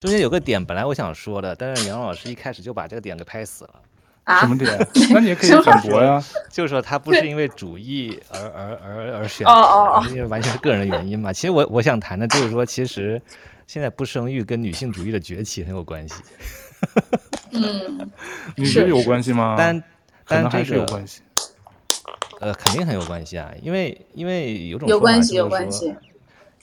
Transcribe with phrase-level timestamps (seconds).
[0.00, 3.74] 中间有个点，本来我想说的，但是杨老师一开始就把这个点给拍死了。
[4.24, 4.40] 啊？
[4.40, 4.74] 什么点？
[5.12, 6.22] 那你也可以反驳呀。
[6.48, 11.30] 就是说他不是因为主义而而而而选，哦哦哦，因为完全是个人的原因嘛。
[11.30, 13.20] 其实我我想谈的就是说，其实
[13.66, 16.14] 现在不生育跟女性主义的崛起很有关系。
[17.50, 18.10] 嗯，
[18.56, 19.54] 你觉得有关系吗？
[19.58, 19.82] 但
[20.26, 21.20] 但这个还是有关系。
[22.40, 25.94] 呃，肯定很有关系啊，因为因为有种有关系，有关系。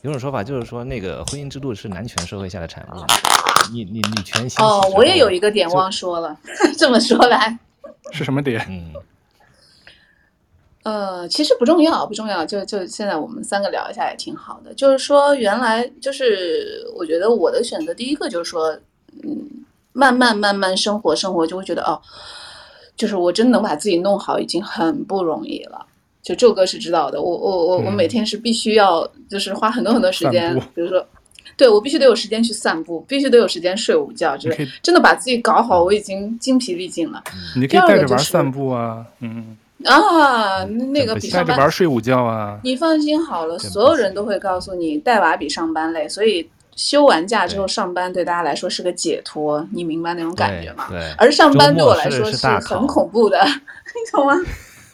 [0.08, 3.06] 有种说法就是说，那个婚姻制度是男权社会下的产物。
[3.74, 6.38] 你你女权兴哦，我也有一个点忘说了。
[6.80, 7.60] 这么说来，
[8.14, 8.66] 是什么点？
[8.70, 8.94] 嗯，
[10.84, 12.46] 呃，其实不重要，不重要。
[12.46, 14.74] 就就现在我们三个聊一下也挺好的。
[14.76, 18.72] 就是说，原来就是我觉得我的选择，第一个就是说，
[19.26, 22.02] 嗯，慢慢慢慢生活生活，就会觉得哦。
[22.96, 25.86] 就是我真能把自己弄好，已经很不容易了。
[26.28, 31.08] 就宙哥是知道的，我我我我每天是必须要，就是花很多很多时间，嗯、比如说，
[31.56, 37.24] 对我必须得有时间去散步，必须得有时间睡午觉，之类真的把自己搞好，我已经精疲力尽了。
[37.56, 42.60] 你可以带着玩散步啊，嗯啊，那个比上班带着玩睡午觉啊。
[42.62, 46.50] 你放心好了，所有人都会告诉你，带娃比上班累，所以。
[46.76, 50.86] 休完假之后上班对大家来说是个解脱，你明白那种感觉吗？
[50.92, 51.12] 对。
[51.18, 54.36] 而上班对我来说是很恐怖的， 你懂吗？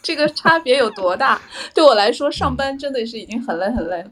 [0.04, 1.40] 这个差别有多大？
[1.74, 4.10] 对我来说，上班真的是已经很累很累了。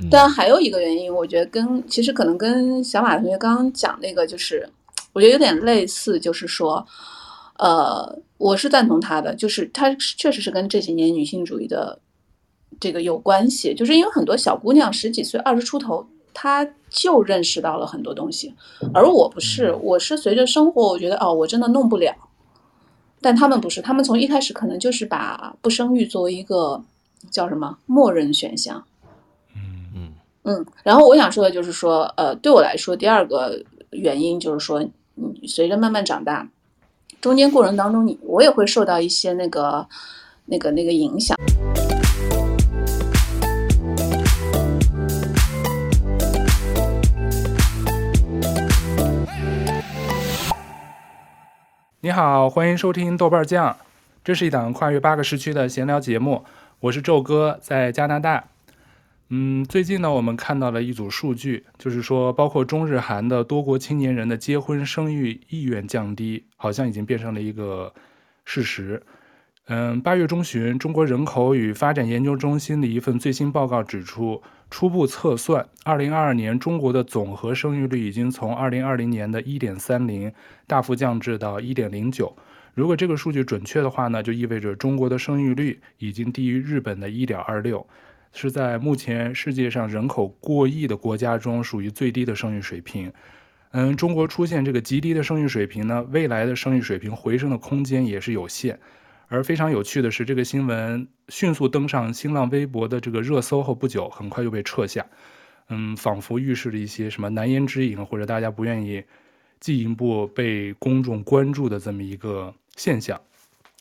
[0.00, 4.68] 嗯、但还有一个原因，我觉得跟其实可能跟小马同学刚刚讲那个，就是
[5.12, 6.84] 我觉得有点类似，就是说，
[7.58, 12.00] 呃，我是赞同他的，就是他确实是跟这几年女性主义的
[12.80, 16.04] 这个有关系，就是因为很多小姑娘十几岁、二十出头。
[16.34, 18.54] 她就认识到了很多东西，
[18.94, 22.10] 而我不是，我是随着生活，我觉得哦，我真的弄不了。
[23.22, 26.82] 但他们不是，他们从一开始可能就是把不生育作为一个
[27.30, 28.84] 叫什么默认选项。
[29.54, 30.66] 嗯嗯嗯。
[30.82, 36.48] 然后我想说的就是说，呃，对我来说，第二个原因就是说，你随着慢慢长大，
[37.20, 39.86] 中间过程当中，你我也会受到一些那个
[40.46, 41.36] 那个那个影响。
[52.04, 53.76] 你好，欢迎收听豆瓣酱，
[54.24, 56.44] 这是一档跨越八个时区的闲聊节目。
[56.80, 58.42] 我是宙哥，在加拿大。
[59.28, 67.94] 嗯，最近呢，我们看到了一组数据，就是说，包括中日韩的多国青年人的结婚生育意愿降低，好像已经变成了一个
[68.44, 69.00] 事实。
[69.68, 80.32] 嗯，八月中旬，中国人口与发展研究中心的一份最新报告指出，初步测算，二零二二年中国的总和生育率已经从二零二零年的一点三零
[80.66, 82.36] 大幅降至到一点零九。
[82.74, 87.86] 如果这个数据准确的话呢，就意味着中国的生育率已经低于日本的一点二六，
[88.32, 93.12] 是在目前世界上人口过亿的国家中属于最低的生育水平。
[93.70, 98.76] 嗯，中国出现这个极低的生育水平呢，未来的生育水平回升的空间也是有限。
[99.32, 105.06] 而非常有趣的是，这个新闻迅速登上新浪微博的这个热搜后不久，很快就被撤下。
[105.70, 109.02] 嗯，仿佛预示着一些什么难言之隐，或者大家不愿意
[109.58, 113.18] 进一步被公众关注的这么一个现象。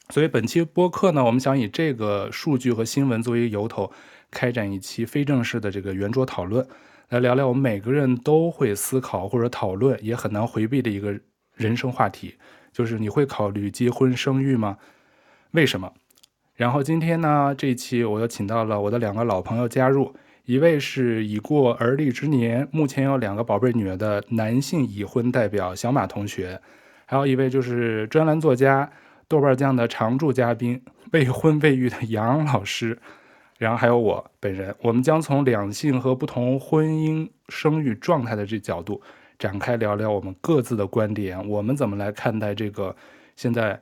[0.08, 3.92] 所以本期播客呢，我们想以这个数据和新闻作为由头，
[4.32, 6.66] 开展一期非正式的这个圆桌讨论，
[7.10, 11.20] 来聊聊我们每个人都会思考或者讨论，也很难回避的一个
[11.56, 12.36] 人生话题，
[12.72, 14.78] 就是你会考虑结婚生育吗？
[15.52, 15.92] 为什么？
[16.56, 20.14] 然后今天呢，这一期我又请到了我的两个老朋友加入，
[20.46, 26.62] 一位是已过而立之年，目前有两个宝贝女儿的男性已婚代表小马同学，
[27.06, 28.90] 还有一位就是专栏作家
[29.28, 30.82] 豆瓣酱的常驻嘉宾
[31.12, 32.98] 未婚未育的杨老师，
[33.58, 39.02] 然后还有我本人，我们将从两性和不同婚姻生育状态的这角度
[39.38, 42.96] 展开聊聊我们各自的观点，我们怎么来看待这个
[43.36, 43.78] 现在。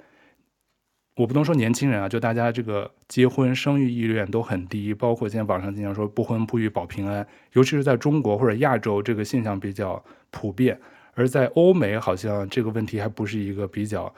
[1.19, 10.79] 我不能说年轻人啊，就大家这个结婚生育意愿都很低，包括现在网上经常说不婚不育保平安，尤其是在中国或者亚洲，这个现象比较普遍。
[11.15, 14.13] 而在欧美，好像这个问题还不是一个比较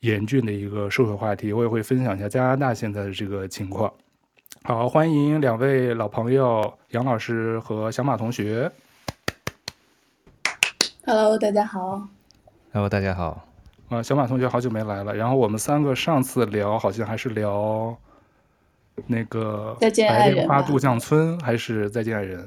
[0.00, 1.50] 严峻的一个社会话题。
[1.50, 3.90] 我也会分享一下加拿大现在的这个情况。
[4.64, 8.70] 好，欢迎两位老朋友杨老师和小马同学。
[11.06, 12.06] Hello，大家好。
[12.70, 13.47] Hello，大家好。
[13.88, 15.14] 啊，小马同学好久没来了。
[15.14, 17.96] 然后我们三个上次聊好像还是聊
[19.06, 19.76] 那个
[20.08, 22.40] 《白莲花度假村》，还是《再见爱人》？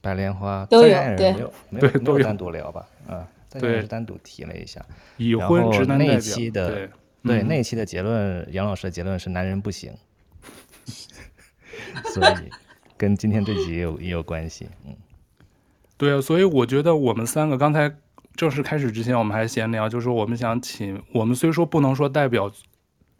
[0.00, 2.86] 白莲花都有，对，没有，没有，对，都有单独聊吧？
[3.08, 4.80] 啊，对，是单独提了一下。
[5.16, 5.98] 已婚直男。
[5.98, 6.90] 那期的对，
[7.24, 9.92] 对，那期的结论，杨老师的结论是男人不行，
[12.14, 12.50] 所以
[12.96, 14.68] 跟今天这集也有也有关系。
[14.86, 14.94] 嗯，
[15.96, 17.92] 对啊，所以我觉得我们三个刚才
[18.36, 22.50] 正式开始之前，我们还闲聊，就是我们想请我们虽说不能说代表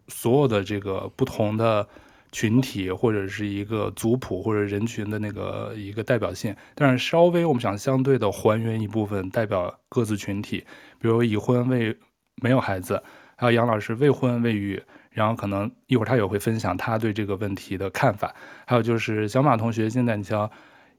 [0.09, 1.87] 所有的这个不同的
[2.31, 10.65] 群体或者是一个族谱或者人群的那个一个代表性，但是稍微我们想相对的还原一部分代表各自群体，
[11.01, 11.97] 比如已婚未
[12.43, 13.03] 没有孩子，
[13.37, 18.35] 还有杨老师未婚未育，然后可能一会儿他也会分享他对这个问题的看法，
[18.67, 20.51] 还有就是小马同学现在你像。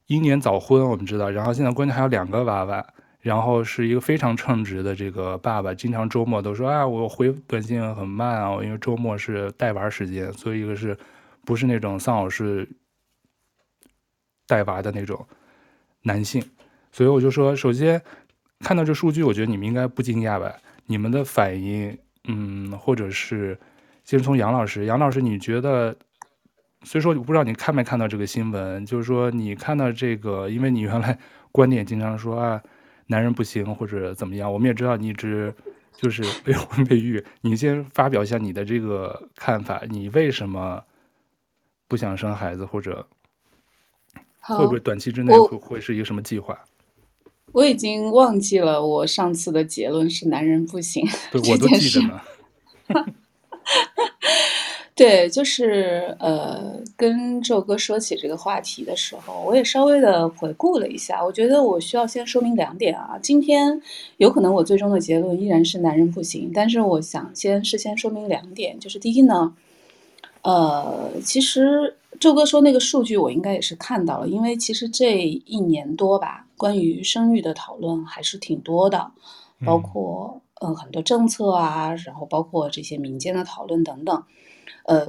[0.07, 2.87] 英年早婚，我们知道，然后现在关键还有两个娃娃，
[3.21, 10.97] 然后是一个非常称职的这个爸爸，经常周末都说啊，我回短信很慢啊，因为周末是带娃时间，所以一个是
[11.45, 12.67] 不是那种丧偶式
[14.45, 15.25] 带娃的那种
[16.03, 16.43] 男性，
[16.91, 18.01] 所以我就说，首先
[18.59, 20.53] 看到这数据，我觉得你们应该不惊讶吧？
[20.85, 23.59] 你们的反应，嗯，或者是
[24.03, 25.95] 先从杨老师，杨老师，你觉得？
[26.83, 31.17] 所以说，我不知道你看没看到这个新闻，就是说你看到这个，因为你原来
[31.51, 32.61] 观点经常说啊，
[33.07, 35.53] 男人不行或者怎么样，我们也知道你一直
[35.95, 40.83] 就是未 婚未育，你先发表一下你的这个看法，你为什么
[41.87, 43.07] 不想生孩子，或者
[44.41, 46.57] 会不会短期之内会会是一个什么计划？
[47.53, 52.21] 我已经忘记了我上次的结论是男人不行，对，我都记着呢。
[54.97, 61.23] 对，就是呃，跟宙哥说起这个话题的时候，我也稍微的回顾了一下。
[61.23, 63.15] 我觉得我需要先说明两点啊。
[63.21, 63.79] 今天
[64.17, 69.53] 有可能我最终的结论依然是男人不行，但是我想先事先说明两点，就是第一呢，
[70.41, 79.11] 呃，其实宙哥说那个数据我应该也是看到了，因为其实这一年多吧，关于生育的讨论还是挺多的，
[79.63, 84.23] 包括呃很多政策啊，然后包括这些民间的讨论等等。
[84.87, 85.07] 呃，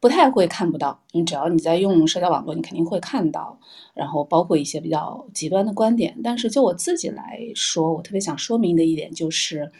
[0.00, 1.02] 不太会看不到。
[1.12, 3.60] 你只要你在用社交网络，你肯定会看到。
[3.94, 6.18] 然后包括一些比较极端的观点。
[6.24, 9.70] 但是就我自己来说，我特别想说明的一点就是，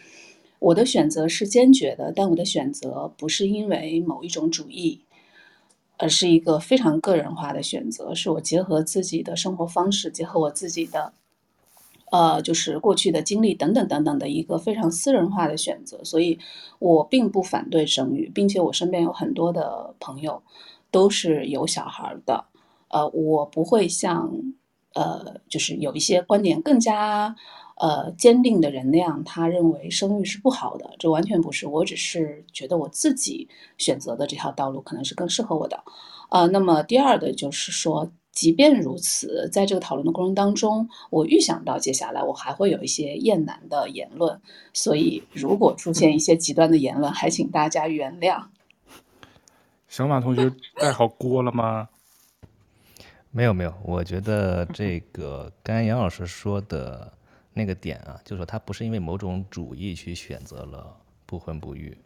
[0.59, 5.01] 我的选择是坚决的，但我的选择不是因为某一种主义，
[5.97, 11.13] 而是一个非常个人化的选择，是我结合自己的生活方式，结合我自己的。
[12.11, 16.39] 呃，就是过去的经历等等等等的一个非常私人化的选择，所以
[16.81, 20.43] 我并不反对生育，并且我身边有很多的朋友
[20.91, 22.45] 都是有小孩的。
[22.89, 24.29] 呃，我不会像
[24.95, 27.37] 呃，就是有一些观点更加
[27.77, 31.69] 呃坚定的人那样，他认为生育是不好的，这完全不是。
[31.69, 33.49] 我只是觉得我自己
[33.79, 35.85] 选择的这条道路可能是更适合我的。
[36.31, 38.11] 呃，那么第二的就是说。
[38.33, 44.41] 即便如此，在这个讨论的过程当中，我预想到接下来我还会有一些厌男的言论，
[44.73, 48.45] 所以如果出现一些极端的言论，还请大家原谅。
[49.89, 50.51] 小马同学
[50.81, 51.89] 带好锅了吗？
[53.33, 57.13] 没有没有，我觉得这个刚才杨老师说的
[57.53, 60.97] 那个点啊，就是说他不是因为某种主义去选择了
[61.27, 61.97] 不婚不育，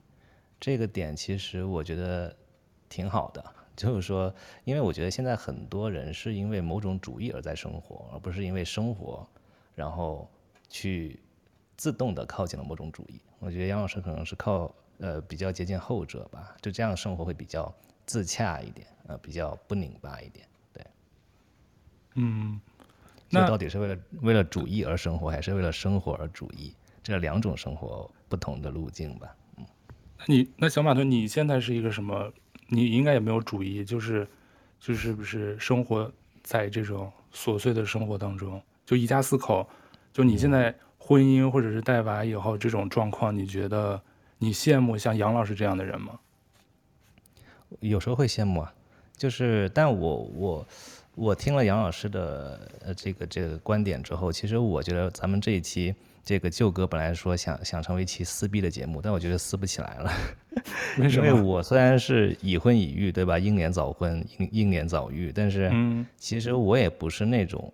[0.59, 2.35] 这个点其实我觉得
[2.88, 3.44] 挺好的。
[3.76, 4.32] 就是说，
[4.65, 9.26] 因为我觉得现在很多人是因为某种主义而在生活，而不是因为生活，
[9.75, 10.31] 然后
[10.69, 11.19] 去
[11.76, 13.21] 自动的靠近了某种主义。
[13.41, 17.75] 我觉得杨老师可能是靠呃比较接近后者吧，就这样生活会比较
[18.06, 20.47] 自洽一点，呃比较不拧巴一点。
[20.73, 20.87] 对，
[22.15, 22.61] 嗯，
[23.29, 26.75] 那到底是为了为了主义而生活，还是为了生活而主义？
[27.03, 29.37] 这两种生活不同的路径吧。
[29.59, 29.66] 嗯，
[30.19, 32.33] 那你那小马哥，你现在是一个什么？
[32.68, 34.26] 你应该也没有主意，就是，
[34.80, 36.11] 就是不是生活
[36.42, 39.68] 在这种琐碎的生活当中，就一家四口，
[40.12, 44.00] 就你现在婚姻或者是带娃以后这种状况，你觉得
[44.38, 46.18] 你羡慕像杨老师这样的人吗？
[47.80, 48.75] 有时候会羡慕啊，
[49.16, 50.66] 就是，但我我
[51.14, 55.94] 我听了杨老师的呃这个这个观点之后，其实我觉得咱们这一期。
[56.26, 60.11] 这个舅哥本来说想想成为一期撕逼的节目，但我觉得撕不起来了。
[60.99, 61.26] 为什么？
[61.26, 63.38] 因为我虽然是已婚已育，对吧？
[63.38, 65.70] 英年早婚，英英年早育，但是
[66.16, 67.73] 其实我也不是那种，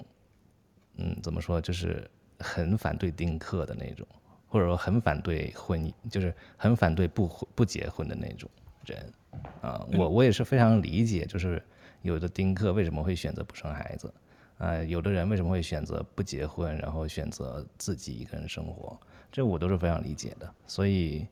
[0.96, 2.08] 嗯，怎么说，就是
[2.38, 4.06] 很反对丁克的那种，
[4.48, 8.48] 或者说很反对婚姻，就是很反对不不结婚的那种
[8.86, 9.12] 人
[9.60, 9.86] 啊。
[9.92, 11.62] 我我也是非常理解，就是
[12.02, 14.12] 有的丁克为什么会选择不生孩子。
[14.58, 18.94] 啊，有的人为什么会选择不结婚，然后选择自己一个人生活？
[19.32, 20.54] 这我都是非常理解的。
[20.66, 21.26] 所以，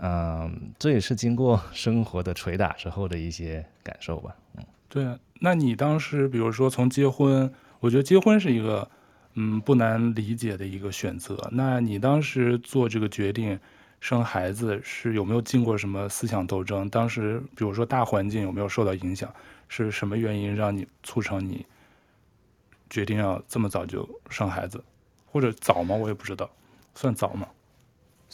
[0.00, 4.34] 嗯、这也是经过 生活的捶打之后的一些感受吧。
[4.56, 5.18] 嗯，对啊。
[5.40, 8.88] 那你当时，比如说从结婚，我觉得结婚是一个，
[9.34, 11.48] 嗯，不难理解的一个选择。
[11.52, 13.58] 那你当时做这个决定
[14.00, 16.88] 生孩子，是有没有经过什么思想斗争？
[16.88, 19.32] 当时，比如说大环境有没有受到影响？
[19.68, 21.64] 是什么原因让你促成你？
[22.90, 24.82] 决定要这么早就生孩子，
[25.26, 25.96] 或者早吗？
[25.96, 26.48] 我也不知道，
[26.94, 27.48] 算早吗？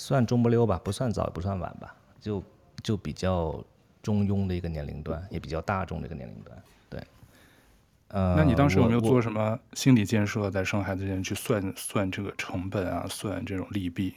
[0.02, 2.42] 算中不溜吧，不算早也不算晚吧，就
[2.82, 3.62] 就比较
[4.00, 6.62] 中庸的一个年龄段，也比较大众的一个年龄段。
[6.88, 7.04] 对，
[8.08, 14.14] 呃，那你当时有没有做什么心理建设，在生孩子之前去算算这个成本啊，算这种利弊？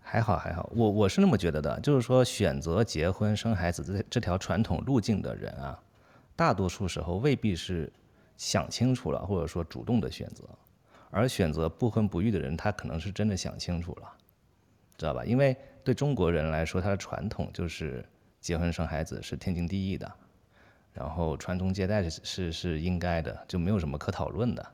[0.00, 5.82] 还好还好，我我是那么觉得的，就是说选择结婚生孩子这这条传统路径的人啊，
[6.36, 7.92] 大多数时候未必是
[8.36, 10.44] 想清楚了，或者说主动的选择，
[11.10, 14.12] 而选择不婚不育的人，他可能是真的想清楚了，
[14.96, 15.24] 知道吧？
[15.24, 18.04] 因为对中国人来说，他的传统就是
[18.40, 20.10] 结婚生孩子是天经地义的，
[20.92, 24.66] 然后传宗接代是是是应该的，就没有什么可讨论的。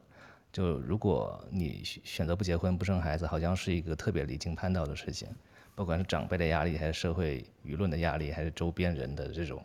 [0.52, 5.28] 就如果你选择不结婚不生孩子，好像是一个特别离经叛道的事情，
[5.76, 9.64] 不管是长辈的压力，还是社会舆论的压力，还是周边人的这种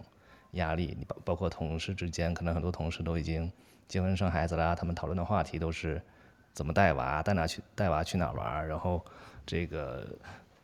[0.51, 3.51] 压力，你包包括同事之间，可能很多同事都已经
[3.87, 5.99] 结婚生孩子了，他们讨论的话题都是
[6.53, 9.03] 怎么带娃，带哪去带娃去哪玩，然后
[9.43, 10.07] 这个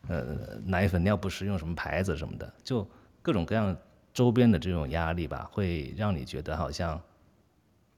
[0.08, 2.88] 呃奶粉尿不湿用什么牌子什么的，就
[3.20, 3.76] 各种各样
[4.12, 7.00] 周边的这种压力吧，会让你觉得好像。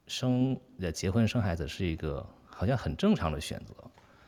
[0.06, 3.72] 生呃结婚生孩子是一个好像很正常的选择，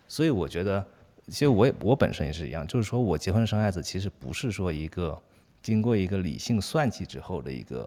[0.08, 0.82] 所以我觉得，
[1.26, 5.22] 其实我也我本身也是一样，就是说我结婚生孩子其实不是说一个
[5.60, 7.86] 经过一个理性算计之后的一个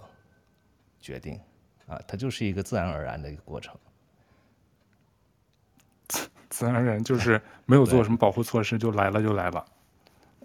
[1.01, 1.41] 决定，
[1.87, 3.75] 啊，它就是一个自然而然的一个过程。
[6.47, 9.65] 自然而然就是没有做什么保护措施就来了就来了。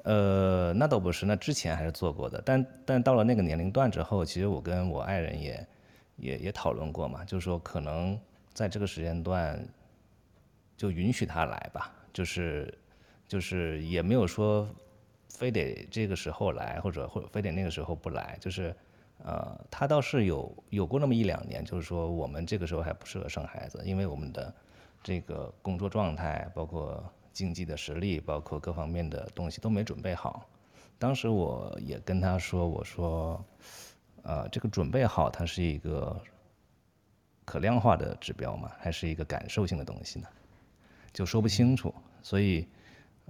[0.04, 5.66] 呃，那倒不是，那之前还是做过的，但但到了那个年龄段之后，其实我跟我爱人也。
[6.16, 8.16] 也也讨论过嘛，就是说可能
[8.52, 9.60] 在这个时间段
[10.76, 12.72] 就允许他来吧，就是
[13.26, 14.64] 就是也没有说
[15.28, 18.72] 非得这个时候来，或者或者非得那个时候不来，就是
[19.24, 24.54] 呃他倒是有有过那么一两年，就是说我们这个时候还不适合生孩子，因为我们的
[25.02, 27.02] 这个工作状态，包括
[27.34, 30.48] 经济的实力，包括各方面的东西都没准备好。
[30.98, 33.44] 当时我也跟他说，我说。
[34.26, 36.18] 呃，这个准备好，它是一个
[37.44, 38.72] 可量化的指标吗？
[38.78, 40.26] 还是一个感受性的东西呢？
[41.12, 41.94] 就说不清楚。
[42.22, 42.66] 所以，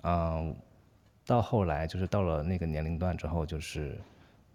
[0.05, 0.55] 嗯、
[1.27, 4.01] 到后来就是到了那个年龄段之后，就是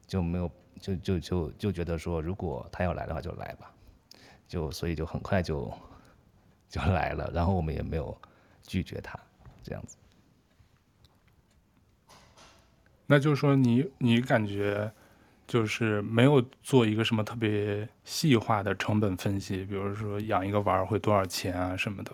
[0.08, 3.70] 就没有就就就就觉得说，如果他要来的话，就来吧。
[4.48, 5.70] 就所以就很快就
[6.70, 8.18] 就来了，然后我们也没有
[8.64, 9.20] 拒绝他，
[9.64, 9.98] 这样子。
[13.06, 14.92] 那就是说你，你你感觉？
[15.48, 22.12] 就是没有做一个什么特别细化的成本分析，比如说养一个娃儿会多少钱啊什么的。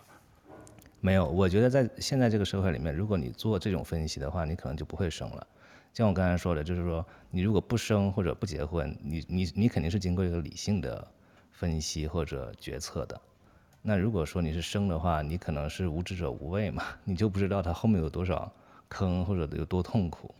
[1.01, 5.45] 没有，我觉得在现在这个社会里面，如果你做这种分析的话，你可能就不会生了。
[5.93, 11.05] 像我刚才说的，就是说你如果不生或者不结婚，你你你肯定是经过一个理性的
[11.51, 13.19] 分析或者决策的。
[13.87, 18.51] 那如果说你是生的话，你可能是无知者无畏嘛，你就不知道它后面有多少
[18.89, 20.33] 坑或者有多痛苦，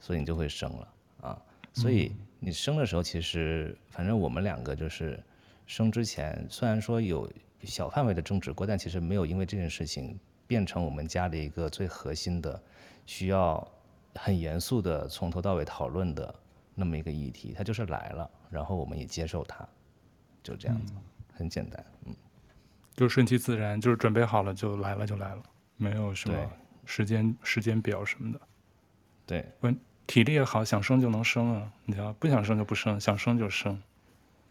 [0.00, 0.88] 所以你就会生了
[1.20, 1.42] 啊。
[1.72, 2.12] 所以。
[2.40, 5.18] 你生的时候，其实反正我们两个就是
[5.66, 7.28] 生之前，虽然说有
[7.64, 12.62] 小范围的争执过，但其实没有因为这件事情变成我们家的一个最核心的、
[13.06, 13.68] 需要
[14.14, 16.32] 很严肃的从头到尾讨论的
[16.76, 17.52] 那么一个议题。
[17.58, 19.68] 它就是来了，然后我们也接受它，
[20.40, 21.02] 就这样子，嗯、
[21.34, 22.14] 很简单，嗯，
[22.98, 25.42] 就顺其自然，就是准备好了就来了就来了，
[25.78, 26.36] 没有什么
[26.84, 28.40] 时间时间表什么的，
[29.24, 29.74] 对，问。
[30.08, 31.70] 体力也好，想生就能生啊！
[31.84, 33.78] 你知道，不想生就不生，想生就生。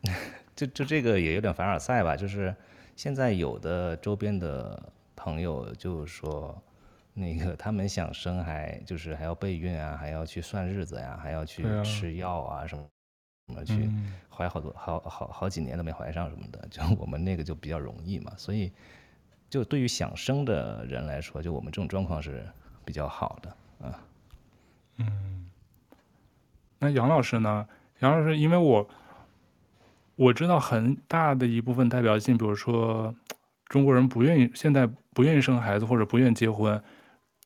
[0.56, 2.56] 就就这个也有点凡尔赛吧，就是
[2.96, 4.80] 现在有的周边的
[5.16, 6.56] 朋友就是说，
[7.16, 12.88] 那个他们想生还就是还要备孕啊，还要去算日子呀，还要去吃药啊什么，
[13.48, 13.90] 什么去
[14.30, 16.68] 怀好多好好好几年都没怀上什么的。
[16.70, 18.72] 就我们那个就比较容易嘛，所以
[19.50, 22.46] 就对于想生的人来说，就我们这种状况是
[22.84, 24.00] 比较好的啊。
[24.98, 25.50] 嗯。
[26.80, 27.68] 那杨老师呢？
[28.00, 28.88] 杨老师，因为我
[30.16, 33.16] 我知道很大的一部分代表性，比如说
[33.66, 36.80] 中国人不愿意现在不愿意生孩子或者不愿意结婚，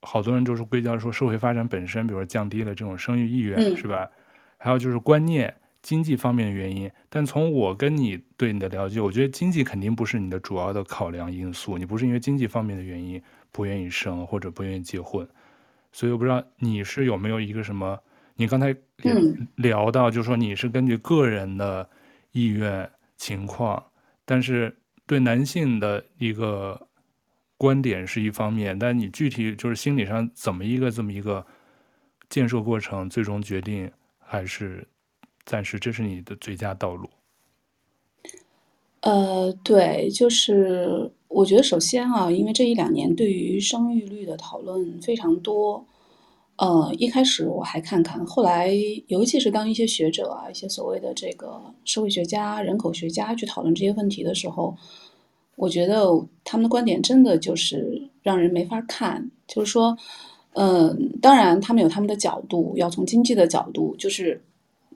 [0.01, 4.09] 好多人就是归结说社会发展本身，比如说降低了这种生育意愿，嗯、是吧？
[4.57, 6.89] 还有就是观念、经济方面的原因。
[7.09, 13.21] 但从我跟你对你的了解，我觉得经济肯定不是你的主要的考量因素，你不是因为经济方面的原因
[13.51, 15.27] 不愿意生或者不愿意结婚，
[15.91, 17.99] 所以我不知道你是有没有一个什么。
[18.35, 19.13] 你刚才也
[19.55, 21.87] 聊到，就是说你是根据个人的
[22.31, 23.83] 意愿情况，
[24.25, 26.87] 但是对男性的一个
[27.57, 31.45] 观点是一方面，但你具体就是心理上怎么一个这么一个
[32.29, 34.87] 建设过程，最终决定还是
[35.45, 37.09] 暂时这是你的最佳道路。
[39.01, 45.85] 呃，对，就是我觉得首先啊，因为这一两年对于生育率的讨论非常多。
[46.57, 48.71] 呃，一开始我还看看，后来
[49.07, 54.77] 尤其是当一些学者啊，一些所谓的这个社会学家、人口学家去讨论这些问题的时候，
[55.55, 56.05] 我觉得
[56.43, 59.31] 他们的观点真的就是让人没法看。
[59.47, 59.97] 就是说，
[60.53, 64.39] 嗯、当然他们有他们的角度，要从经济的角度，就是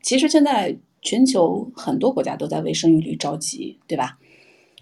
[0.05, 4.19] 其实现在全球很多国家都在为生育率着急，对吧？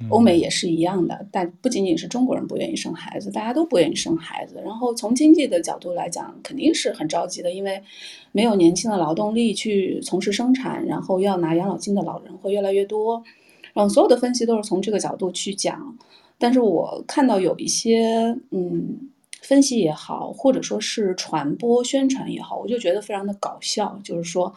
[0.09, 4.61] 欧美也是一样的，但不仅仅是中国人不愿意生孩子，大家都不愿意生孩子。
[4.65, 7.81] 然后从经济的角度来讲，肯定是很着急的，因为
[8.33, 13.23] 没有年轻的劳动力去从事生产，然后要拿养老金的老人会越来越多。
[13.71, 15.97] 然后所有的分析都是从这个角度去讲。
[16.37, 19.09] 但是我看到有一些嗯
[19.41, 24.53] 分析也好，或者说是传播宣传也好，我就觉得非常的搞笑，就是说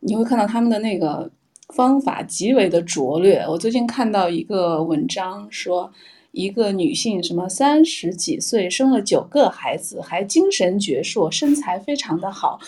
[0.00, 1.30] 你会看到他们的那个。
[1.72, 3.46] 方法极为的拙劣。
[3.48, 5.88] 我最近看到一个文章说，
[6.32, 12.58] 一个女性什么三十几岁生了九个孩子，还精神矍铄，身材非常的好，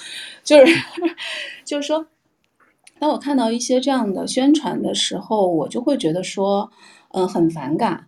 [0.45, 0.73] 就是
[1.65, 2.07] 就是说，
[3.01, 6.71] 当我看到一些这样的宣传的时候，我就会觉得说，
[7.11, 8.07] 嗯，很反感。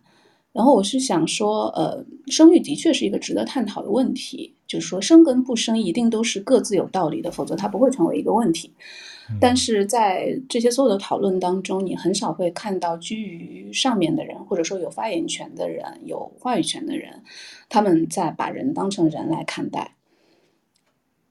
[0.53, 8.71] 然后我是想说，呃，生育的确是一个值得探讨的问题，就是说生跟不生一定都是各自有道理的，否则它不会成为一个问题。
[9.41, 17.23] 但是在这些所有的讨论当中，你很少会看到居于上面的人，或者说有发言权的人、有话语权的人，
[17.67, 19.95] 他们在把人当成人来看待，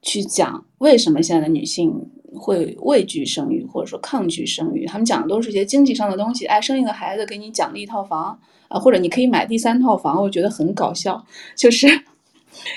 [0.01, 4.85] 去讲为什么现在的女性会畏惧生育，或者说抗拒生育。
[4.85, 8.37] 他们讲的都是一些经济上的东西，哎，生一个孩子给你奖励一套房
[8.67, 10.21] 啊，或者你可以买第三套房。
[10.21, 11.25] 我觉得很搞笑，
[11.55, 11.87] 就是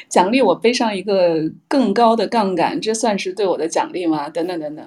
[0.09, 4.29] 奖励我背上一个更高的杠杆，这算是对我的奖励吗？
[4.29, 4.87] 等等等等。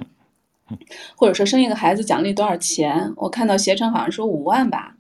[1.16, 3.12] 或者说生一个孩子奖励多少钱？
[3.16, 4.96] 我看到携程好像说五万吧，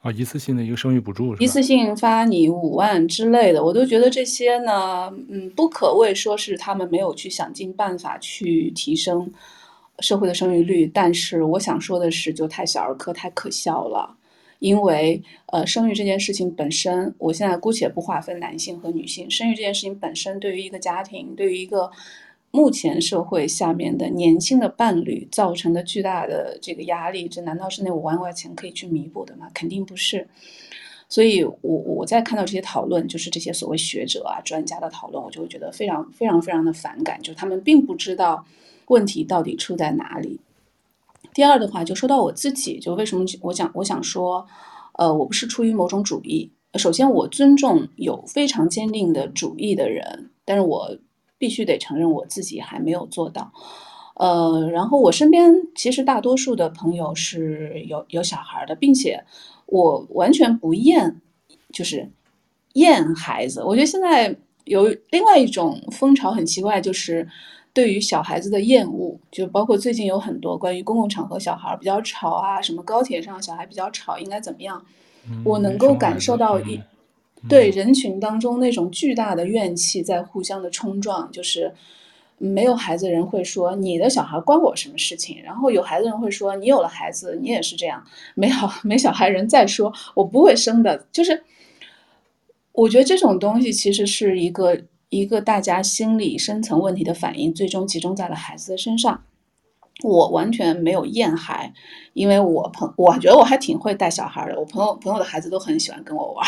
[0.00, 9.32] 啊、哦，一次性的一个生育补助，一次性发你五万之类的，我都觉得这些呢，嗯，不可谓说是他们没有去想尽办法去提升
[10.00, 14.16] 社会的生育率，但是我想说的是，就太小儿科，太可笑了。
[14.60, 21.90] 因为呃，生育这件事情本身，我现在姑且不划分男性和女性，生育这件事情本身对于一个家庭，对于一个。
[22.54, 29.50] 目前社会下面的年轻的伴侣造成的巨大的这个压力，这难道是那五万块钱可以去弥补的吗？
[29.52, 30.28] 肯定不是。
[31.08, 38.46] 所以我，我在看到这些讨论，就是这些所谓学者啊、专家的讨论，我就会觉得非常非常非常的反感，就是他们并不知道
[38.86, 40.38] 问题到底出在哪里。
[41.32, 44.46] 第二的话，就说到我自己，就为什么我想我想说，
[44.92, 46.52] 呃，我不是出于某种主义。
[46.74, 50.96] 首先，我尊重有非常坚定的主义的人，但是我。
[51.44, 53.52] 必须得承认，我自己还没有做到。
[54.14, 59.22] 呃，然后我身边其实大多数的朋友是有有小孩的，并且
[59.66, 61.20] 我完全不厌，
[61.70, 62.10] 就是
[62.72, 63.62] 厌孩子。
[63.62, 67.28] 我觉得现在有另外一种风潮很奇怪，就是
[67.74, 74.82] 对于小孩子的厌恶，就包括最近有很多关于公共场合小孩比较吵啊，什么高铁上小孩比较吵应该怎么样，
[75.44, 76.80] 我能够感受到一。
[77.48, 81.72] 对人群当中那种巨大的怨气在互相的冲撞，就是
[82.38, 88.04] 没有孩子人会说你的小孩关我什么事情，然后有孩子人会说你有了孩子你也是这样，
[88.34, 91.44] 没有 没小孩人再说我不会生的，就是
[92.72, 99.22] 我觉得这种东西其实是一个一个大家心理深层问题的反应，最终集中在了孩子的身上。
[100.02, 101.72] 我完全没有厌孩，
[102.14, 106.44] 因为我朋我觉得我还挺会带小孩的，我朋友朋友的孩子都很喜欢跟我玩，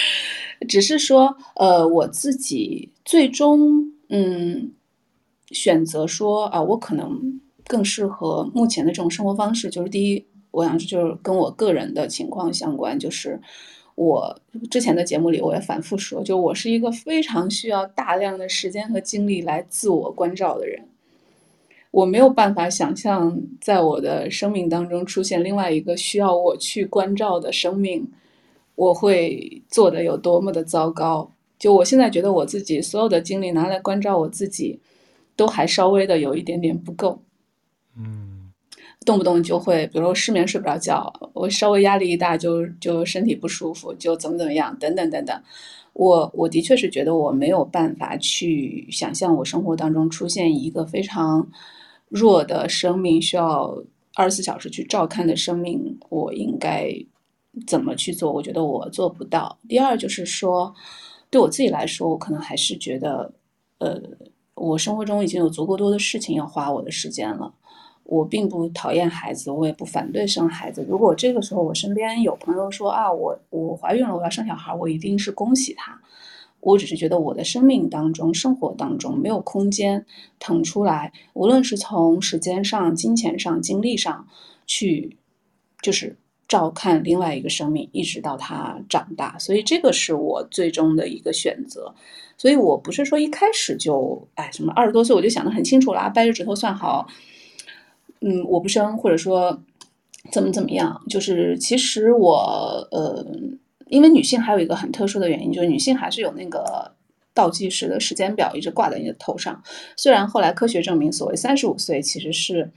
[0.68, 4.72] 只是说呃我自己最终嗯
[5.48, 13.40] 选择说啊，我可能更适合目前的这种生活方式，就是第一，我想就是跟我个人的情况相关，就是
[13.94, 14.38] 我
[14.70, 20.86] 之前的节目里我也反复说，就我是一个非常需要大量的时间和精力来自我关照的人。
[21.94, 28.04] 我没有办法想象，在我的生命当中出现另外一个需要我去关照的生命，
[28.74, 31.30] 我会做的有多么的糟糕。
[31.56, 34.80] 就我现在觉得我自己所有的精力拿来关照我自己，
[35.36, 37.22] 都还稍微的有一点点不够。
[37.96, 38.50] 嗯，
[39.06, 45.40] 动不动就会，比如说失眠睡不着觉，我稍微压力一大就就身体不舒服，就怎么怎么样，等等等等。
[45.92, 51.48] 我我的确是觉得我没有办法去想象我生活当中出现一个非常。
[52.08, 53.82] 弱的生命需要
[54.14, 56.92] 二十四小时去照看的生命，我应该
[57.66, 58.32] 怎么去做？
[58.32, 59.58] 我觉得我做不到。
[59.68, 60.74] 第二就是说，
[61.30, 63.32] 对我自己来说，我可能还是觉得，
[63.78, 64.00] 呃，
[64.54, 67.52] 我生活中已经有足够多的事情要花我的时间了。
[68.04, 70.84] 我并不讨厌孩子，我也不反对生孩子。
[70.86, 75.98] 如果这个时候我身边有朋友说啊，我我怀孕了，我要生小孩，我一定是恭喜他。
[76.64, 80.06] 我只是觉得我的生命当中、生活当中没有空间
[80.38, 84.26] 腾出来，无论是从时间上、金钱上、精力上
[84.66, 85.18] 去，
[85.82, 86.16] 就是
[86.48, 89.38] 照看另外一个生命，一直到他长大。
[89.38, 91.94] 所以这个是我最终的一个选择。
[92.38, 97.06] 所以我不是说一开始就哎什么二十多岁我就想得很清楚啦，掰着指头算好，
[98.20, 99.60] 嗯，我不生，或者说
[100.32, 101.02] 怎么怎么样。
[101.10, 103.26] 就是其实我呃。
[103.94, 106.90] 因为女性还有一个很特殊的原因，就是女性还是有那个
[107.32, 109.62] 倒计时的时间表一直挂在你的头上。
[109.96, 112.72] 虽然后来科学证明，所谓三十五岁其实是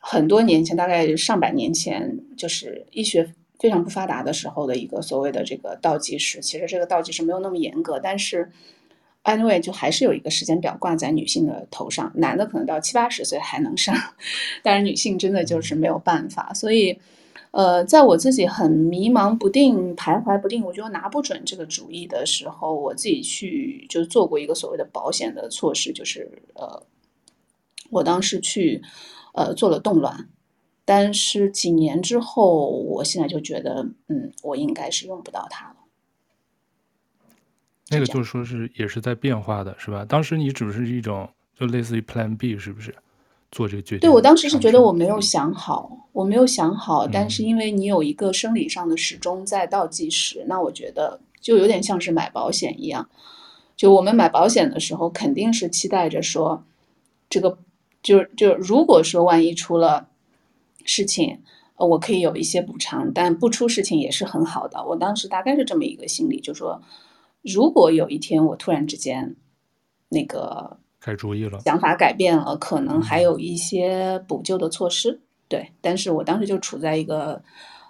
[0.00, 6.40] 很多年前，大概上百年前，就是医学非常不发达的时候的一个所谓的这个倒计时。
[6.40, 8.50] 其实这个倒计时没有那么严格，但是
[9.22, 12.10] anyway 就还是有一个时间表挂在女性的头上。
[12.16, 13.94] 男的可能到七八十岁还能生，
[14.64, 16.98] 但是女性真的就是没有办法，所以。
[17.52, 26.82] 呃，在我自己很迷茫不定、徘徊不定，我觉得拿不准这个主意的时候，我自己去就做过一个所谓的保险的措施，就是呃，
[27.90, 28.80] 我当时去
[29.34, 30.28] 呃做了冻卵，
[30.84, 35.76] 但是几年之后，我现在就觉得，嗯，我应该是用不到它了。
[37.88, 40.04] 那个就是说是也是在变化的，是吧？
[40.04, 42.94] 当时你只是一种就类似于 Plan B，是不是？
[43.50, 53.08] 做这个决定，对，我当时是觉得我没有想好，我没有想好，但是因为你有一个生理上的时钟在倒计时，嗯，那我觉得就有点像是买保险一样，
[53.76, 56.64] 就我们买保险的时候肯定是期待着说，
[57.28, 57.58] 这个
[58.02, 60.08] 就就如果说万一出了
[60.84, 61.40] 事情，
[61.74, 64.84] 呃，我可以有一些补偿，但不出事情也是很好的。
[64.86, 66.80] 我当时大概是这么一个心理，就说
[67.42, 69.36] 如果有一天我突然之间
[70.08, 70.79] 那个。
[71.02, 75.68] 改主意了，想法改变了，可能还有一些补救的措施，嗯、对。
[75.80, 77.42] 但是我当时就处在一个，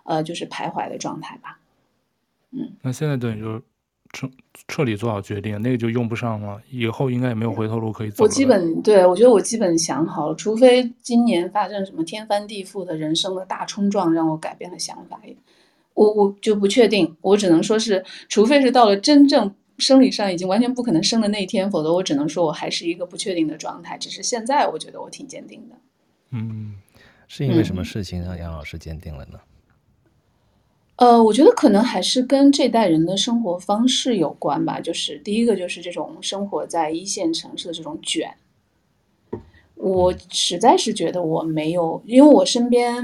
[0.05, 1.59] 呃，就是徘徊的状态吧。
[2.53, 3.61] 嗯，那现在等于就
[4.12, 4.31] 彻
[4.68, 8.23] 彻底做好决定，那个就用不上了，以后应该也没有回头路可以走。
[8.23, 15.20] 我基本对我觉得我基本想好了，除非今年发生什么天翻地覆的人生的大冲撞，让我改变了想法，
[15.94, 17.16] 我我就不确定。
[17.23, 19.53] 我只能说是，除非是到了真正。
[19.81, 23.97] 生理上已经完全不可能生的那一天，否则我只能说我还是一个不确定的状态。
[23.97, 25.77] 只是现在我觉得我挺坚定的。
[26.31, 26.75] 嗯，
[27.27, 29.40] 是因为什么事情让杨老师坚定了呢？
[30.97, 34.79] 呃，我觉得可能还是跟这代人的生活方式有关吧。
[34.79, 38.37] 就是第一个就是这种生活在一线城市的这种卷，
[39.77, 43.03] 我实在是觉得我没有，因为我身边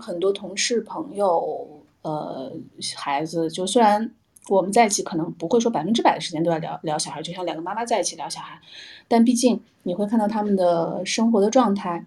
[0.00, 2.52] 很多同事朋友，呃，
[2.96, 4.12] 孩子就虽然。
[4.48, 8.60] 我们在一起可能不会说百分之百的时间都要聊聊小孩，就像两个妈妈在一起聊小孩，
[9.08, 12.06] 但毕竟你会看到他们的生活的状态。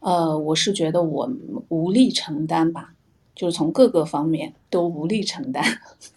[0.00, 1.30] 呃，我是觉得我
[1.68, 2.94] 无力承担吧，
[3.34, 5.64] 就是从各个方面都无力承担。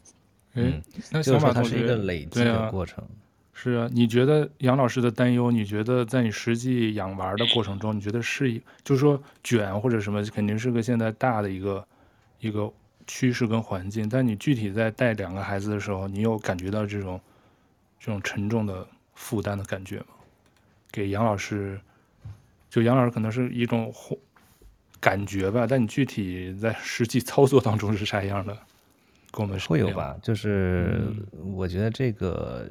[0.54, 3.04] 嗯，那小马同学，就是它是一个累积的过程。
[3.04, 3.08] 啊
[3.54, 5.52] 是啊，你觉得杨老师的担忧？
[5.52, 11.86] 你觉得在你实际养娃的过程中，你觉得是，就是说卷或者什么，肯定是个现在大的一个
[12.40, 12.72] 一个。
[13.14, 17.20] 趋势跟环境，但你具体在带两个孩子的时候，你有感觉到这种
[18.00, 20.06] 这种沉重的负担的感觉吗？
[20.90, 21.78] 给杨老师，
[22.70, 23.94] 就杨老师可能是一种
[25.02, 28.58] 感觉吧，但你具体在实际操作当中是啥样的？
[29.30, 30.18] 跟我们说会有吧？
[30.24, 31.12] 就是
[31.54, 32.66] 我觉得这个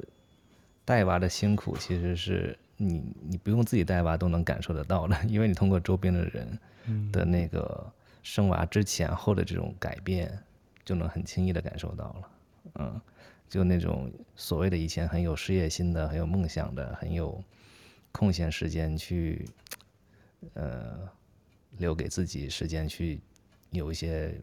[0.83, 6.59] 带娃的辛苦，其实是你你不用自己带娃都能感受得到的，因为你通过周边的人
[7.11, 7.93] 的那个。
[8.23, 10.37] 生娃之前后的这种改变，
[10.85, 12.31] 就能很轻易的感受到了，
[12.75, 13.01] 嗯，
[13.49, 17.43] 就那种所谓的以前很有事业心的、很有梦想的、很有
[18.11, 19.45] 空闲时间去，
[20.53, 21.09] 呃，
[21.77, 23.19] 留给自己时间去
[23.71, 24.39] 有一些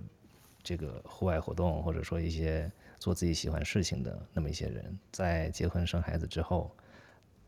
[0.62, 6.74] 这个户外活动，或者说一些做自己喜欢事情的那么一些人，在结婚生孩子之后，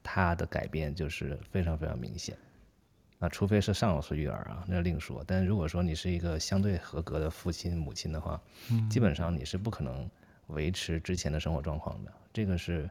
[0.03, 2.37] 他的改变就是非常非常明显。
[3.21, 5.23] 啊，除非是上有育儿啊，那另说。
[5.27, 10.11] 但如果说你是一个相对合格的父亲母亲的话，嗯，基本上你是不可能
[10.49, 12.89] 维持之前的生活状况的，这个是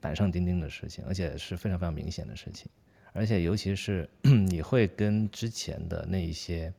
[0.00, 2.70] 板上钉钉的事情，而且是非常非常明显的事情。
[3.14, 6.70] 而且尤其是 你会跟之前的那一些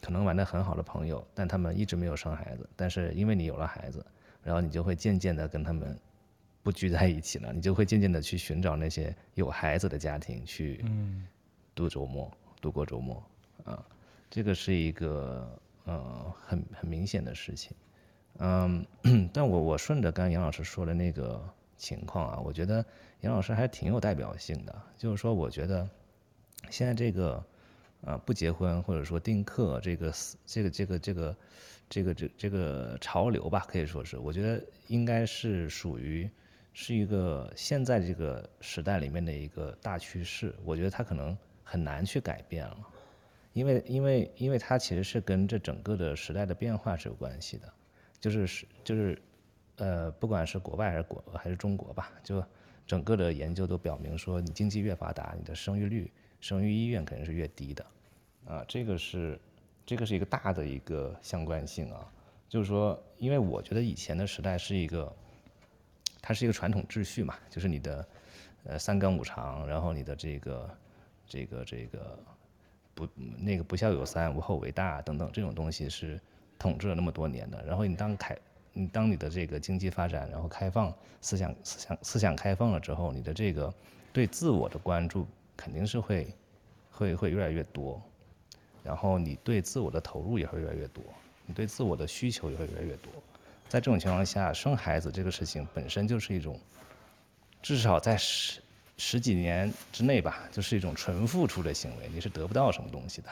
[0.00, 4.02] 可能玩的很好的朋友，但他们一直没有生孩子，但是因为你有了孩子，
[4.42, 5.94] 然后你就会渐渐的跟他们
[6.62, 11.26] 不聚在一起了，你就会渐渐的去寻找那些有孩子的家庭去，嗯。
[11.74, 13.22] 度周末，度过周末，
[13.64, 13.84] 啊，
[14.30, 17.76] 这个是一个呃很很明显的事情，
[18.38, 18.86] 嗯，
[19.32, 21.42] 但我我顺着刚刚杨老师说的那个
[21.76, 22.84] 情况啊，我觉得
[23.20, 25.88] 杨老师还挺有代表性的，就是说，我觉得
[26.70, 27.44] 现在这个
[28.04, 30.12] 啊不结婚或者说丁克这个
[30.46, 31.36] 这个这个这个
[31.88, 36.28] 这个这这个潮流吧，可以说是，我觉得应该是属于
[36.72, 40.54] 是一个现在这个时代里面的一个大趋势。
[40.64, 41.36] 我觉得它可能
[41.74, 42.78] 很难去改变了。
[43.52, 47.72] 因为因为因为它其实是跟这整个的时代的变化是有关系的，
[48.20, 49.20] 就是是就是，
[49.78, 52.44] 呃，不管是国外还是国还是中国吧，就
[52.86, 57.86] 整个的研究都表明说，你经济越发达，你的生育率、生育意愿肯定是越低的，
[58.46, 59.40] 啊，这个是
[59.84, 62.12] 这个是一个大的一个相关性啊，
[62.48, 65.14] 就是说，因为我觉得以前的时代是一个，
[66.20, 68.08] 它是一个传统秩序嘛，就是你的
[68.64, 70.68] 呃三纲五常，然后你的这个
[71.34, 72.18] 这个这个。
[72.96, 73.08] 不，
[73.40, 76.20] 那个不孝有三，无后为大等等这种东西是
[76.56, 77.60] 统治了那么多年的。
[77.66, 78.38] 然后你当开，
[78.72, 83.74] 你当你的这个经济发展，然后开放思想思想思想开放了之后，你的这个
[84.12, 86.28] 对自我的关注肯定是会
[86.88, 88.00] 会会越来越多，
[88.84, 91.02] 然后你对自我的投入也会越来越多，
[91.46, 93.10] 你对自我的需求也会越来越多。
[93.68, 96.60] 在这种情况下，生孩子这个事情本身就是一种，
[97.60, 98.16] 至少在
[98.96, 99.18] 十。
[99.18, 103.28] 几年之内吧，就是一种纯付出的行为，你是得不到什么东西的。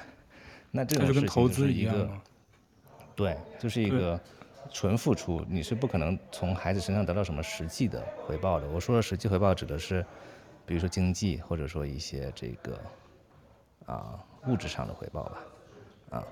[0.70, 2.08] 那这种事情就是一个，
[3.14, 4.18] 对，就是一个
[4.72, 8.66] 纯付出，你是不可能从孩子身上得到什么实际的回报的。
[8.70, 10.02] 我说的实际回报指的是，
[10.64, 12.80] 比如说经济，或者说一些这个
[13.84, 15.38] 啊物质上的回报吧。
[16.08, 16.24] 啊，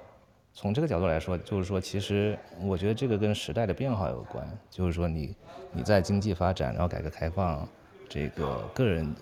[0.55, 5.37] 从这个角度来说，就是说，其实我觉得这个跟时代的变化有关，就是说你
[5.71, 7.69] 你在经济发展，然后改革开放。
[8.11, 9.15] 这个个人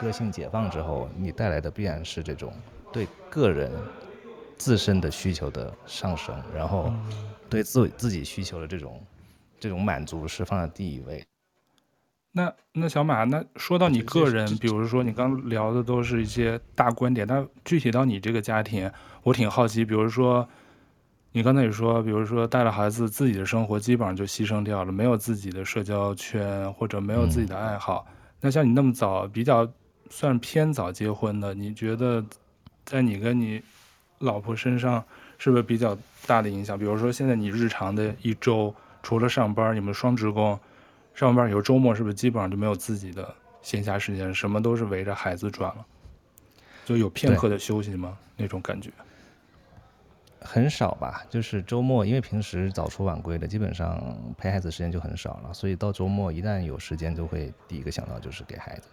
[0.00, 2.52] 个性解放之后，你带来的必然是这种
[2.92, 3.72] 对个人
[4.56, 6.92] 自身的需求的上升，然后
[7.50, 9.02] 对自自己需求的这种
[9.58, 11.26] 这种满足是放在第一位。
[12.30, 18.88] 那那小马，那说到你个人，比如说你刚聊的都是一些大观点，但具体到你这个家庭，
[19.24, 20.48] 我挺好奇，比如说
[21.32, 28.06] 你刚才也说，比如说带了孩子，自己的生活基本上就牺牲掉了，没有自己的社交圈或者没有自己的爱好。
[28.08, 28.15] 嗯
[28.46, 29.68] 那像你那么早，比较
[30.08, 32.24] 算偏早结婚的，你觉得
[32.84, 33.60] 在你跟你
[34.20, 35.04] 老婆身上
[35.36, 36.78] 是不是比较大的影响？
[36.78, 40.56] 比如说现在你日常的一周，除了上班，你们双职工，
[41.12, 45.84] 上班以后周末是不是基本上就没有自己的闲暇时间，什么都是围着孩子转了？
[46.84, 48.16] 就有片刻的休息吗？
[48.36, 48.90] 那种感觉？
[50.40, 58.88] 很少吧，就是周末，因为平时早出晚归的，基本上陪孩子时间就很少了，所以到周末一旦有时间，就会第一个想到就是给孩子，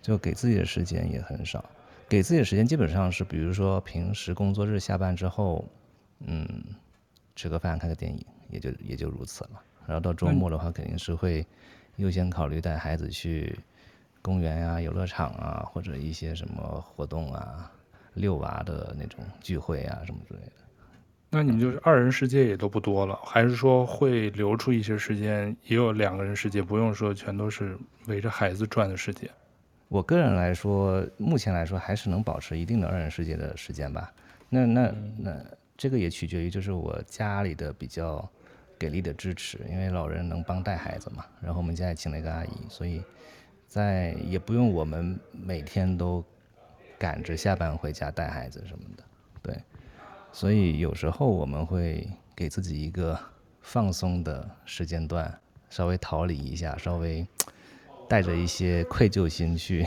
[0.00, 1.64] 就给自己的时间也很少。
[2.08, 5.64] 给自己的时间基本上是，比如说平时工作日下班之后，
[6.20, 6.46] 嗯，
[7.34, 9.62] 吃个饭看个电影，也就也就如此了。
[9.86, 11.46] 然后到周末的话，肯定是会
[11.96, 13.58] 优先考虑带孩子去
[14.20, 17.72] 公园呀、啊、游乐场啊，或者一些什么活动啊、
[18.14, 20.52] 遛娃的那种聚会啊什么之类的。
[21.30, 29.30] 那你们就是二人世界也都不多了，还是说会留出一些时间，也有两个人世界，不用说全都是围着孩子转的世界？
[29.88, 34.12] 我个人来说，目前来说还是能保持一定的二人世界的时间吧。
[34.50, 35.44] 那那那
[35.74, 38.28] 这个也取决于就是我家里的比较
[38.78, 41.24] 给力的支持，因为老人能帮带孩子嘛。
[41.40, 43.02] 然后我们家也请了一个阿姨，所以
[43.66, 46.22] 在也不用我们每天都
[47.02, 49.02] 赶着下班回家带孩子什么的，
[49.42, 49.56] 对。
[50.30, 53.18] 所以有时候我们会给自己一个
[53.60, 55.36] 放松的时间段，
[55.68, 57.26] 稍微逃离一下，稍微
[58.08, 59.84] 带着一些愧疚心去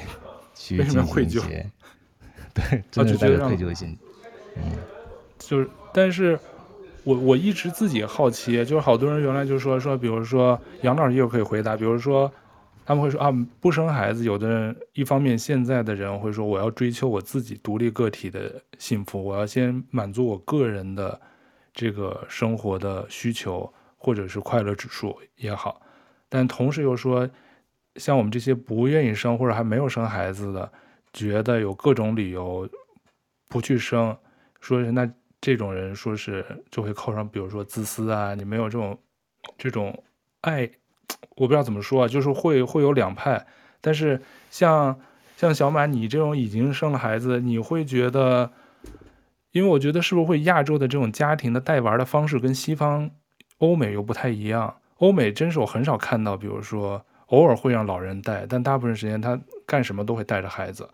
[0.53, 1.71] 去进行一些，
[2.53, 3.97] 对，真的带着愧疚心。
[4.57, 4.73] 嗯，
[5.39, 6.37] 就是，但是
[7.05, 12.29] 我我一直自己好奇，就是好多人原来就说说，比如说杨老师又可以回答，比如说。
[12.85, 14.23] 他们会说啊，不生孩子。
[14.23, 21.19] 有的人一方面，现在的人会说，我要追求我自己独立个体的幸福，我要先满足我个人的
[21.73, 25.81] 这个生活的需求，或者是快乐指数也好。
[26.29, 27.27] 但同时又说，
[27.95, 30.71] 像我们这些不愿意生或者还没有生孩子的，
[31.11, 32.69] 觉得有各种理由
[33.49, 34.15] 不去生，
[34.59, 38.99] 说是那这种人说是就会扣上，比如说自私啊，你没有这种
[39.57, 40.03] 这种
[40.41, 40.69] 爱。
[41.37, 43.45] 我不知道怎么说啊，就是会会有两派，
[43.81, 44.97] 但是像
[45.35, 48.51] 像小马你这种已经生了孩子，你会觉得，
[49.51, 53.11] 因为我觉得是不是会亚洲的这种家庭的带娃的方式跟西方
[53.57, 54.77] 欧美又不太一样？
[54.99, 60.89] 欧美真是我很少看到，比如说偶尔会让老人带，但大部分时间他干什么都会带着孩子，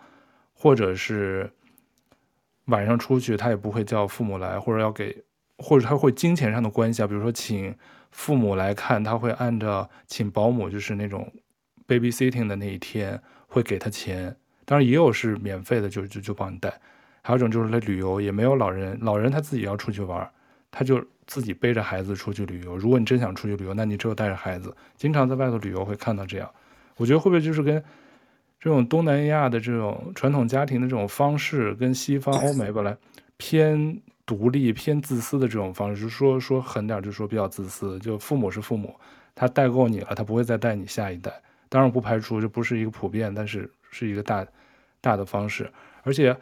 [0.53, 1.51] 或者是
[2.65, 5.23] 晚上出去他也不会叫父母来，或者要给，
[5.59, 7.75] 或者他会金钱上的关系啊，比如说请。
[8.11, 11.31] 父母来看，他会按照请保姆，就是那种
[11.87, 14.35] babysitting 的那一天，会给他钱。
[14.65, 16.71] 当然也有是免费的，就就就帮你带。
[17.23, 20.29] 还有一种就是来旅游，也没有老人，老人他自己要出去玩，
[20.69, 22.77] 他就自己背着孩子出去旅游。
[22.77, 24.75] 如果你真想出去旅游，那你只有带着孩子。
[24.95, 26.49] 经常在外头旅游会看到这样，
[26.97, 27.83] 我觉得会不会就是跟
[28.59, 32.95] 这种东南亚的这种传统家庭的这种方式，跟西方 欧美本来
[33.37, 38.95] 偏独立、偏自私的这种方式，说说狠点，就说比较自私，就父母是父母，
[39.35, 41.33] 他带够你了，他不会再带你下一代。
[41.67, 44.47] 当然不排除这不是一个普遍，但是是一个大
[45.01, 45.69] 大的方式，
[46.03, 46.33] 而且。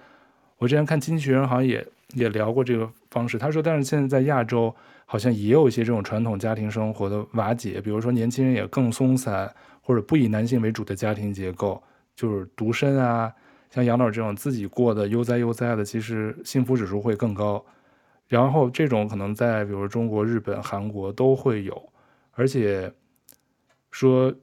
[0.61, 4.75] 我之前看经济学人好像也也聊过这个方式，他说，但是现在在亚洲
[5.05, 9.49] 好像也有一些这种传统家庭生活的瓦解，比如说年轻人也更松散，
[9.81, 11.81] 或者不以男性为主的家庭结构，
[12.13, 13.31] 就是独身啊，
[13.71, 17.63] 像杨老这种自己过得悠哉悠哉的，其实幸福指数会更高。
[18.29, 21.91] 然后这种可能在比如中国、日本、韩国都会有，
[22.31, 22.89] 而且
[23.91, 24.33] 说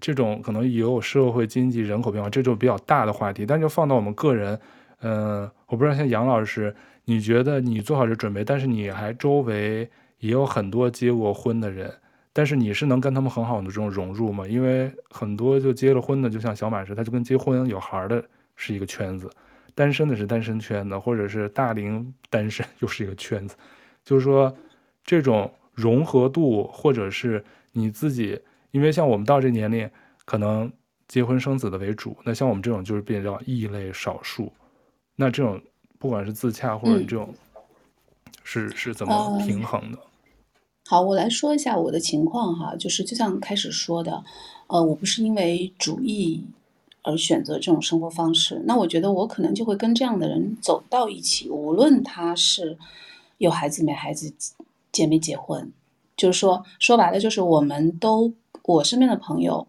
[0.00, 4.60] 这种可能也有社会经济人口变化，这就比较大的话题，但就放到我们个人。
[5.00, 6.74] 嗯，我不知道像杨老师，
[7.04, 11.92] 你觉得你做好这准备，但是你还周围也有很多结过婚的人，
[12.32, 14.46] 但是你是能跟他们很好的这种融入吗？
[14.48, 18.24] 因为很多就结了婚的，就像小马似的，他就跟结婚有孩的
[18.56, 19.30] 是一个圈子，
[19.74, 23.56] 单身的是单身圈子，或者是大龄单身又是一个圈子，
[24.04, 24.54] 就是说
[25.04, 29.90] 这种融合度，或者是你自己，因为像我们到这年龄，
[30.24, 30.72] 可能
[31.08, 34.52] 结婚生子的为主，那像我们这种就是变较异类少数。
[35.16, 35.60] 那这种
[35.98, 37.34] 不管是自洽或者这种
[38.42, 39.98] 是，是、嗯、是怎么平衡的？
[39.98, 40.04] 呃，
[40.86, 44.22] 好，我来说一下我的情况哈，就是就像开始说的，
[44.68, 46.44] 呃，我不是因为主义
[47.04, 48.60] 而选择这种生活方式。
[48.66, 52.76] 那我觉得我可能就会跟这样的人走到一起，无论他是
[53.38, 54.34] 有孩子没孩子，
[54.90, 55.70] 结没结婚，
[56.16, 58.32] 就是说说白了，就是我们都
[58.64, 59.64] 我身边的朋友。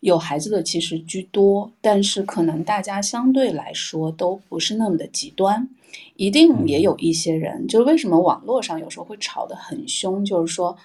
[0.00, 5.68] 有孩子的其实居多，但是可能大家相对来说都不是那么的极端，
[6.14, 10.76] 一定也有一些人，就是为什么网络上有时候会吵得很凶，就是说，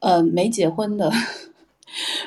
[0.00, 1.12] 呃，没结婚的，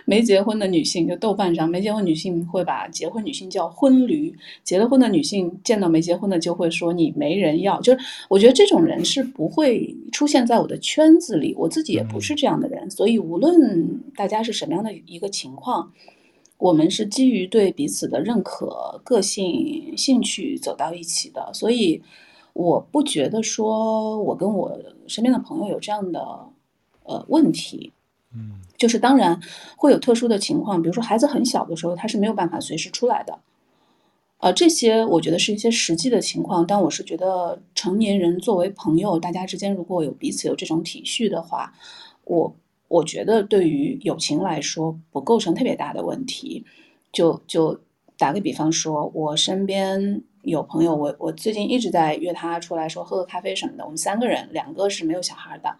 [0.05, 15.91] 没结婚的女性，就豆瓣上没结婚女性会把结婚女性叫婚驴，结了婚的女性见到没结婚的就会说你没人要，就是我觉得这种人是不会出现在我的圈子里，我自己也不是这样的人，所以无论大家是什么样的一个情况。
[16.57, 22.01] 我们是基于对彼此的认可、个性、兴趣走到一起的，所以
[22.51, 26.19] 我不觉得说我跟我身边的朋友有这样的
[27.03, 27.93] 呃问题。
[28.33, 29.39] 嗯，就是当然
[29.77, 33.39] 会有特殊的情况，比如说孩子很小的时候，他是没有办法随时出来的。
[34.39, 41.73] 呃，这些我觉得是一些实际的情况，但我是觉得成年人作为朋友，大家之间如果有彼此有这种体恤的话，
[42.23, 42.55] 我。
[42.89, 46.65] 我觉得对于友情来说不构成特别大的问题，
[47.11, 47.79] 就就
[48.17, 53.83] 打个比方说，我身边有朋友，我我最近一直在约他出来说喝个咖啡什么的。
[53.83, 55.77] 我们三个人，两个是没有小孩的，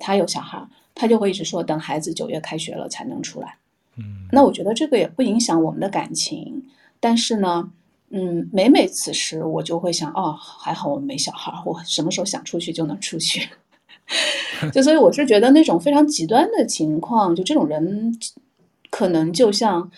[0.00, 3.56] 他有小孩，他就会一直说等孩子九月开学了才能出来。
[3.96, 6.64] 嗯，那我觉得这个也不影响我们的感情，
[6.98, 7.70] 但是呢，
[8.10, 13.48] 嗯，每每此时我就会想，哦，还好我们没小孩，我什么时候想出去就能出去。
[14.72, 18.14] 就所以我是觉得那种非常极端的情况，就这种人，
[18.90, 19.90] 可能就像，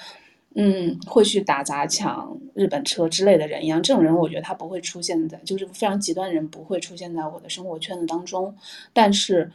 [0.54, 3.82] 嗯，会去打砸抢日本车之类的人一样。
[3.82, 8.54] 这种人，我觉得他不会出现在，就是非常极端的人不会出现在我的生活圈子当中。
[8.92, 9.50] 但是，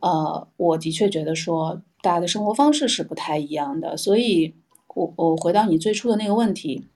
[0.00, 3.96] 呃，我的确觉得说，大家的生活方式是不太一样的。
[3.96, 4.54] 所以
[4.94, 6.86] 我我回到你最初的那个问题，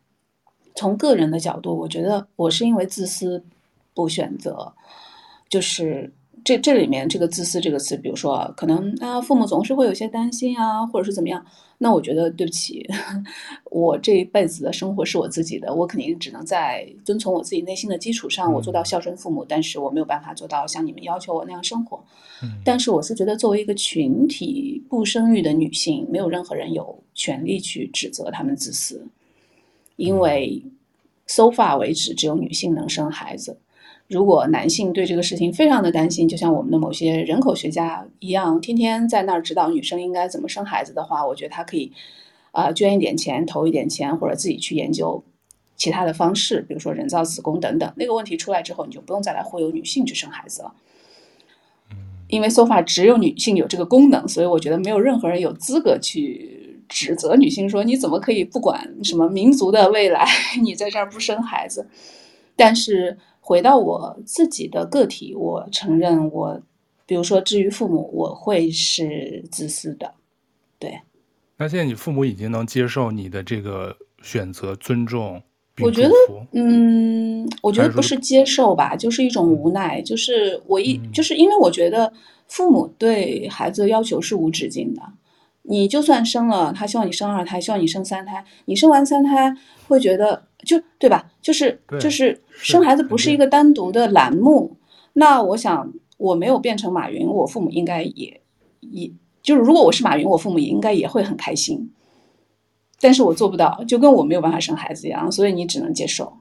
[0.74, 3.44] 从个人的角度，我觉得我是因为自私
[3.94, 4.74] 不选择，
[5.48, 6.12] 就是。
[6.48, 11.44] 这这里面这个自私这个词，比如说可能啊，父母总是会有些担心啊，或者是怎么样，
[11.76, 12.88] 那我觉得对不起，
[13.70, 22.02] 我这一辈子的生活是我自己的，我肯定只能在遵从我自己内心的基础上，我做到孝顺父母，但是我没有办法做到像你们要求我那样生活。
[22.64, 29.06] 但是我是觉得作为一个群体不生育的女性，没有任何人有权利去指责他们自私，
[29.96, 30.64] 因为
[31.26, 33.58] so far 为止，只有女性能生孩子。
[34.08, 41.92] 如果男性对这个事情非常的担心，就像我们的某些人口学家一样，天天在那儿指导女生应该怎么生孩子的话，我觉得他可以，
[42.50, 45.22] 啊、呃，捐一点钱，投一点钱，或者自己去研究
[45.76, 47.92] 其他的方式，比如说人造子宫等等。
[47.96, 50.72] 那个问题出来之后，你就不用再来忽悠女性去生孩子了，
[52.28, 60.26] 因为 so far 只有女性有这个功能，所以我觉得没有任何人有资格去指责女性说你怎么可以不管什么民族的未来，
[60.62, 61.86] 你在这儿不生孩子，
[62.56, 63.18] 但是。
[63.48, 66.60] 回到我自己的个体，我承认我，
[67.06, 70.12] 比如说至于父母，我会是自私的，
[70.78, 71.00] 对。
[71.56, 75.42] 那现在你父母已经能接受你的这个选择尊重。
[75.80, 76.12] 我觉得，
[76.52, 80.02] 嗯，我觉得不是接受吧，就是一种无奈。
[80.02, 82.12] 就是我一，就是因为我觉得
[82.48, 85.00] 父母对孩子的要求是无止境的。
[85.70, 88.42] 你就算生了，他希望你生二胎，希望你生三胎。
[88.64, 89.54] 你生完三胎
[89.86, 91.30] 会觉得，就对吧？
[91.42, 94.76] 就是就是生孩子不是一个单独的栏目。
[95.12, 98.40] 那我想，我没有变成马云，我父母应该也
[98.80, 99.12] 也，
[99.42, 101.92] 就是如果我是马云，我父母也应该也会很开心。
[103.00, 106.38] 但是我做不到，就跟我没有办法生孩子一样，所以你只能接受。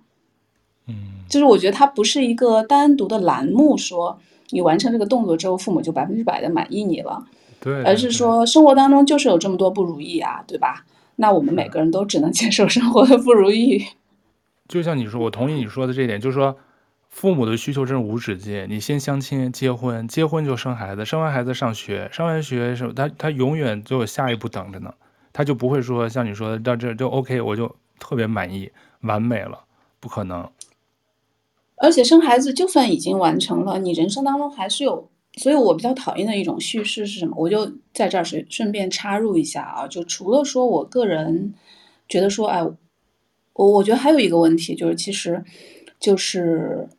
[0.87, 0.95] 嗯，
[1.27, 4.17] 就是我觉得它不是一个单独的栏目，说
[4.51, 7.25] 你完成这个动作之后，父母就百分之百的满意你了。
[7.59, 10.85] 对，而是说生活当中就是有这么多不如意啊，对吧？
[11.15, 13.85] 那我们每个人都只能 接受生活的不如意。
[14.67, 16.57] 就像你说，我同意你说的这一点，就是说
[17.09, 18.67] 父母的需求真是无止境。
[18.69, 24.93] 你先相亲、结婚，结婚就生孩子，生完孩子上学，上完学什么，他他永远就有下一步等着呢。
[25.33, 29.63] 他就不会说像你说的到这就 OK，我就特别满意、完美了，
[29.99, 30.49] 不可能。
[31.77, 37.35] 而且生孩子就算已经完成了，你人生当中还是有，所以我比较讨厌的一种叙事是什么？
[37.37, 41.53] 我就在这儿顺顺便插入一下啊，就除了说我个人
[42.09, 42.61] 觉得说，哎，
[43.53, 45.43] 我我觉得还有一个问题就是，其实
[45.99, 46.89] 就是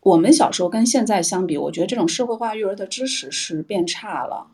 [0.00, 4.48] 我们小时候跟现在相比，我觉得这种社会化育儿的知识是变差了。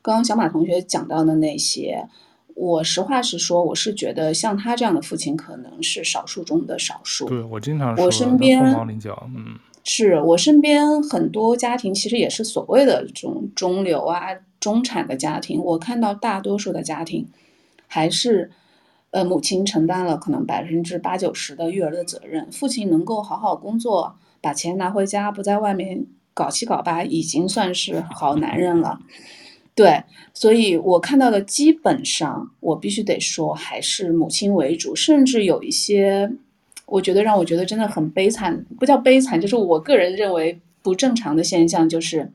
[0.00, 2.08] 刚刚小马同学讲到的那些。
[2.54, 7.26] 我实话实说，我是觉得像他这样的父亲可能是少数中的少数。
[7.26, 14.28] 对，我经常说，我身边凤毛麟角，嗯，是我身边很多家庭其实也是所谓的这种中流啊、
[14.60, 15.60] 中产的家庭。
[15.62, 17.28] 我看到大多数的家庭
[17.86, 18.50] 还是，
[19.10, 29.00] 呃，母亲承担了可能百分之八九十的育儿的责任，父亲能够好好工作，把钱拿回家，不在外面搞七搞八，已经算是好男人了。
[29.74, 36.30] 对，所以我看到的基本上，我必须得说，还是母亲为主，甚至有一些，
[36.92, 42.30] 我觉得让我觉得真的很悲惨，不叫悲惨，就是我个人认为不正常的现象，就是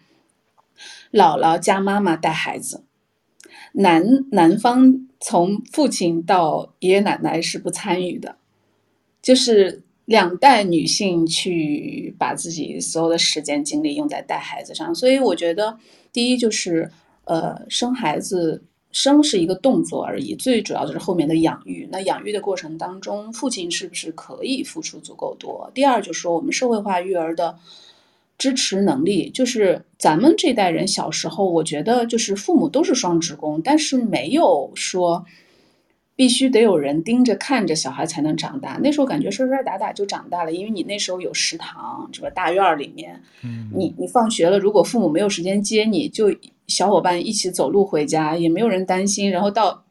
[1.12, 2.84] 姥姥加妈妈带孩子，
[3.74, 8.38] 男男方从父亲到爷爷奶奶是不参与的，
[9.22, 15.78] 就是两代女性去把自己所有的时间精力用在带孩子上，所以我觉得
[16.12, 16.91] 第一就是。
[17.30, 21.88] 呃，生孩子生是一个动作而已，最主要就是后面的养育。
[21.91, 25.69] 那养育的过程当中，父亲是不是可以付出足够多？
[25.73, 27.57] 第二就是说，我们社会化育儿的
[28.38, 35.25] 支持能力，就是咱们这代人小时候，我觉得就是父母都是双职工，但是没有说
[36.18, 38.78] 必须得有人盯着看着小孩才能长大。
[38.84, 46.30] 那时候感觉摔摔打打就长大了，因为你那时候有食堂，这个大院里面，嗯，你你放学了，如果父母没有时间接你，就。
[46.68, 49.32] 小伙伴一起走路回家，也没有人担心。
[49.32, 49.86] 然后到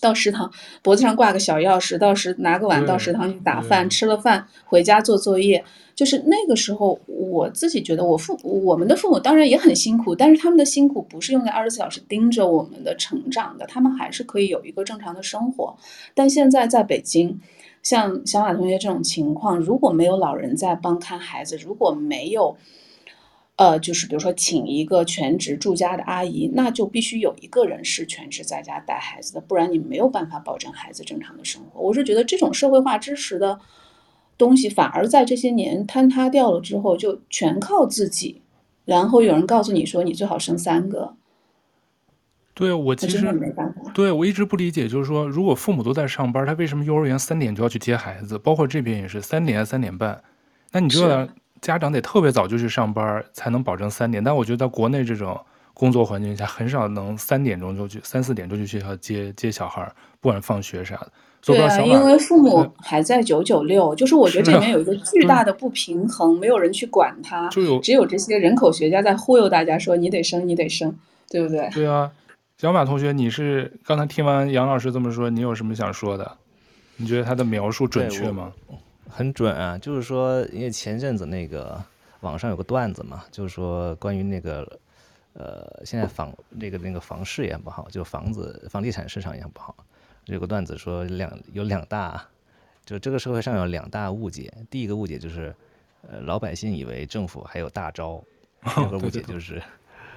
[0.00, 0.50] 到食堂，
[0.82, 5.64] 脖子上挂个小钥匙，到时拿个碗到食堂去打饭，吃了饭回家做作业。
[5.94, 15.76] 就是那个时候，我自己觉得我父我们的父母当然也很辛苦，但是他们的辛苦不是用在二十四小时盯着我们的成长的，他们还是可以有一个正常的生活。
[16.14, 17.40] 但现在在北京，
[17.82, 22.56] 像小马同学这种情况，如果没有老人在帮看孩子，如果没有。
[23.58, 31.80] 呃，就是比如说请一个全职住家的阿姨，那就必须有一个人是全职在家带孩子的，不然你没有办法保证孩子正常的生活。
[31.80, 33.58] 我是觉得这种社会化支持的
[34.36, 38.42] 东西，反而在这些年坍塌掉了之后，就全靠自己。
[38.84, 41.16] 然后有人告诉你说，你最好生三个。
[42.54, 43.90] 对，我其实没办法。
[43.92, 48.38] 对，我一直不理解，就是说，如果父母都在上班，他为什么幼儿园三点就要去接孩子？
[48.38, 50.22] 包括这边也是三点三点半，
[50.70, 51.28] 那你这个。
[51.60, 54.22] 家长得特别早就去上班，才能保证三点。
[54.22, 55.38] 但我觉得在国内这种
[55.74, 59.90] 工作环境下，很少能三点钟就去，三四点钟就去学校接接小孩，
[60.20, 61.12] 不管放学啥的。
[61.44, 70.94] 对啊，因为父母还在九九六，就是我觉得这里面有一个巨大的不平衡， 没有人去管他，就有只有这些人口学家在忽悠大家说你得生，你得生，
[71.30, 71.68] 对不对？
[71.72, 72.10] 对啊，
[72.58, 76.36] 小马同学，你是刚才听完杨老师这么说，你有什么想说的？
[76.96, 78.52] 你觉得他的描述准确吗？
[79.08, 81.82] 很准啊，就是说，因为前阵子那个
[82.20, 84.78] 网上有个段子嘛，就是说关于那个，
[85.32, 89.74] 呃，现在房那个那个房市也不好，就房子房地产市场也不好。
[90.26, 92.22] 有个段子说两有两大，
[92.84, 94.52] 就这个社会上有两大误解。
[94.70, 95.54] 第一个误解就是，
[96.06, 98.22] 呃，老百姓以为政府还有大招；
[98.62, 99.62] 第二个误解就是，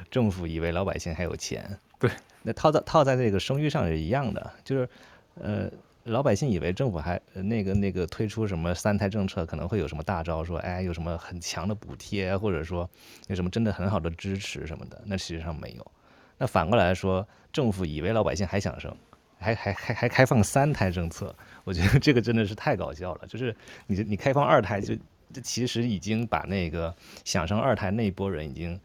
[0.10, 1.78] 政府以为老百姓还有钱。
[1.98, 2.12] 对，
[2.44, 4.90] 那套在套在这个生育上是一样的，就是，
[5.36, 5.72] 呃。
[6.06, 12.90] 老百姓以为政府还那个那个推出什么三胎政策，可能会有什么大招，说哎有什么很强的补贴，或者说
[13.28, 15.92] 有什么真的很好的支持什么的，那实际上没有。
[16.38, 18.92] 那反过来说，政府以为老百姓还想生，
[19.38, 23.28] 还还还还开放三胎政策，我觉得这个真的是太搞笑了。
[23.28, 25.02] 就是你你开放二胎就，就
[25.34, 26.94] 这其实已经把那个
[27.24, 28.80] 想生二胎那一波人已经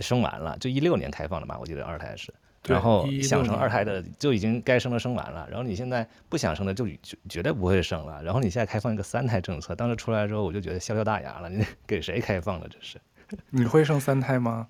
[0.00, 2.34] 生完了，就一六年开放的嘛，我记得二胎是。
[2.70, 8.22] 然后想生二胎的就已经该生的生完了，然后你现在不想生的就绝绝对不会生了。
[8.22, 11.48] 然后你现在开放一个三胎政策，当时出来之后我就觉得笑掉大牙了。
[11.48, 13.00] 你 给谁开放的这是？
[13.50, 14.68] 你会生三胎吗？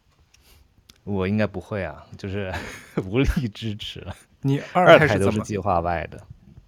[1.05, 2.53] 我应该不会啊，就是
[3.05, 4.15] 无力支持了。
[4.43, 6.19] 你二胎都是计划外的。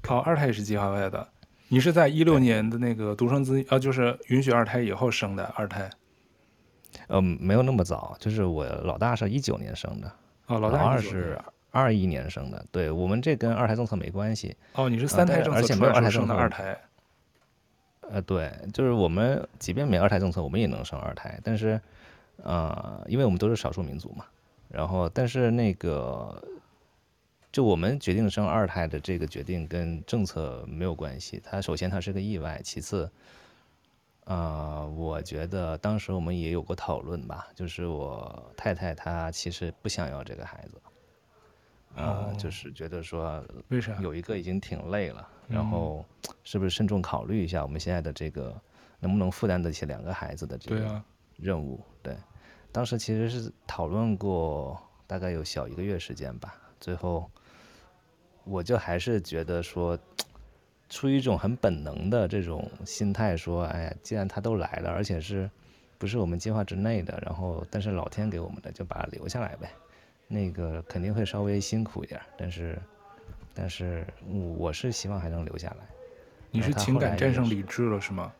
[0.09, 1.29] 哦，二胎也是计划外的。
[1.69, 5.89] 你是在一六年的那个独生子，呃，就是允许二胎以后生的二胎？
[7.09, 10.13] 嗯，没有那么早，就是我老大是一九年生的。
[10.47, 11.39] 哦，老大二是
[11.71, 14.57] 二一年生的，对，我们这跟二胎政策没关系。
[14.75, 16.79] 哦，你是三胎政策，而且没有二胎政策二胎。
[18.11, 21.81] 呃，对，就是我们即便没二胎政策，我们也能生二胎，但是，
[22.43, 24.27] 呃，因为我们都是少数民族嘛，
[24.69, 26.43] 然后，但是那个，
[27.51, 31.41] 就我们决定生二胎的这个决定跟政策没有关系。
[31.43, 33.11] 它首先它是个意外，其次。
[34.33, 40.81] 啊、呃，我觉得当时我们也有过讨论吧，就是我太太她其实不想要这个孩子，
[41.95, 46.03] 啊、呃，就是觉得说，为啥有一个已经挺累了，然后
[46.45, 48.59] 是不是慎重考虑一下我们现在的这个
[49.01, 51.03] 能不能负担得起两个孩子的这个
[51.37, 51.85] 任务？
[52.03, 52.17] 对，
[52.73, 57.31] 当时其实是讨论过大概有小一个月时间吧，最后
[58.45, 59.99] 我就还是觉得说。
[60.93, 65.51] 出于一种很本能的这种心态，说：“哎呀，既然他都来了，而且是
[65.97, 69.71] 不是我们计划之内的，然后但是老天给我们的，就把他留下来呗。
[70.29, 72.79] 那个肯定会稍微辛苦一点，但是
[73.55, 74.07] 但是
[74.59, 75.77] 我是希望还能留下来。
[76.51, 78.31] 你是情感战胜理智了是吗？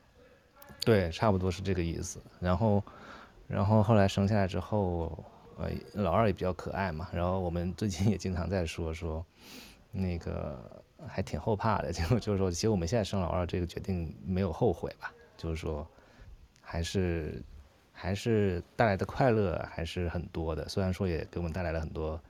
[0.85, 2.21] 对，差不多是这个意思。
[2.39, 2.85] 然后
[3.49, 5.25] 然后后来生下来之后，
[5.57, 7.09] 呃，老二也比较可爱嘛。
[7.15, 9.25] 然后我们最近也经常在说说
[9.91, 10.61] 那个。”
[11.09, 15.87] 还挺后怕的， 就就是说，其实我们现在生老二这个决定没有后悔吧，就是说，
[16.61, 17.43] 还是
[17.93, 22.21] 还是带来的快乐还是很多的，虽然说也给我们带来了很多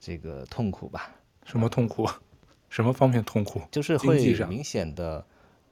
[0.00, 1.14] 这个痛苦吧。
[1.44, 2.08] 什么痛苦？
[2.68, 3.62] 什么方面痛苦？
[3.70, 5.24] 就是会明显的，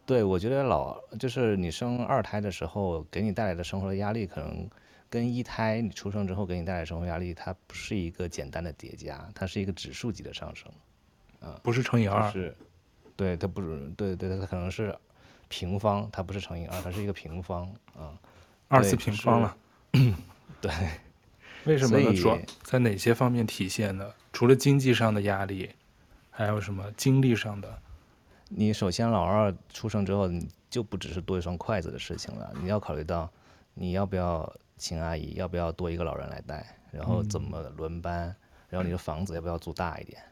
[0.07, 4.71] 对，我觉得老就是你生二胎的时候给你带来的生活的压力，可能
[5.11, 10.71] 跟一胎你出生之后给你带来的生活压力，它不是一个简单的叠加，它是一个指数级的上升。
[11.63, 12.55] 不是乘以二，是，
[13.17, 14.97] 对，它不是，对对，它可能是
[15.49, 18.19] 平方，它不是乘以二，它是一个平方啊，
[18.69, 19.57] 二次平方了，
[20.61, 20.73] 对，
[21.65, 22.13] 为什么呢？
[22.15, 24.11] 主要在哪些方面体现呢？
[24.33, 25.71] 除了经济上的压力，
[26.31, 27.79] 还有什么精力上的？
[28.49, 33.31] 你首先老二出生之后，你就不只是多一双筷子的事情了，你要考虑到
[33.75, 38.37] 你要不要请阿姨，要不要多一个老人来带，然后怎么轮班，嗯、
[38.71, 40.23] 然后你的房子要不要租大一点？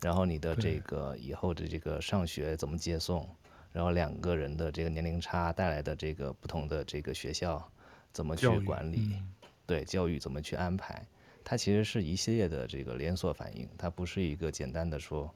[0.00, 3.26] 然后你的这个以后的这个上学怎么接送，
[3.72, 7.66] 然后两个人的这个年龄差带来的这个不同的这个学校
[8.12, 9.28] 怎么去管理，嗯、
[9.66, 11.02] 对教育怎么去安排，
[11.42, 15.32] 它其实是一系列的这个连锁反应，它不是一个简单的说，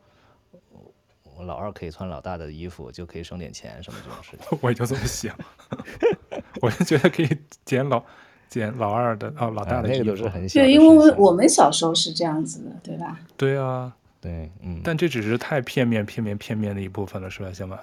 [1.35, 4.47] 我老二可以穿老大的衣服就可以省点钱什么这种事情。
[4.61, 5.35] 我也就这么想，
[6.61, 7.29] 我就觉得可以
[7.65, 8.05] 捡老
[8.49, 10.67] 捡老二的哦老大的衣服，啊、那个都是很小的。
[10.67, 13.19] 对，因为我我们小时候是这样子的，对吧？
[13.37, 13.95] 对啊。
[14.21, 17.79] 对，嗯，但这只是太片面、片面、片面的一部分了，是吧，小马？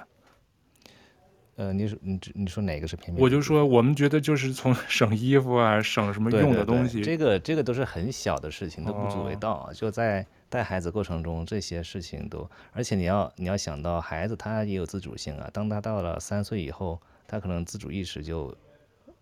[1.56, 3.24] 呃，你说你你说哪个是片面？
[3.24, 9.66] 我就说我们觉得就是从 省衣服啊，省什么用的东西，对对对，这个这个都是很小的事情，都不足为道。
[9.70, 18.54] 哦、就在带孩子过程中，这些事情都，而且你要你要想到孩子他也有自主性啊，当他到了三岁以后，他可能自主意识就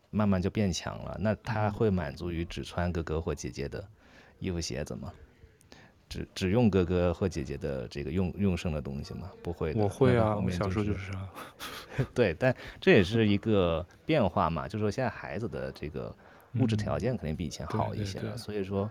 [0.10, 3.88] 慢慢就变强了，那他会满足于只穿哥哥或姐姐的
[4.40, 5.14] 衣服鞋子吗？
[6.14, 9.32] 只只用哥哥或姐姐的这个用用剩的东西吗？
[9.42, 11.28] 不会的，我会啊，我小时候就是啊。
[12.14, 16.16] 对，但这也是一个变化嘛，就是说现在孩子的这个
[16.60, 18.90] 物质条件肯定比以前好一些了，所以说，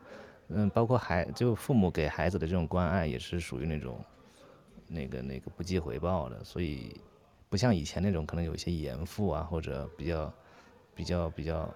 [0.49, 4.05] 嗯，包括孩就父母给孩子的这种关爱也是属于那种
[4.89, 7.01] 那个那个不计回报的，所以
[7.49, 10.35] 不像以前那种可能有一些严父啊，或者比较
[10.97, 11.73] 比较比较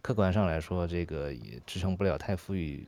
[0.00, 2.86] 客观上来说，这个也支撑不了太富裕。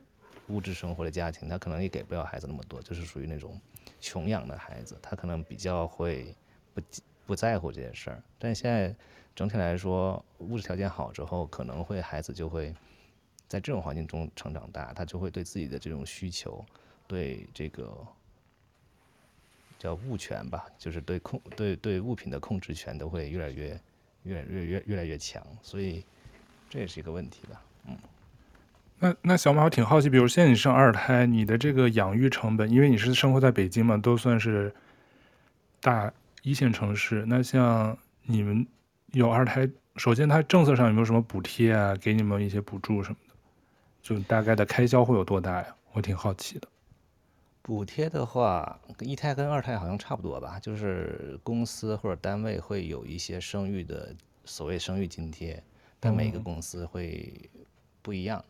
[0.49, 3.59] 物质生活的家庭，他可能也给不了孩子那么多，就是属于那种
[3.99, 6.35] 穷养的孩子，他可能比较会
[6.73, 6.81] 不
[7.25, 8.23] 不在乎这件事儿。
[8.37, 8.95] 但现在
[9.35, 12.73] 整体来说，物质条件好之后，可能会孩子就会
[13.47, 16.63] 在这种环境中成长大，他就会对自己的这种需求，
[17.07, 17.97] 对这个
[19.79, 23.79] 叫物权吧，就是对控对对物品的控制权都会越来越
[24.23, 26.03] 越来越越越来越强，所以
[26.69, 27.97] 这也是一个问题吧，嗯。
[28.99, 34.73] 那那小马，我挺好奇，比如现在你生二胎，你的这个养育成本，因为你是生活在北京嘛，都算是
[35.81, 36.11] 大
[36.43, 37.25] 一线城市。
[37.27, 38.65] 那像你们
[39.11, 41.93] 有二胎，首先它政策上有没有什么补贴啊？
[41.97, 43.35] 给你们一些补助什么的？
[44.01, 45.75] 就大概的开销会有多大呀？
[45.91, 46.67] 我挺好奇的。
[47.61, 54.15] 补贴的话，一胎跟二胎好像差不多吧，就是公司或者单位会有一些生育的
[54.45, 55.61] 所谓生育津贴，
[55.99, 57.49] 但每个公司会
[58.01, 58.43] 不一样。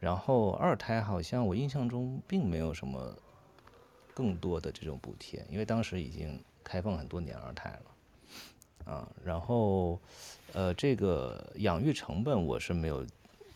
[0.00, 3.16] 然后二胎好像我印象中并没有什么
[4.14, 9.98] 更多的这种补贴，因为当时已经开放很多年二胎了，啊，然后
[10.52, 13.04] 呃这个养育成本我是没有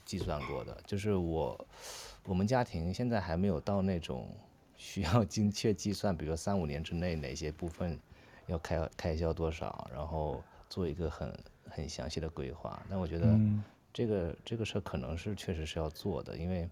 [0.04, 1.66] 计算过的，就是我
[2.24, 4.28] 我们家庭现在还没有到那种
[4.76, 7.96] 需要精确计算，比如三五年之内哪些部分
[8.46, 11.32] 要开开销多少，然后做一个很
[11.68, 13.38] 很详细的规划，但我觉得。
[13.92, 16.68] 这个这个事儿可能是确实是要做的，因为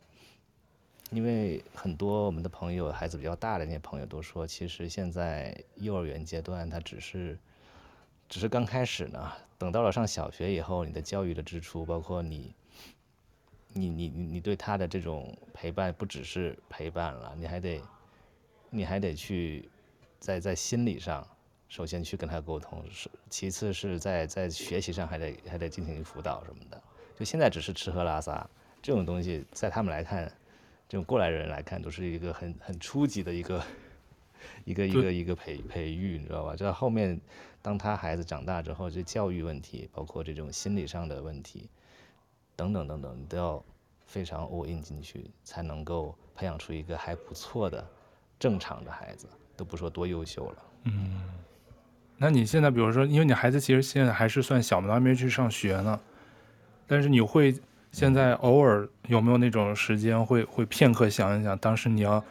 [1.10, 7.38] 因为很多我们的朋友孩子比较大的那些朋友都说，其实现在幼儿园阶段他只是
[8.28, 12.54] 只是刚开始呢，等到了上小学以后，你的教育的支出，包括你
[13.72, 17.82] 你你你你对他的这种陪伴，不只是陪伴了，你还得
[18.70, 19.68] 你还得去
[20.18, 21.26] 在在心理上，
[21.68, 26.82] 首先去跟他沟通，是其次是在在学习上还得还得进行辅导什么的。
[27.20, 28.48] 就现在只是吃喝拉撒
[28.80, 30.24] 这种东西，在他们来看，
[30.88, 33.62] 这种过来人来看，都是一个很很初级的一个
[34.64, 36.56] 一个一个一个培培育，你知道吧？
[36.56, 37.20] 这后面，
[37.60, 41.68] 当他孩子长大之后，这教育问题，包括这种心理上的问题，
[42.56, 43.62] 等等等等，你都要
[44.06, 47.86] 非常 all in 进去，才能够培养出一个还不错的
[48.38, 50.56] 正常的孩子，都不说多优秀了。
[50.84, 51.20] 嗯，
[52.16, 56.00] 那你现在比如说，因为你孩子其实现在还是算小嘛，还没去上学呢。
[56.90, 57.54] 但是你会
[57.92, 62.22] 现在偶尔有没有那种时间会会片刻想一想，当时你要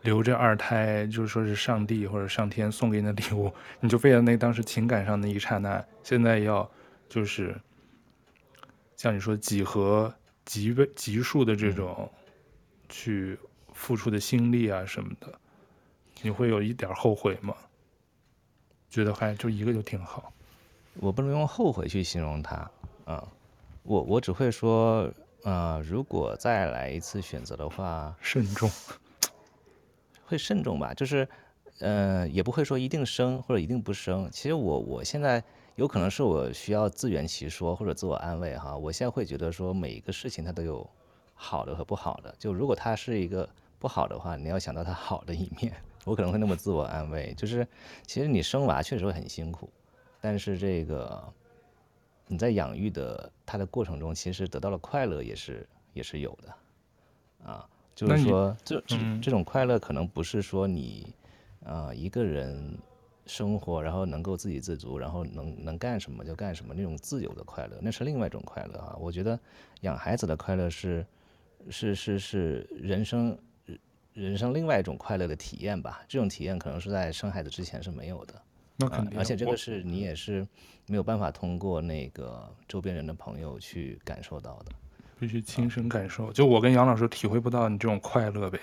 [0.00, 6.66] 留着二胎，就是说是上帝或者上天送给你的礼物，你就为了那当时情感上的一刹那，现在要
[7.10, 7.54] 就是
[8.96, 10.10] 像你说几何
[10.46, 12.10] 级倍级数的这种
[12.88, 13.38] 去
[13.74, 15.30] 付出的心力啊什么的，
[16.22, 17.54] 你会有一点后悔吗？
[18.88, 20.32] 觉得还就一个就挺好。
[20.94, 22.70] 我不能用后悔去形容它
[23.04, 23.22] 啊。
[23.86, 25.04] 我我只会说，
[25.44, 28.68] 啊、呃，如果再来一次选择的话，慎重，
[30.26, 30.92] 会慎重吧。
[30.92, 31.28] 就是，
[31.78, 34.28] 呃，也不会说一定生或者一定不生。
[34.32, 35.42] 其实我我现在
[35.76, 38.76] 有可能是我需要自圆其说或者自我安慰哈。
[38.76, 40.84] 我现在会觉得说每一个事情它都有
[41.34, 42.34] 好的和不好的。
[42.38, 45.72] 就如果它是一个不好的话，你要想到它好的一面。
[46.04, 47.66] 我可能会那么自我安慰，就是
[48.04, 49.70] 其实你生娃确实会很辛苦，
[50.20, 51.22] 但是这个。
[52.28, 61.14] 你在养育的他的过程中，其实得到了快乐，也是也是有的，啊，就是说这这这种快乐可能不是说你
[61.64, 62.76] 啊一个人
[63.26, 68.96] 生活，然后能够自给自足，然后能能干什么就干什么那种自由的快乐，那是另外一种快乐啊。
[68.98, 69.38] 我觉得
[69.82, 71.06] 养孩子的快乐是
[71.70, 73.38] 是是是人生
[74.12, 76.02] 人生另外一种快乐的体验吧。
[76.08, 78.42] 这种体验可能是在生孩子之前是没有的。
[78.76, 80.46] 那肯定，而且这个是你也是
[80.86, 84.72] 没有办法通过那个周边人的朋友去感受到的，
[85.18, 86.32] 必须亲身感受。
[86.32, 88.60] 就我跟杨老师体会不到你这种快乐呗。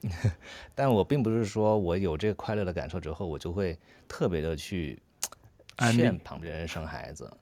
[0.74, 3.76] 但我并不是说我有这个快乐的感受之后，我就会
[4.06, 5.00] 特别的去
[5.92, 7.32] 劝旁边人生孩子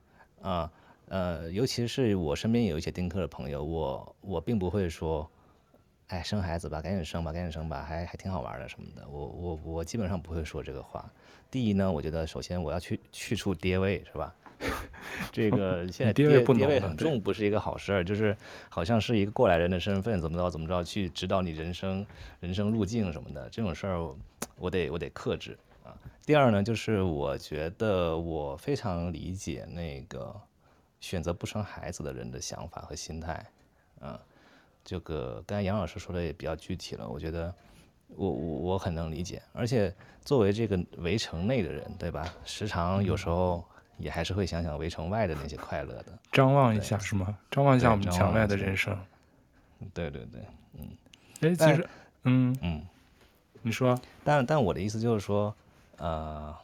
[0.41, 0.71] 啊，
[1.09, 5.29] 呃，尤其是我身边有一些丁克的朋友，我我并不会说。
[6.07, 9.05] 哎，生孩子吧，赶紧生吧，赶紧生吧，还还挺好玩的什么的。
[9.09, 11.11] 我我我基本上不会说这个话。
[11.49, 14.35] 第一呢，我觉得首先我要去去除爹味，是吧？
[15.31, 18.03] 这个 现在爹爹味，爹味很重，不是一个好事儿。
[18.03, 18.35] 就是
[18.69, 22.05] 好像是一个过来人的身份，怎么着怎么着去指导你人生
[22.39, 24.15] 人生路径什么的，这种事儿
[24.57, 25.95] 我得我得克制啊。
[26.25, 30.35] 第二呢，就是我觉得我非常理解那个
[30.99, 33.45] 选择不生孩子的人的想法和心态，
[33.99, 34.19] 啊。
[34.83, 37.53] 这个刚才杨老师说的也比较具体了，我觉得
[38.15, 42.25] 我我我很能理解，而且作为这个围城内的人，对吧？
[42.45, 43.63] 时常有时候
[43.97, 47.37] 也还是会想想围城外的那些快乐的， 张望一下是吗？
[47.51, 48.97] 张望一下我们墙外的人生。
[49.93, 50.41] 对对对，
[50.73, 50.87] 嗯。
[51.41, 51.87] 哎，其实，
[52.23, 52.81] 嗯嗯，
[53.61, 55.53] 你说，但但我的意思就是说，
[55.97, 56.55] 呃，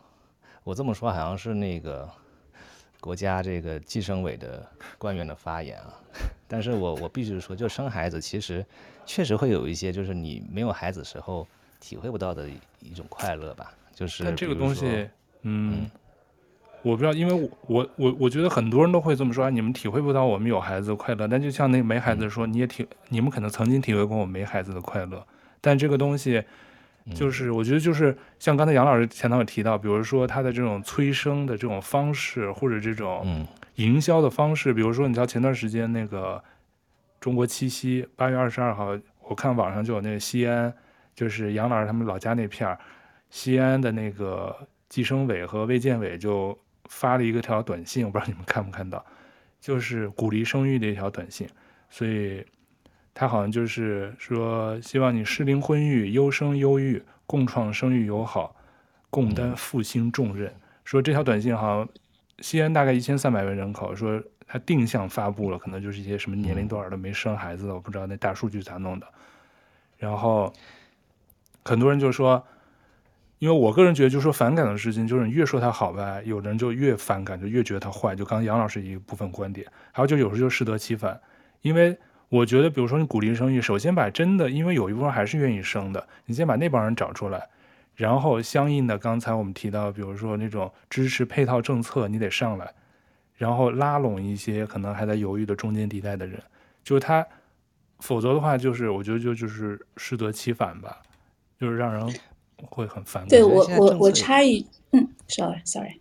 [0.63, 2.09] 我这么说好像是那个。
[2.99, 4.65] 国家这个计生委的
[4.97, 5.93] 官员的发言啊，
[6.53, 8.63] 但是我我必须说，就生孩子其实
[9.07, 11.47] 确实会有一些，就是你没有孩子时候
[11.79, 12.47] 体会不到的
[12.79, 14.23] 一种快乐吧，就是。
[14.23, 15.09] 但这个东西，
[15.41, 15.89] 嗯，
[16.83, 21.27] 我不知道，因为我我我我觉得很多人都会这么说，你们体会不到我们有孩子的快乐。
[21.27, 25.25] 但就像那个没孩子说，你也体，你们可能曾经体会过我没孩子的快乐。
[25.59, 26.43] 但这个东西，
[27.15, 33.45] 就是我觉得就是像刚才杨老师前头有提到，比如说他的这种催生的这种方式，或者这种
[33.75, 36.43] 营销的方式，比如说你知道前段时间那个
[37.19, 38.97] 中国七夕八月二十二号，
[39.27, 40.73] 我看网上就有那个西安，
[41.13, 42.79] 就是杨老师他们老家那片儿，
[43.29, 44.55] 西安的那个
[44.89, 46.57] 计生委和卫健委就。
[46.89, 49.03] 发了一个条短信，我不知道你们看没看到，
[49.59, 51.47] 就是鼓励生育的一条短信。
[51.89, 52.45] 所以
[53.13, 58.55] 他好像就是说，希望你适龄婚育、优生优育，共创生育友好，
[59.09, 60.53] 共担复兴重任。
[60.83, 61.89] 说这条短信好像
[62.39, 69.07] 西安大概一千三百万人口，说他定向发布了，可能就是一些什么年龄多少的没生孩子的，我不知道那大数据咋弄的。
[69.97, 70.51] 然后
[71.63, 72.43] 很多人就说。
[73.39, 78.15] 因为我个人觉得，就是说反感的事情，就是你越说他好吧，有的人就越反感，就越觉得他坏。
[78.15, 81.19] 就刚刚杨老师一部分观点，还有就有时候就适得其反。
[81.59, 81.97] 因为
[82.33, 87.47] 我觉得，比如说你鼓励生育，首先把真的，因为有一部分还是愿意生的，你先把那帮人找出来，
[87.95, 92.73] 然后相应的，刚才我们提到，比如说那种支持配套政策，你得上来，
[93.35, 96.41] 然后拉拢一些可能还在犹豫的中间地带的人，
[96.83, 97.23] 就是他，
[97.99, 101.01] 否则的话，就是我觉得就就是适得其反吧，
[101.59, 102.13] 就是让人。
[102.69, 103.29] 会很反感。
[103.29, 105.99] 对我，我我插一，嗯，sorry sorry，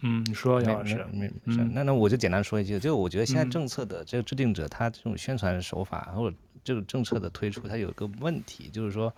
[0.00, 9.12] 嗯，你说杨老师，没没那那我就简单说一句，就我觉得现在政策的这个制定者，他这种宣传手法或者这个政策的推出，他有个问题，就是说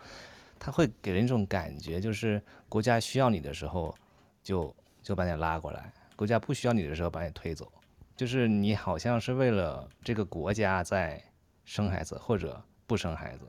[0.58, 3.92] 他会给人一种感觉，就是国家需要你的时候
[4.42, 7.70] 就就把你拉过来，国家不需要你的时候把你推走，
[8.16, 11.20] 就是你好像是为了这个国家在
[11.64, 13.46] 生孩子或者不生孩子。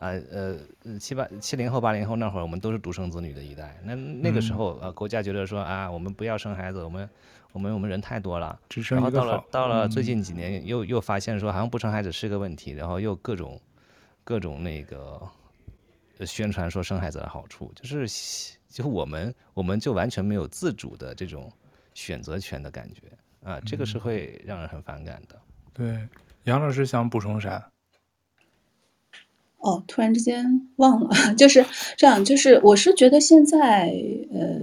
[0.00, 0.56] 啊呃
[0.98, 3.78] 七八七零后八零后那会儿，我们都是独生子女的一代。
[3.84, 7.08] 那那个时候，呃，国家觉得说啊，我们不要生孩子，我们
[7.52, 8.58] 我们我们人太多了。
[8.88, 13.60] 然后到了到了最近几年，又又发现说好像不生孩子是个问题，然后又各种
[14.24, 15.20] 各种那个
[16.26, 18.08] 宣传说生孩子的好处，就是
[18.68, 21.52] 就我们我们就完全没有自主的这种
[21.92, 23.02] 选择权的感觉
[23.44, 25.38] 啊，这个是会让人很反感的。
[25.74, 26.08] 对，
[26.44, 27.70] 杨老师想补充啥？
[29.60, 31.62] 哦，突然之间忘了， 就是
[31.96, 32.24] 这样。
[32.24, 33.94] 就是我是觉得现在，
[34.32, 34.58] 呃，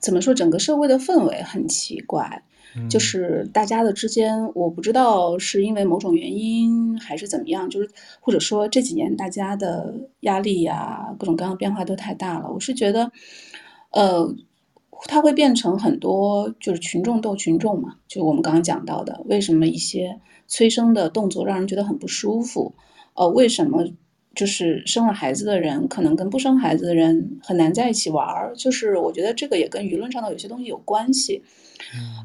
[0.00, 2.42] 怎么说，整个社会的氛围很奇怪，
[2.74, 12.50] 嗯、就是大家的之间，我不知道是因为某种原因还是怎么样，就是或者说这几年大家的压力呀、啊，各种各样的变化都太大了。
[12.50, 13.12] 我是觉得，
[13.90, 14.34] 呃，
[15.08, 20.18] 它会变成很多就是群众斗群众嘛，就我们刚刚讲到的，为什么一些
[20.48, 22.74] 催生的动作让人觉得很不舒服？
[23.12, 23.84] 呃，为什么？
[24.34, 28.54] 就是生了孩子的人，可能跟不生孩子的人很难在一起玩儿。
[28.56, 31.42] 就是我觉得这个也跟舆论上的有些东西有关系。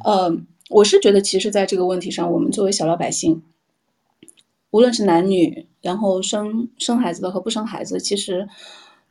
[0.06, 0.36] 呃，
[0.70, 3.42] 我是觉得，其实在这个问题上，我们作为小老百姓，
[4.72, 8.48] 无论是男女，然后生生孩子的和不生孩子，其实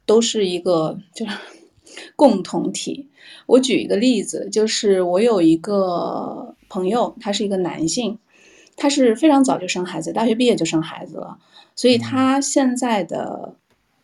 [0.06, 1.32] 都是一个就是
[2.16, 3.08] 共同体。
[3.46, 8.18] 我举一个例子，就是我有一个朋友，他是一个男性，
[8.76, 11.38] 他是非常早就生孩子，大学毕业就生孩子了。
[11.74, 13.54] 所以他现在的，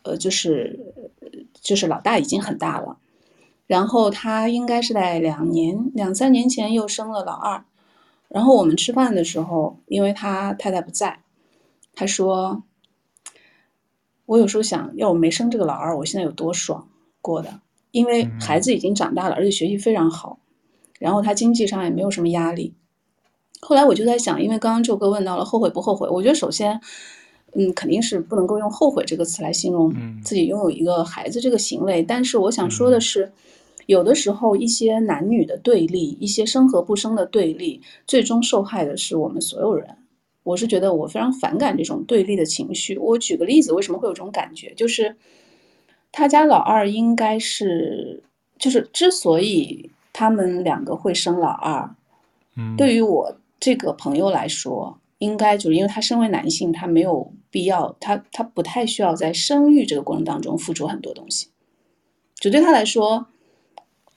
[0.01, 0.79] 呃，就是
[1.61, 2.97] 就是老大已经很大了，
[3.67, 7.63] 然后他应该是在两年两三年前又生了老二，
[8.27, 11.19] 然后我们吃饭的时候，因为他太太不在，
[11.95, 12.63] 他说，
[14.25, 16.87] 我有时候想要我没生这个老二，我现在有多爽
[17.21, 17.59] 过的，
[17.91, 20.39] 因为孩子已经长大了，而且学习非常好，
[20.99, 22.75] 然后他经济上也没有什么压力。
[23.63, 26.79] 后来我就在想，因为刚刚宙哥问到了后悔不后悔，我觉得首先。
[27.55, 29.93] 嗯，肯定是不能够用后悔这个词来形容
[30.23, 32.01] 自己拥有一个孩子这个行为。
[32.01, 33.31] 嗯、但是我想说的是，
[33.85, 39.87] 有的时候一些男女的对立，一些生和不生的对立，最终受害的是我们所有人。
[40.41, 42.97] 我是觉得我非常反感这种对立的情绪。
[42.97, 44.73] 我举个例子，为什么会有这种感觉？
[44.73, 45.15] 就是
[46.11, 48.23] 他家老二应该是，
[48.57, 51.95] 就是之所以他们两个会生老二，
[52.57, 54.99] 嗯，对于我这个朋友来说。
[55.19, 61.47] 应该就是因为他身为男性，他没有必要，他他不太需要在生育这个过程当中付出很多东西。
[62.35, 63.27] 就对他来说，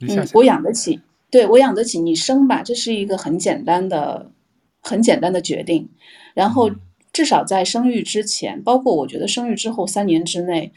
[0.01, 4.33] 嗯，我养得起，对，我养得起，你生吧，这是一个很简单的、
[4.81, 5.89] 很简单的决定。
[6.35, 6.69] 然后
[7.13, 10.73] 至少在生育之前，包括我觉得生育之后三年之内，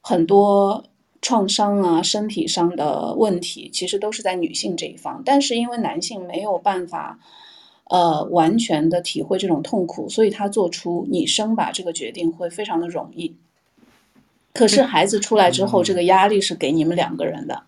[0.00, 0.84] 很多
[1.22, 5.22] 创伤啊、身体上的问题，其实都是在女性这一方。
[5.24, 7.20] 但是因为男性没有办法。
[7.90, 13.36] 呃，完全的体会这种痛苦，所以他做出你生吧这个决定会非常的容易。
[14.52, 17.64] 可是孩子出来之后，这个压力是给你们两个人的。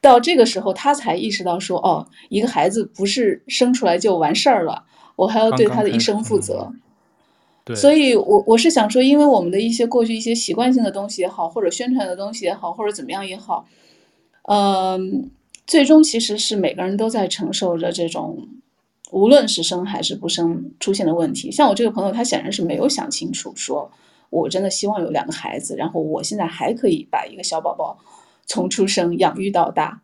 [0.00, 4.84] 到这个时候，他才意识到说，哦，一个孩子不是生出来就完事儿了，
[5.16, 6.72] 我还要对他的一生负责。
[7.74, 13.66] 所以我我是想说，因为我们的一些过去一些习惯性的东西也好，或者宣传的东西也好，或者怎么样也好，
[14.44, 14.98] 嗯、呃，
[15.66, 18.48] 最终其实是每个人都在承受着这种，
[19.10, 21.50] 无论是生还是不生出现的问题。
[21.50, 23.90] 像我这个朋友，他显然是没有想清楚，说
[24.30, 27.98] 我真的希望有两个孩子，然后我现在还可以把一个小宝宝。
[28.50, 30.00] 从出生养育到大，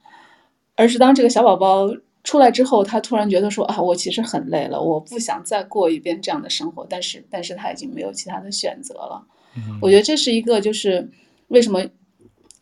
[0.76, 1.88] 而是当这个小宝宝
[2.24, 6.86] 出来之后，他突然觉得说啊，我其实很累了，我不想再过一遍这样的生活。
[6.86, 9.26] 但是，但是他已经没有其他的选择了。
[9.56, 9.78] 嗯。
[9.80, 11.10] 我觉得这是一个，就是
[11.48, 11.82] 为什么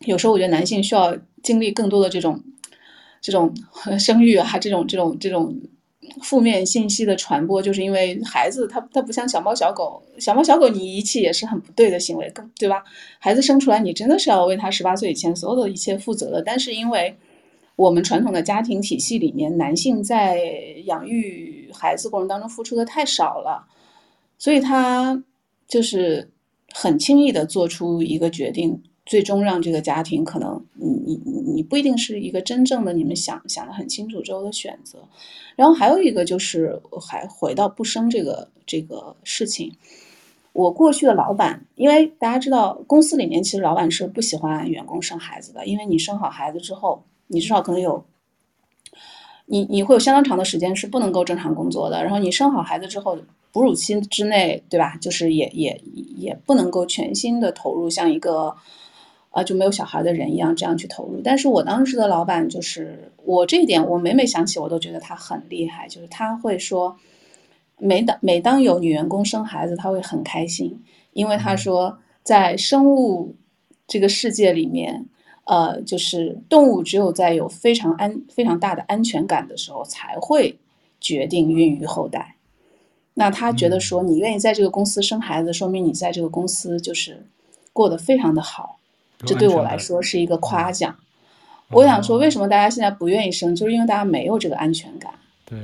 [0.05, 2.41] 有时候我觉得男性需要经历更多的这种
[3.19, 3.53] 这种
[3.99, 5.53] 生育啊，这种这种这种。
[6.21, 12.83] 负面信息的传播，就是因为孩子他他不像小猫小狗，小猫小狗你遗弃也是很不对的行为，对吧？
[13.19, 16.41] 孩子生出来，你真的是要为他十八岁以前所有的一切负责的。
[16.41, 17.15] 但是因为
[17.75, 20.39] 我们传统的家庭体系里面，男性在
[20.85, 23.65] 养育孩子过程当中付出的太少了，
[24.37, 25.23] 所以他
[25.67, 26.29] 就是
[26.71, 28.83] 很轻易的做出一个决定。
[29.05, 34.99] 最终让这个家庭可能你你你不一定是一个真正的你们想想得很清楚之后的选择，
[35.57, 39.73] 然后还有一个就是还回到不生这个这个事情，
[40.53, 48.05] 我过去的老板，因为大家知道公司里面其实老板是不喜欢员工生孩子的，因为你生好孩子之后，你至少可能有
[49.47, 53.19] 你你会有相当长的时间是不能够正常工作的，然后你生好孩子之后
[53.51, 54.95] 哺乳期之内，对吧？
[55.01, 55.81] 就是也也
[56.15, 58.55] 也不能够全心的投入像一个。
[59.33, 61.19] 啊，就没有小孩的人一样这样去投入。
[61.23, 65.87] 但是我当时的老板就是我这一点，我每每想起我都觉得他很厉害。
[65.87, 66.95] 就是他会说，
[67.79, 70.79] 每当每当有女员工生孩子，他会很开心，
[71.13, 73.35] 因为他说在生物
[73.87, 75.03] 这个世界里面，
[75.45, 80.55] 呃，就是动物只有在有非常安非常大的安全感的时候，才会
[81.01, 82.35] 决定孕育后代。
[83.15, 87.25] 那他觉得说，你愿意在这个公司生孩子，说明你在这个公司就是
[87.73, 88.77] 过得非常的好。
[89.25, 90.95] 这对我来说是一个夸奖。
[91.69, 95.11] 我想说，为什么大家现在不愿意生，就是因为大家没有这个安全感。
[95.43, 95.57] 对，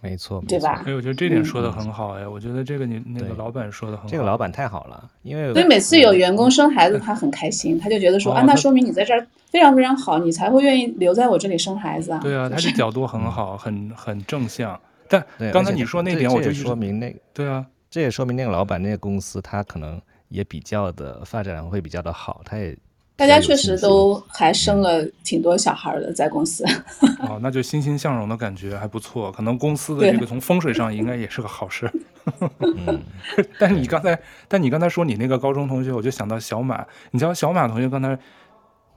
[0.00, 0.82] 没错，对吧？
[0.86, 4.08] 哎，我觉得这点说的很好哎，我觉得这个你那个老板说的很好。
[4.08, 12.20] 这个老板太好了，因为所以每次有员工生孩子，他很开心，他就觉得说啊，那说明你在这儿非常非常好，你才会愿意留在我这里生孩子啊。
[12.22, 14.80] 对啊，他的角度很好，很 很正向。
[15.08, 22.74] 但刚才你说那点，我就说明那个对啊，这也说明那个老板那个公司，他可能也比较的发展会比较的好，他也。
[23.20, 26.64] 大家确实都还生了挺多小孩的，在公司。
[27.28, 29.30] 哦，那就欣欣向荣的感觉还不错。
[29.30, 31.92] 可能公司的这个从风水上应该也是个好事。
[33.60, 34.18] 但是你刚才，
[34.48, 36.82] 但你刚才说你那个高中同学，我就想到小马。
[37.10, 38.18] 你知道小马同学刚才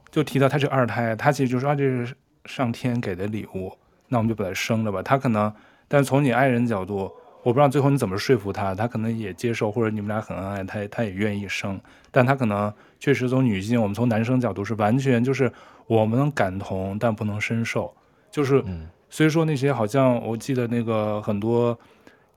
[0.10, 2.16] 就提到他是二胎，他其实就说啊，这是
[2.46, 3.74] 上天给的礼物，
[4.08, 5.02] 那我们就把他生了吧。
[5.02, 5.54] 他可能，
[5.90, 7.12] 但是从你爱人角度，
[7.44, 11.78] 我不知道最后你怎么说服他，他可能也接受，或者你们俩很恩爱，他他也愿意生，
[12.10, 12.74] 但他可能。
[13.04, 15.52] 确实，从女性，我们从男生角度是完全就是
[15.88, 17.94] 我们能感同，但不能深受。
[18.32, 18.64] 就是，
[19.10, 21.78] 所以说那些好像我记得那个很多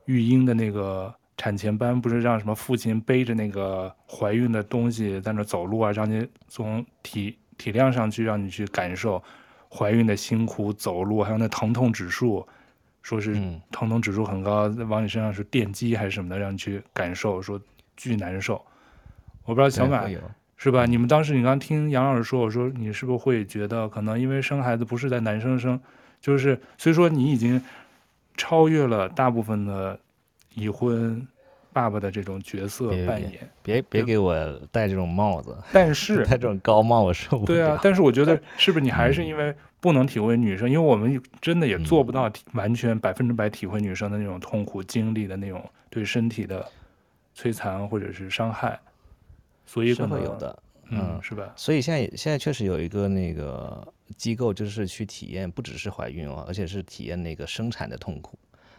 [0.06, 9.22] 育婴的那个产前班，不是让什么父亲背着那个怀孕的东西在那走路啊，让你从体体量上去让你去感受
[9.70, 12.44] 怀孕的辛苦，走路还有那疼痛指数，
[13.02, 13.34] 说是
[13.70, 17.60] 疼痛指数很高，往你身上是电击还是什么的，让你去感受，说
[17.96, 18.60] 巨难受。
[19.44, 20.04] 我不知道小马。
[20.56, 20.86] 是吧？
[20.86, 25.78] 你们当时你刚听杨老师说，我说你是不是会觉得可能因为生孩子不是在男生生，
[26.20, 27.62] 就是所以说你已经
[28.36, 29.98] 超越了大部分的
[30.54, 31.26] 已婚
[31.72, 33.48] 爸爸的这种角色扮演。
[33.62, 34.34] 别别，给我
[34.72, 37.46] 戴这种帽子，但是 戴这种高帽我受不了。
[37.46, 46.66] 对啊，但是我觉得 是不是你还是因为不能体会女生，嗯、因为我们真的也做不到完全百分之百体会女生的那种痛苦经历的那种对身体的
[47.36, 48.80] 摧残或者是伤害。
[49.66, 51.52] 所以可能会有的，嗯，是吧？
[51.56, 53.86] 所以现在现在确实有一个那个
[54.16, 58.38] 机构，就是去体验，不只是怀孕哦，而且是体验那个生产的痛苦。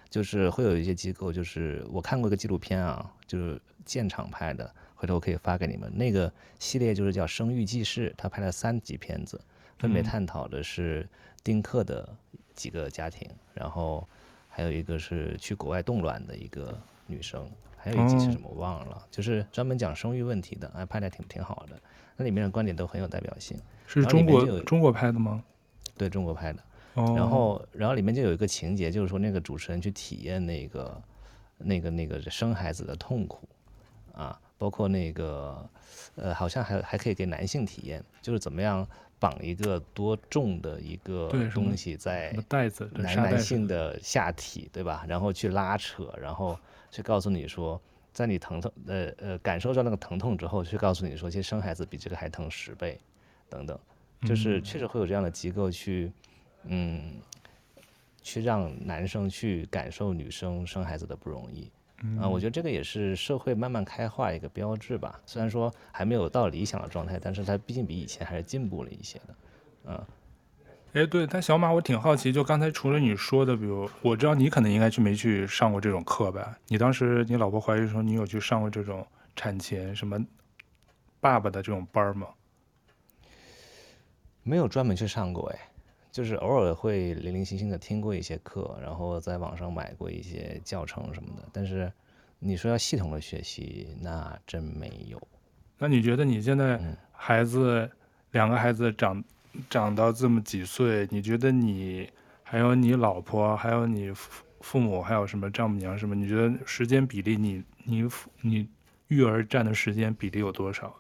[0.10, 5.92] 就是会有一些机构，就是我看过一个纪录片啊，就是现场拍的，回头我可以发给你们。
[5.94, 9.38] 那个系列就是叫《生育记事》，他拍了三集片子，
[9.78, 11.06] 分别探讨的是
[11.44, 12.08] 丁克的
[12.56, 14.08] 几个家庭，嗯、然后
[14.48, 17.46] 还有一个是去国外冻卵的一个女生。
[17.88, 21.80] 还有一集是什么我忘了，哦、就是专门讲生育问题的，哎，拍的挺挺好的。
[22.18, 23.58] 那里面的观点都很有代表性。
[23.86, 25.44] 是中国中国拍的吗？
[25.98, 26.62] 对中国拍的。
[26.96, 27.14] 哦。
[27.16, 31.02] 然后，然后里面就有一个情节，就是说那个主持人去体验那个
[31.58, 33.48] 那个那个生孩子的痛苦，
[34.14, 35.70] 啊，包括那个，
[36.16, 38.86] 呃，好像还还可以给男性体验，就是怎么样
[39.20, 45.06] 绑一个多重的一个东西在袋子男男性的下体，对吧？
[45.08, 46.60] 然后去拉扯，然后
[46.90, 47.80] 去告诉你说，
[48.14, 53.00] 在你疼痛呃呃感受到那个疼痛之后，去告诉你说，其实生孩子比这个还疼十倍，
[53.50, 53.80] 等等，
[54.22, 56.12] 就是确实会有这样的机构去，
[56.64, 57.14] 嗯，
[58.22, 61.70] 去让男生去感受女生生孩子的不容易。
[62.20, 65.20] 啊，我觉得这个也是社会慢慢开化一个标志吧。
[65.26, 69.36] 虽然说还没有到理想的状态，但是它毕竟比以前还是进步了一些的。
[69.86, 70.06] 嗯，
[70.94, 76.58] 哎，对，但小马，我挺好奇，就刚才除了你说的，比如我知道你可能应该去没去上过这种课吧？
[76.68, 80.20] 你当时你老婆怀孕的时候，你有去上过这种产前什么
[81.20, 82.28] 爸爸的这种班吗？
[84.44, 85.60] 没有专门去上过，哎。
[86.10, 91.44] 就是偶尔会零零星星的听过一些课，然后在网上买过一些教程什么的。
[91.54, 91.92] 但是
[92.40, 95.22] 你说要系统的学习，那真没有。
[95.78, 96.82] 那你觉得你现在
[97.12, 97.92] 孩子、嗯、
[98.32, 99.24] 两个孩子长
[99.70, 102.12] 长到这么几岁，你觉得你
[102.44, 106.16] 还有你老婆，还有你父父母，还有什么丈母娘什么？
[106.16, 108.10] 你觉得时间比例你，你你
[108.42, 108.70] 你
[109.08, 110.94] 育儿占的时间比例有多少？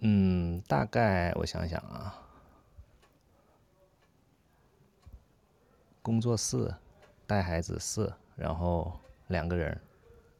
[0.00, 2.18] 嗯，大概我想想啊。
[6.02, 6.74] 工作四，
[7.28, 8.98] 带孩子四，然后
[9.28, 9.80] 两个人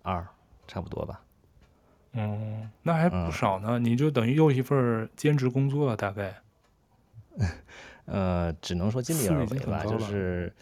[0.02, 0.26] 二，
[0.66, 1.22] 差不多吧。
[2.12, 3.78] 嗯，那还不少呢。
[3.78, 6.34] 嗯、你就等于又一份兼职工作了，大概。
[8.04, 10.52] 呃，只能说尽力而为吧，就是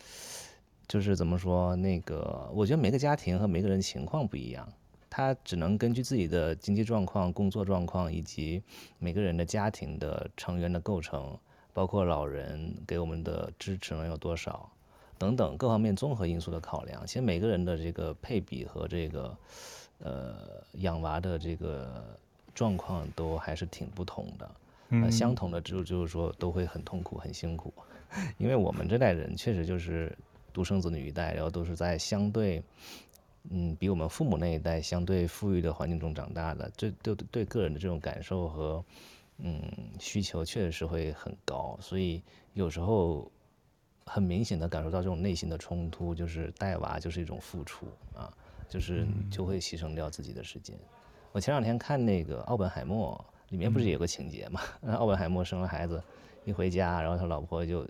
[0.87, 4.69] 就是怎么说那个，我觉得每个家庭和每个人情况不一样，
[5.09, 8.63] 他只能根据自己的经济状况、工作状况以及
[8.99, 11.37] 每个人的家庭的成员的构成，
[11.73, 14.71] 包括老人给我们的支持能有多少。
[15.19, 19.37] 等等各方面综合因素的考量，其实每个人的这个配比和这个，
[20.03, 22.19] 呃，养娃的这个
[22.55, 24.51] 状况都还是挺不同的。
[24.91, 27.73] 呃，相同的就就是说都会很痛苦很辛苦，
[28.39, 30.17] 因为我们这代人确实就是
[30.53, 32.63] 独生子女一代，然后都是在相对，
[33.51, 38.85] 嗯，比我们父母那一代相对富裕的环境中长大的，这对对对个人的这种感受和
[39.39, 39.63] 嗯
[39.99, 42.23] 需求确实是会很高，所以
[42.55, 43.31] 有时候。
[44.07, 48.33] 很明显的感受到这种内心的冲突，就是带娃就是一种付出啊，
[48.71, 50.75] 就是就会牺牲掉自己的时间。
[51.33, 54.61] 我前两天看那个奥本海默，里面不是有个情节嘛？
[54.81, 56.03] 那 奥本海默生了孩子，
[56.45, 57.85] 一回家，然后他老婆就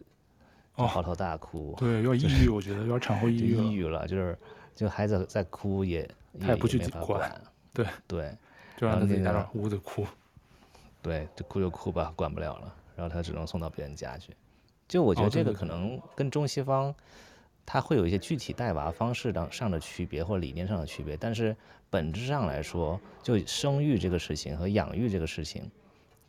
[0.77, 4.37] 就嚎啕大哭，对，要抑郁，我觉得要产后抑郁，抑郁了，就是
[4.75, 6.09] 就孩子在哭也
[6.41, 7.41] 他也不去管，管，
[7.73, 8.37] 对对，
[8.77, 10.07] 就让他自己在那屋子哭，
[11.03, 14.35] 对，就哭就哭吧，管不了了，然后他只能送到别人家去。
[14.89, 16.95] 就我觉得这个可能跟中西方，
[17.73, 21.57] 它会有一些具体带娃方式上上的区别或理念上的区别，但是
[21.89, 25.71] 本质上来说，就生育这个事情和养育这个事情，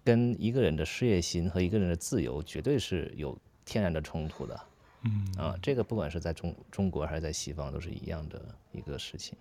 [0.04, 3.36] 跟一个人的事业心和一个人的自由绝对是有
[3.66, 4.60] 天然的冲突的。
[5.04, 8.40] 嗯啊，这个不管是在中中国还是在西方，都是一样的
[8.72, 9.36] 一个事情。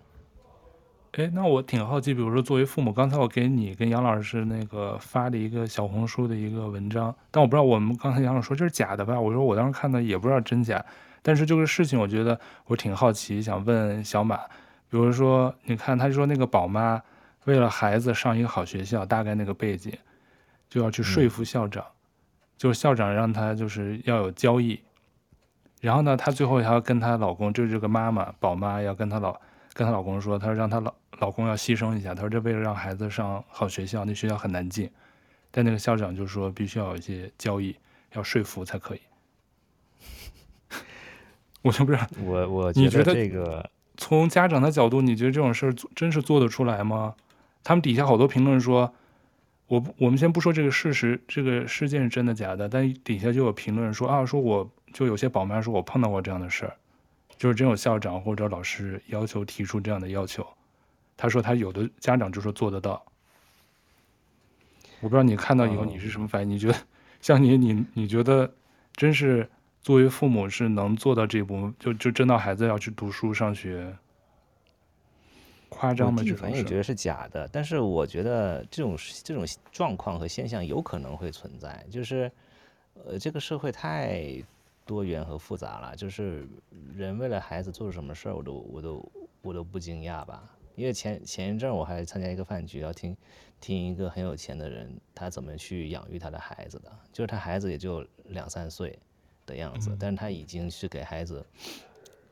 [1.11, 9.21] 哎，那我挺好奇，比如说作为父母，刚才我给你跟杨老师那个发的一个小红书的一个文章，但我不知道我们刚才杨老师说这是假的吧？
[9.21, 10.83] 我说我当时看的也不知道真假，
[11.21, 14.37] 但是这个事情我觉得我挺好奇，想问小马，
[14.89, 17.01] 比如说你看他说那个宝妈
[17.45, 19.97] 为了孩子上一个好学校，大概那个背景，
[20.69, 21.95] 就要去说服校长，嗯、
[22.57, 24.81] 就是校长让他就是要有交易，
[25.81, 29.39] 然后呢，她最后还要跟她老公，就是这个妈妈宝妈要跟她老
[29.73, 30.93] 跟她老公说，她说让她老。
[31.19, 34.89] 老公要牺牲一下，她说这为了让孩子上好学校，那学校很难进，
[35.51, 37.75] 但那个校长就说必须要有一些交易，
[38.13, 39.01] 要说服才可以。
[41.61, 47.15] 我就不知道，我我你觉得这个从家长的角度，你觉得这种事儿真是做得出来吗？
[47.63, 48.91] 他们底下好多评论说，
[49.67, 56.75] 我我们先不说这个事实，这个事件是真的假的，但底下就有评论说啊，说我就有些宝妈说我碰到过这样的事儿，
[57.37, 60.45] 就是真有校长或者老师要求提出这样的要求。
[61.15, 63.05] 他说他有的家长就说做得到，
[65.01, 66.49] 我不知道你看到以后你是什么反应？
[66.49, 66.75] 你觉得
[67.21, 68.51] 像你你你觉得
[68.95, 69.47] 真是
[69.81, 73.95] 作为父母是能做到这一步，就就真到孩子要去读书上学，
[75.69, 76.21] 夸张吗？
[76.23, 82.31] 这种也觉得是假的，但是我觉得这种这种状况和现象有可能会存在，就是
[83.05, 84.43] 呃这个社会太
[84.85, 86.47] 多元和复杂了，就是
[86.93, 89.11] 人为了孩子做了什么事儿，我都我都
[89.41, 90.43] 我都不惊讶吧。
[90.75, 93.15] 因为前前一阵我还参加一个饭局，要听
[93.59, 98.97] 听一个很有钱的人他怎么去养育他的孩子的，就是他孩子也就两三岁
[99.45, 101.45] 的样子，但是他已经是给孩子，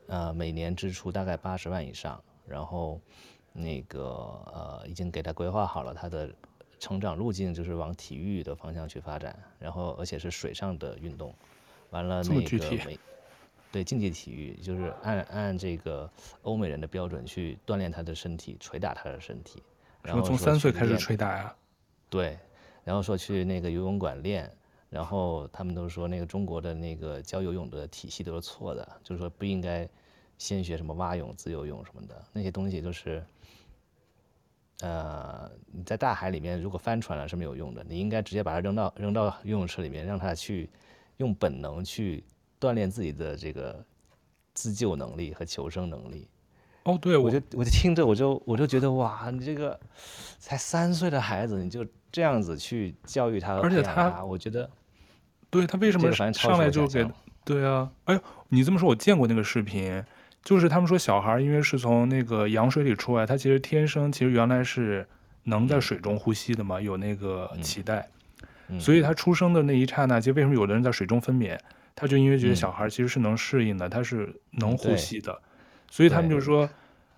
[0.06, 3.00] 呃，每年支出大概八十万以上，然后，
[3.52, 6.32] 那个呃已经给他规划好了他的
[6.78, 11.34] 成长路径，就是往体育的方向去发展，然后而且是水上的运动，
[11.90, 12.98] 完了那个美
[13.72, 16.10] 对竞技体育就是按按这个
[16.42, 19.62] 欧美人的标准去锻炼他的身体，捶打他的身体，
[20.02, 21.54] 然后从三岁开始捶打呀？
[22.08, 22.38] 对，
[22.84, 24.50] 然后说去那个游泳馆练。
[24.90, 29.88] 然后他们都说那个中国的那个教游泳的体系都是错的，就是说不应该
[30.36, 33.24] 先学什么蛙泳、自由泳什么的那些东西，就是
[34.80, 40.68] 呃你在大海里面如果翻船了是没有用的，你应该直接把它扔到扔到游泳池里面，让它去
[41.18, 42.24] 用本能去
[42.58, 43.84] 锻炼自己的这个
[44.54, 46.26] 自救能力和求生能力。
[46.82, 49.78] 哦，对，我就我就听着我就我就觉得哇，你这个
[50.40, 54.68] 才三岁的孩子你就这样子去教育他和培养他，我觉得。
[55.50, 57.06] 对他为什么上来就给？
[57.44, 58.20] 对啊，哎，
[58.50, 60.02] 你这么说，我见过那个视频，
[60.44, 65.06] 就是他们说小孩因为是从那个羊水里出来，他其实天生其实原来是
[65.44, 68.08] 能在水中呼吸的嘛，有那个脐带，
[68.78, 71.58] 所以他出生的那一刹那，就为什么有的人在水中分娩，
[71.96, 75.40] 他就因为觉得小孩其实是能适应的，他是能呼吸的，
[75.90, 76.68] 所以他们就说，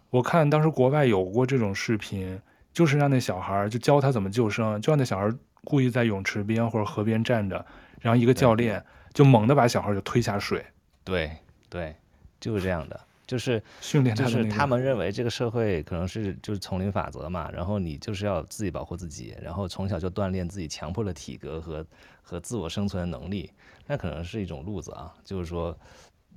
[0.09, 2.41] 我看当时国外有过这种视频，
[2.73, 5.31] 就是让那小孩就教他怎么救生，就让那小孩
[5.65, 7.65] 故意在泳池边或者河边站着。
[8.01, 10.67] 然后一个教练就猛地把小孩就推下水，
[11.05, 11.31] 对
[11.69, 11.95] 对，
[12.41, 21.87] 就是这样的，就是 训练，就是他们认为这个社会可能是就是丛林法则嘛，然后你就是要自己保护自己，然后从小就锻炼自己强迫的体格和
[22.23, 23.53] 和自我生存的能力，
[23.87, 25.79] 那可能是一种路子啊，就是说，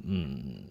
[0.03, 0.65] 嗯，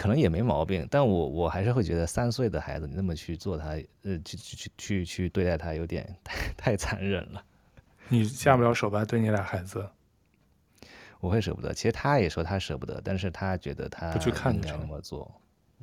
[0.00, 7.44] 可能也没毛病，但我我还是会觉得三岁的孩子你那么去做他，呃，去去去去去对待他有点太太残忍了，
[8.08, 9.04] 你下不了手吧？
[9.04, 9.86] 对你俩孩子。
[11.20, 15.30] 我会舍不得，其实他也说他舍不得，但是他觉得他不去看你该那么做。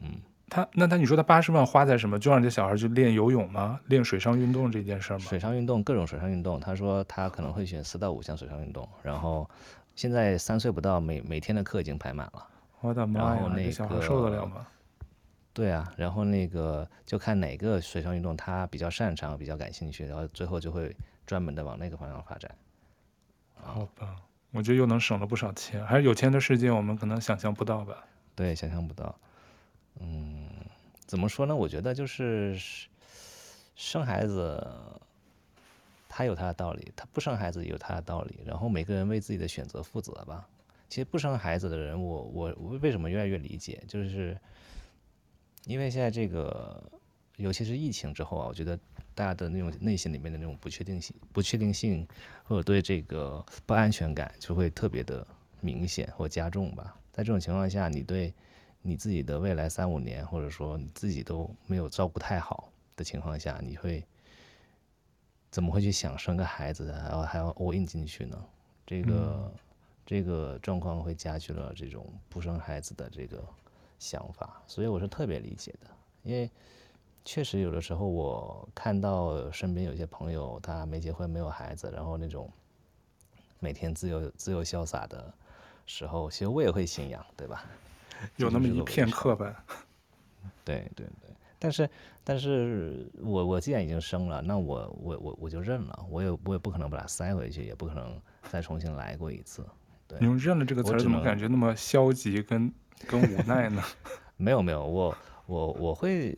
[0.02, 2.18] 嗯，他那他你说他八十万花在什么？
[2.18, 3.80] 就让这小孩去练游泳吗？
[3.86, 5.20] 练水上运动这件事吗？
[5.20, 6.60] 水上运动，各种水上运动。
[6.60, 8.90] 他说他可能会选四到五项水上运动。
[9.04, 9.48] 然后
[9.96, 12.48] 现在三岁不到，每每天的课已经排满了。
[12.82, 13.52] 我的妈呀！
[13.56, 14.68] 那个小孩受得了吗？
[15.54, 22.50] 对啊，然后那个就看哪个水上运动他比较擅长、比较感兴趣，然后最后就会专门的往那个方向发展。
[23.56, 24.16] 好吧。
[24.52, 28.04] 我觉得又能省了不少钱，还是有钱的世界，我们可能想象不到吧？
[28.34, 29.14] 对，想象不到。
[30.00, 30.48] 嗯，
[31.06, 31.56] 怎么说呢？
[31.56, 32.58] 我觉得就是
[33.76, 34.66] 生孩子，
[36.08, 38.40] 他有他的道理；他不生孩子也有他的道理。
[38.46, 40.48] 然后每个人为自己的选择负责吧。
[40.90, 43.84] 其实不生孩子的人，我我我为什么越来越理解？
[43.88, 44.38] 就是
[45.66, 46.84] 因为现在这个，
[47.38, 48.78] 尤其是疫情之后啊，我觉得。
[49.18, 52.08] 大家的那种内心里面的那种不确定性、不确定性，
[52.44, 55.26] 或者对这个不安全感，就会特别的
[55.60, 56.96] 明显或加重吧。
[57.12, 58.32] 在这种情况下，你对
[58.84, 64.06] 你自己的未来三五年，或者说你自己都没有照顾太好的情况下，你会
[65.50, 68.40] 怎么会去想生个孩子，然后还要 all in 进去呢？
[68.86, 69.52] 这个、
[70.08, 73.44] 这个状况会加剧了这种不生孩子的这个
[74.00, 75.88] 想法，所以我是特别理解的，
[76.24, 76.50] 因为。
[77.30, 82.50] 确实，有的时候我看到身边有些朋友，他没结婚，没有孩子，然后那种
[83.60, 85.34] 每天自由自由潇洒的
[85.86, 87.66] 时候，其实我也会心痒，对吧？
[88.38, 89.66] 有那么一片刻吧。
[90.64, 91.30] 对对对，
[91.60, 91.90] 但是
[92.24, 98.18] 但是我我既然已经生了，那我我我我就认了，我也我也不可能把它塞回去，也不可能
[98.50, 99.66] 再重新来过一次。
[100.08, 100.18] 对。
[100.20, 102.72] 你用“认了”这个词，怎么感觉那么消极跟
[103.08, 103.84] 跟无奈呢？
[104.38, 106.38] 没有没有，我我我会。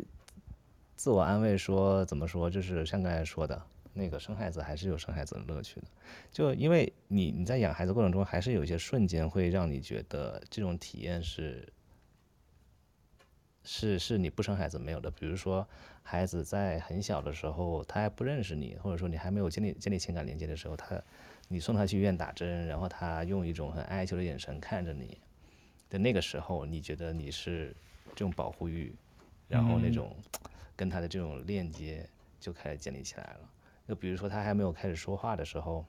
[0.95, 2.49] 自我安慰说，怎么说？
[2.49, 3.63] 就是像刚才说的，
[3.93, 5.87] 那个生孩子还是有生孩子的乐趣的。
[6.29, 11.71] 就因为你你在养孩子过程中，还是有一些瞬间会让你觉得这种体验是
[13.63, 15.09] 是是你不生孩子没有的。
[15.09, 15.65] 比如说，
[16.03, 21.01] 孩子在很小的时候，他还不认识你，或者说你还没有建立建立情感连接的时候，他
[21.49, 25.17] 你送他去医院打针，然后他用一种很哀求的眼神看着你
[25.89, 27.75] 的那个时候，你觉得你是
[28.15, 28.95] 这种保护欲，
[29.49, 30.15] 然后那种。
[30.15, 32.07] 嗯跟他的这种链接
[32.39, 33.39] 就开始建立起来了。
[33.85, 35.85] 就比如说他还没有开始说话的时候，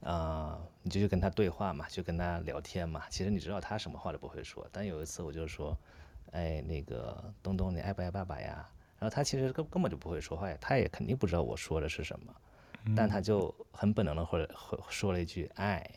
[0.00, 3.04] 啊、呃，你就去跟他对话嘛，就跟他聊天嘛。
[3.08, 4.68] 其实你知道他什么话都不会说。
[4.72, 5.78] 但有一次我就说，
[6.32, 8.68] 哎，那个东东，你爱不爱爸爸呀？
[8.98, 12.34] 然后他其实根根本就不会说话呀，他也肯定不知道我说的是什么，
[12.96, 14.48] 但他就很本能的或者
[14.88, 15.88] 说了一句爱。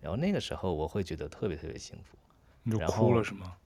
[0.00, 2.16] 然后那个时候我会觉得特别特别幸福。
[2.64, 3.56] 你就哭了是吗？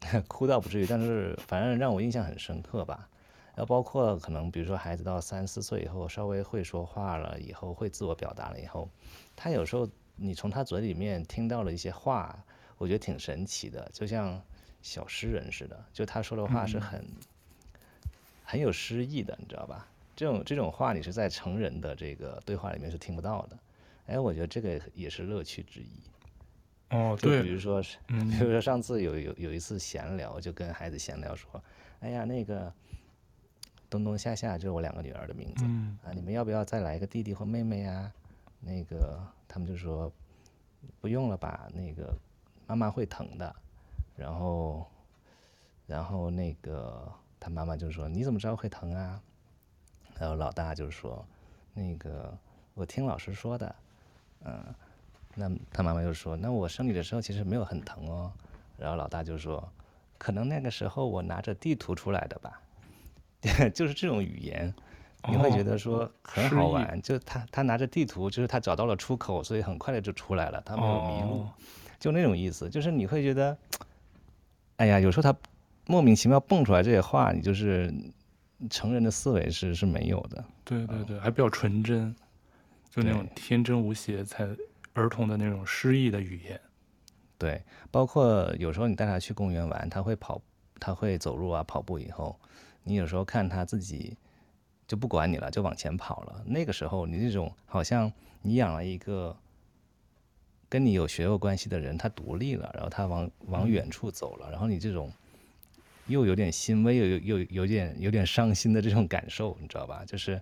[0.28, 3.08] 哭倒不至于，但是反正让我印象很深刻吧。
[3.56, 8.90] 然后包括可能，比如说孩子到三四岁以后，稍微会说话了以后，会自我表达了以后，
[9.36, 12.44] 他有时候你从他嘴里面听到了一些话，
[12.76, 14.42] 我觉得挺神奇的，就像
[14.82, 15.84] 小诗人似的。
[15.92, 17.02] 就他说的话是很
[18.44, 19.88] 很有诗意的，你知道吧？
[20.16, 23.58] 这种这种话你是在成人的这个对话里面是听不到的。
[24.06, 25.88] 哎，我觉得这个也是乐趣之一。
[26.90, 31.62] 哦，对，比如说是，嗯， 比如说上次有有有一次闲聊，就跟孩子闲聊说，
[32.00, 32.72] 哎呀，那个
[33.88, 38.12] 东东夏夏就是我两个女儿的名字，嗯，啊，你们要不要再来一个弟弟或妹妹呀？
[38.60, 39.18] 那个
[39.48, 40.12] 他们就说
[41.00, 42.14] 不用了吧，那个
[42.66, 43.54] 妈妈会疼的。
[44.16, 44.86] 然后，
[45.86, 47.10] 然后那个
[47.40, 49.20] 他妈妈就说你怎么知道会疼啊？
[50.18, 51.24] 然后老大就说
[51.74, 52.36] 那个
[52.74, 53.74] 我听老师说的，
[54.44, 54.62] 嗯。
[55.36, 58.30] 那他妈妈就说：“那我生你的时候其实没有很疼哦。”
[58.78, 59.68] 然后老大就说
[60.16, 62.60] ：“可能那个时候我拿着地图出来的吧。
[63.74, 64.72] ”就是这种语言，
[65.28, 66.86] 你会觉得说很好玩。
[66.86, 71.50] 哦、就他他拿着地图，就是他找到了出口，所以很快的就出来了，他没有迷路，哦、
[71.98, 72.70] 就那种意思。
[72.70, 73.58] 就是你会觉得，
[74.76, 75.36] 哎呀，有时候他
[75.88, 77.92] 莫名其妙蹦出来这些话，你就是
[78.70, 80.44] 成人的思维是是没有的。
[80.64, 82.14] 对对对，还比较纯真，
[82.90, 84.48] 就那种天真无邪才。
[84.96, 86.60] 儿童的那种诗意的语言，
[87.36, 87.60] 对，
[87.90, 90.40] 包括有时候你带他去公园玩，他会跑，
[90.78, 92.38] 他会走路啊，跑步以后，
[92.84, 94.16] 你有时候看他自己
[94.86, 96.44] 就不管你了，就往前跑了。
[96.46, 99.36] 那个时候，你这种好像你养了一个
[100.68, 105.12] 跟你有血肉关系的人，他独立了，然后他往往远处走了，然后你这种
[106.06, 110.04] 又有点欣慰，又有又有点有点伤心的这种感受，你知道吧？
[110.06, 110.40] 就是。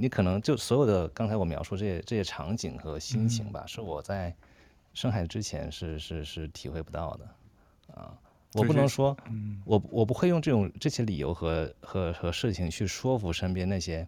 [0.00, 4.32] 你可能就所有的刚才我描述这些这些场景和心情吧，嗯、是我在
[4.94, 7.28] 生孩子之前是是是体会不到的，
[8.00, 8.16] 啊，
[8.52, 14.06] 我不能说，嗯、我我不会用这种这些理由和和和事情去说服身边那些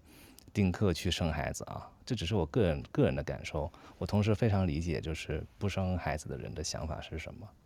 [0.52, 3.68] 丁克去生孩子啊，这只是我个人个人的感受。
[3.98, 7.59] 我同时非常理解，就是不生孩子的人的想法是什么，啊。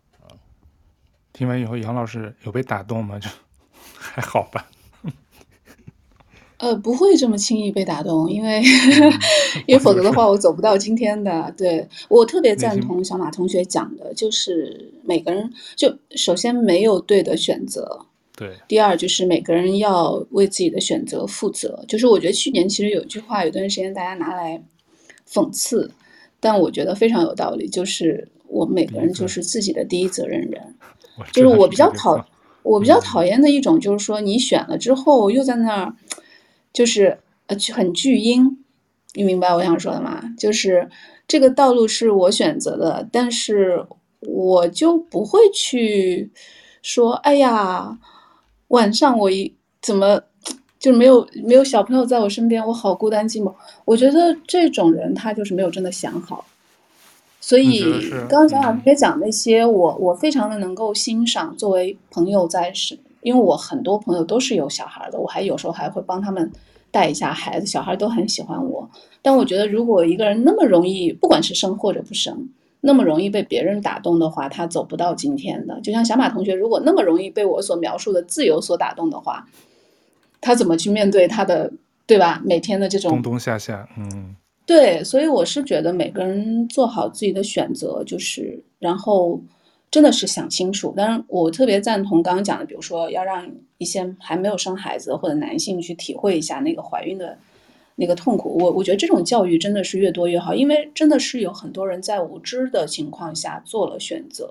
[1.35, 3.19] 听完以后，杨老师有被打动吗？
[3.19, 3.29] 就
[3.93, 4.69] 还好吧。
[6.59, 8.63] 呃，不会这么轻易被打动，因为
[9.67, 11.53] 因为否则的话，我走不到今天的。
[11.57, 18.05] 对，我特别赞同小马同学讲的，就是每个人就首先没有对的选择，
[18.37, 18.53] 对。
[18.69, 21.83] 第二就是每个人要为自己的选择负责。
[21.85, 24.63] 就是我觉得去年其实有一句话，有段时间大家拿来
[25.29, 25.91] 讽刺，
[26.39, 30.75] 但我觉得非常有道理，就是我们每个人就是自己的第一责任人。
[31.31, 32.25] 就是我比较讨
[32.63, 35.93] 我比较讨厌的一种，就是说你选了之后又在那儿。
[36.73, 37.17] 就是
[37.47, 38.57] 呃，很巨婴，
[39.13, 40.21] 你明白我想说的吗？
[40.37, 40.89] 就是
[41.25, 43.85] 这个道路是我选择的，但是
[44.19, 46.29] 我就不会去
[46.81, 47.97] 说，哎呀，
[48.67, 50.21] 晚上我一怎么
[50.77, 53.55] 就没有没有小朋友在我身边，我好孤单寂寞。
[53.85, 56.45] 我觉得这种人他就是没有真的想好。
[57.47, 61.55] 所以刚刚小马同学讲那些，我我非常的能够欣赏。
[61.55, 62.97] 作为朋友在是。
[63.21, 66.51] 因为我很多朋友都是有小孩的，我还有时候还会帮他们
[66.91, 68.87] 带一下孩子，小孩都很喜欢我。
[69.23, 72.49] 但我觉得，如果一个人那么容易，不管是生或者不生，
[72.81, 75.81] 那么容易被别人打动的话，他走不到今天的。
[75.81, 79.47] 就像小马同学，如果那么容易被我所描述的自由所打动的话，
[80.39, 81.73] 他怎么去面对他的，
[82.05, 82.39] 对吧？
[82.45, 84.35] 每天的这种冬冬夏夏，嗯，
[84.65, 85.03] 对。
[85.03, 89.41] 所以我是觉得每个人做好自己的选择，就是然后。
[89.91, 97.37] 真的是想清楚，当然我特别赞同刚刚讲的，比如说要让一些还没有生孩子或者男性去体会一下那个怀孕的
[97.95, 98.57] 那个痛苦。
[98.59, 104.49] 我我觉得这种教育真的是越多越好，因为真的是有很多人在无知的情况下做了选择。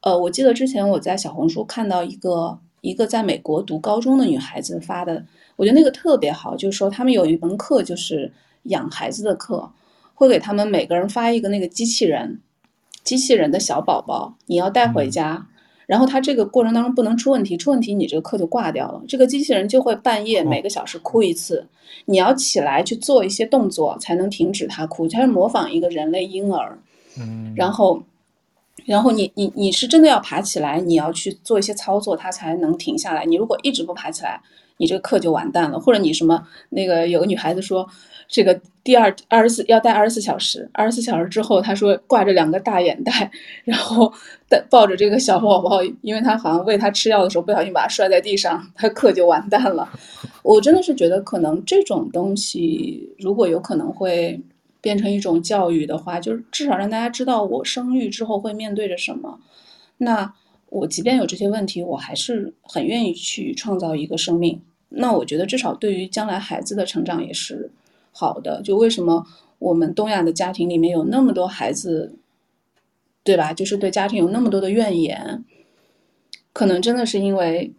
[0.00, 5.22] 呃，我记得之前我在小红书看到一个一个在美国读高中的女孩子发的，
[5.56, 8.32] 我觉得那个特别好，就是说他们有一门课就是
[8.68, 9.72] 养孩子的课，
[10.14, 12.40] 会给他们每个人发一个那个机器人。
[13.04, 15.46] 机器人的小宝宝，你要带回家，
[15.86, 19.00] 然后他这个过程当中不能出问题，出问题你这个课就挂掉了。
[19.06, 21.68] 这个机器人就会半夜每个小时哭一次，
[22.06, 26.76] 你要起来去做一些动作才能停止他哭，它是模仿一个人类婴儿。
[27.16, 28.02] 嗯，然后，
[28.86, 33.24] 然后你你你是真的要爬起来，你要去做一些操作，它才能停下来。
[33.24, 34.40] 你如果一直不爬起来，
[34.78, 35.78] 你这个课就完蛋了。
[35.78, 37.88] 或者你什么那个有个女孩子说。
[38.28, 43.30] 这个第二二十四要带二十四小时，二十四小时之后，她说挂着两个大眼袋，
[43.62, 44.12] 然后
[44.48, 49.88] 带抱着这个小宝宝，因为她好像喂她吃药的时候不小心把她摔在地上，她课就完蛋了。
[50.42, 54.40] 我真的是觉得，可能这种东西如果有可能会
[54.80, 59.38] 变成一种教育的话，就是至少让大家知道我生育之后会面对着什么。
[59.98, 60.34] 那
[60.76, 64.60] 我即便有这些问题，我还是很愿意去创造一个生命。
[64.90, 67.70] 那我觉得至少对于将来孩子的成长也是。
[68.12, 69.26] 好的，就为什么
[69.58, 72.14] 我们东亚的家庭里面有那么多孩子，
[73.24, 73.54] 对吧？
[73.54, 75.44] 就是对家庭有那么多的怨言，
[76.52, 77.72] 可能真的是因为，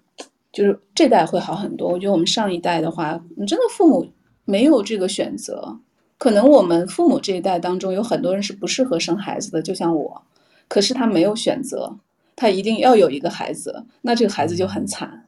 [0.52, 1.90] 就是这代会好很多。
[1.90, 4.12] 我觉得我们上一代的话，你真的父母
[4.46, 5.80] 没有这个选择。
[6.18, 10.24] 可能我们父母这一代当中有很多人是不适合生孩子的，就像我，
[10.68, 11.98] 可是他没有选择，
[12.38, 15.26] 他一定要有一个孩子，那这个孩子就很惨。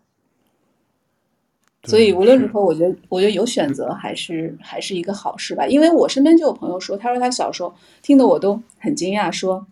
[1.85, 5.65] 所以无论如何，我觉得我觉得有选择还是还是一个好事吧。
[5.65, 9.65] 因为我身边就有朋友说，他说他小时候听得我都很惊讶，说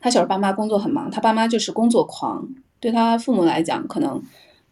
[0.00, 2.48] 他小时候爸妈工作很忙，他爸妈就是工作狂，
[2.78, 4.22] 对他父母来讲，可能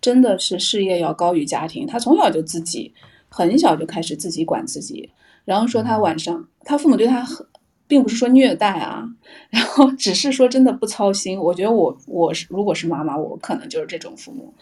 [0.01, 1.87] 真的是事业要高于家庭。
[1.87, 2.95] 他从小就自己
[3.29, 5.11] 很小就开始自己管自己。
[5.45, 7.45] 然后说他晚上，他父母对他很，
[7.89, 9.03] 并不是说虐待啊，
[9.51, 11.37] 然后只是说真的不操心。
[11.41, 14.55] 我觉得我我是如果是妈妈，我可能就是这种父母。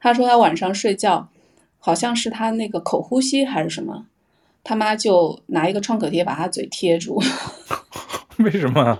[0.00, 1.28] 他说他晚上睡觉，
[1.78, 4.04] 好像是他那个口呼吸还是什么，
[4.62, 7.22] 他妈就拿一个创可贴把他嘴贴住。
[8.38, 8.98] 为什么？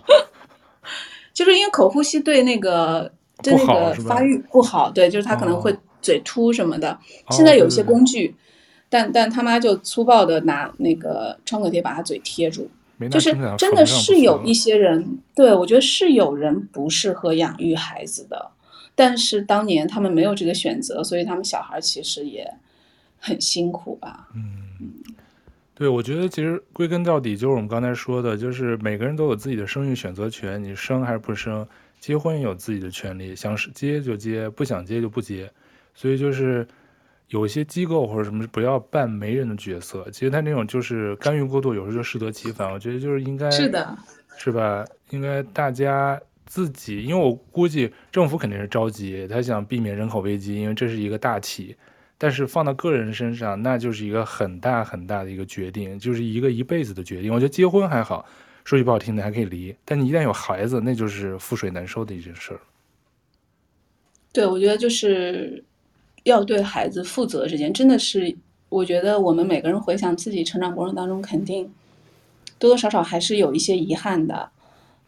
[1.35, 3.13] 就是因为口呼吸对那个
[3.43, 6.93] 对那个发育不好，对，就是他可能会嘴凸什么的。
[6.93, 6.99] 哦、
[7.31, 8.19] 现在有一些工具。
[8.19, 8.35] 哦对对对
[8.89, 12.71] 但但他妈就粗暴的拿那个创可贴把他嘴贴住，
[13.11, 18.51] 就是真的是有一些人，对，我觉得是有人不适合养育孩子的，
[18.95, 22.51] 但是当年他们没有这个选择，所以他们小孩其实也
[23.19, 24.29] 很辛苦吧。
[24.35, 24.93] 嗯，
[25.75, 31.67] 对，我觉得其实归根到底就是我们刚才说的，就是每个人都有自己的生育选择权，你生还是不生，
[32.01, 35.51] 结婚也有自己的权利，想结就结，不想结就不结，
[35.95, 36.67] 所以就是。
[37.29, 42.73] 有一些机构或者什么不要扮媒人的角色，其实他那种就是干预过度，有时候就适得其反。
[42.73, 43.99] 我觉得就是应该是的，
[44.37, 44.85] 是吧？
[45.11, 51.75] 应该大家自己，因为我估计政府肯定是着急，他想避免人口危机，因为这是一个大题。
[52.19, 57.35] 但是放到个人身上，那就是一个很大很大的一个决定，就是一个一辈子的决定。
[57.35, 58.25] 我觉得结婚还好，
[58.65, 62.61] 说句不好听的还可以离，但你一旦有孩子，那就是覆水难收的一件事儿。
[64.33, 65.65] 对，我觉得就是。
[66.27, 68.37] 要对孩子负责，这件真的是，
[68.69, 71.73] 我觉得我们每个人回想自己成长过程当中，肯定
[72.59, 74.51] 多多少少还是有一些遗憾的。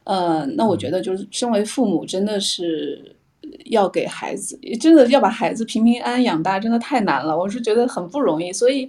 [0.04, 3.16] 呃，那我觉得就是身为父母，真的是
[3.64, 7.36] 要给孩子，真的要把孩子平平安安养大，真的太难了。
[7.36, 8.88] 我是觉得很不容易，所以，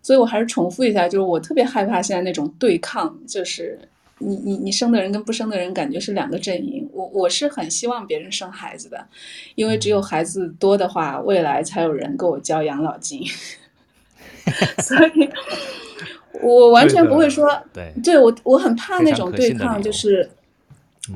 [0.00, 3.78] 所以我还是重复一下，就是我特别害怕现在那种对抗，就是。
[4.18, 9.06] 你你你生的人跟不生的人感觉是两个阵营，我我是很希望别人生孩子的，
[9.56, 13.22] 因为只有孩子多的话，未来才有人给我交养老金，
[14.78, 15.28] 所以，
[16.40, 20.30] 我完全不会说，对，对我我很怕那种对抗，就是，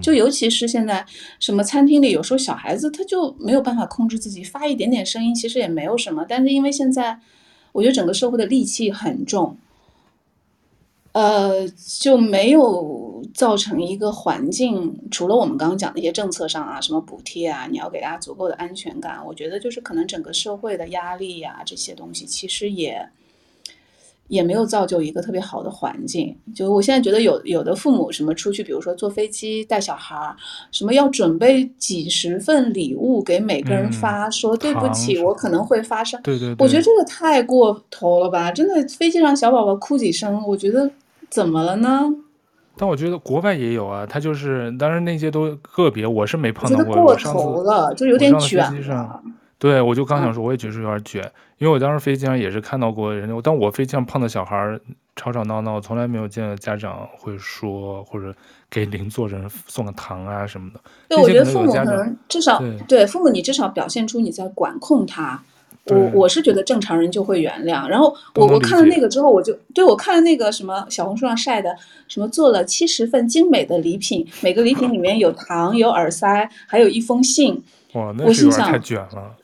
[0.02, 1.06] 就尤其是现在
[1.38, 7.20] 什么餐厅里，有时候小孩子他就没有办法控制自己，发一点点声音其实也没有什么，但是因为现在，
[7.70, 9.56] 我觉得整个社会的戾气很重。
[11.12, 11.66] 呃，
[12.00, 19.24] 就没有造成一个环境，除了我们刚刚讲的一些政策上啊，什么补贴啊，你要给大家足够的安全感。
[19.26, 23.08] 我觉得就是可能整个社会的压力呀，这些东西其实也
[24.28, 26.34] 也没有造就一个特别好的环境。
[26.54, 30.36] 就我现在觉得有有的父母什么出去，比如说坐飞机带小孩儿，
[30.70, 36.20] 什么要准备几十份礼物给每个人发，嗯、说对不起，我可能会发生。
[36.22, 38.52] 对对对，我觉得这个太过头了吧？
[38.52, 40.90] 真的，飞机上小宝宝哭几声，我觉得。
[41.30, 42.04] 怎么了呢？
[42.74, 46.94] 但我觉得国外也有啊，他就是，当然那些都个别，我是没碰到过。
[47.04, 49.20] 过头了，就有点卷了。
[49.58, 54.78] 对，我就刚想说，我也觉得有点卷，嗯、因为我当时飞机上也是看到过人家，但我飞机上碰到小孩
[55.16, 58.32] 吵吵闹闹，从来没有见到家长会说或者
[58.70, 60.80] 给邻座人送个糖啊什么的。
[61.08, 65.42] 对，我觉得父母可能至少对，对父母，你至少表现出你在管控他。
[65.90, 71.74] 我我是觉得正常人就会原谅，然后我我看了那个之后，我就对我看了那个什么小红书上晒的
[72.08, 77.64] 什么做了七十份精美的礼品，每个礼品里面有糖、有耳塞，还有一封信。
[77.94, 79.34] 哇，那是有点太卷了。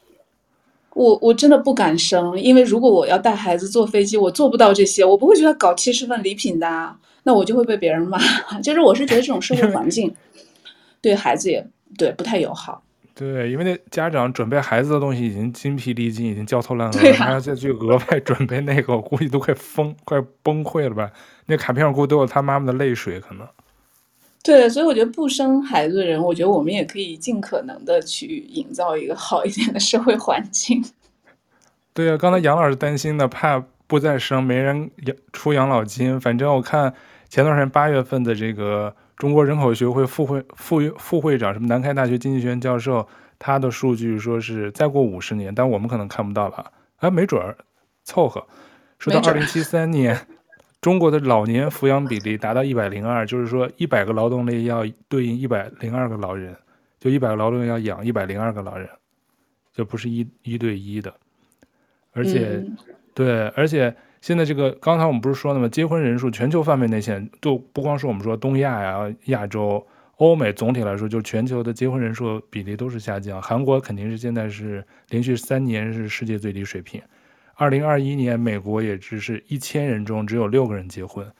[0.94, 8.18] 我我真的不敢生，因为如果我要带孩子坐飞机，我做不到这些，我不会觉得搞七十份礼品的，那我就会被别人骂。
[8.62, 10.14] 就是我是觉得这种社会环境
[11.02, 11.66] 对孩子也
[11.98, 12.82] 对不太友好。
[13.16, 21.10] 对，因为那家长准备孩子的东西已经精疲力尽，已经焦头烂额，还要再去额外准备那个，我估计都快疯、快崩溃了吧？
[21.46, 23.46] 那卡片上估计都有他妈妈的泪水，可能。
[24.44, 30.84] 对，所以我觉得不生孩子的人，我觉得我们也可以尽可能的去营造一个好一点的社会环境。
[31.94, 36.20] 对呀、啊，刚才杨老师担心的，怕不再生，没人养出养老金。
[36.20, 36.92] 反正我看
[37.28, 38.94] 前段时间八月份的这个。
[39.16, 43.06] 中国人口学会副会副副会长，什么南开大学经济学院教授，
[43.38, 47.56] 他的数据说是再过五十年，但我们可能看不到了，哎，没准儿
[48.02, 48.44] 凑合。
[48.98, 50.26] 说到二零七三年，
[50.84, 56.54] 中国的老年抚养比例达到一百零二，就是说一百个劳动力要对应一百零二个老人，
[57.00, 58.86] 就一百个劳动力要养一百零二个老人。
[59.72, 61.14] 就不是一一对一的，
[62.12, 62.76] 而且、嗯、
[63.14, 65.66] 对，而且现在这个刚才我们不是说了吗？
[65.70, 69.86] 结婚人数全球范围内现在都不光是我们说东亚呀、亚洲、
[70.18, 73.40] 欧美，总体来说就全球的结婚人数比例都是下降。
[73.40, 77.00] 韩国肯定是现在是连续三年是世界最低水平。
[77.56, 81.30] 二零二一年，美国也只是一千人中只有六个人结婚，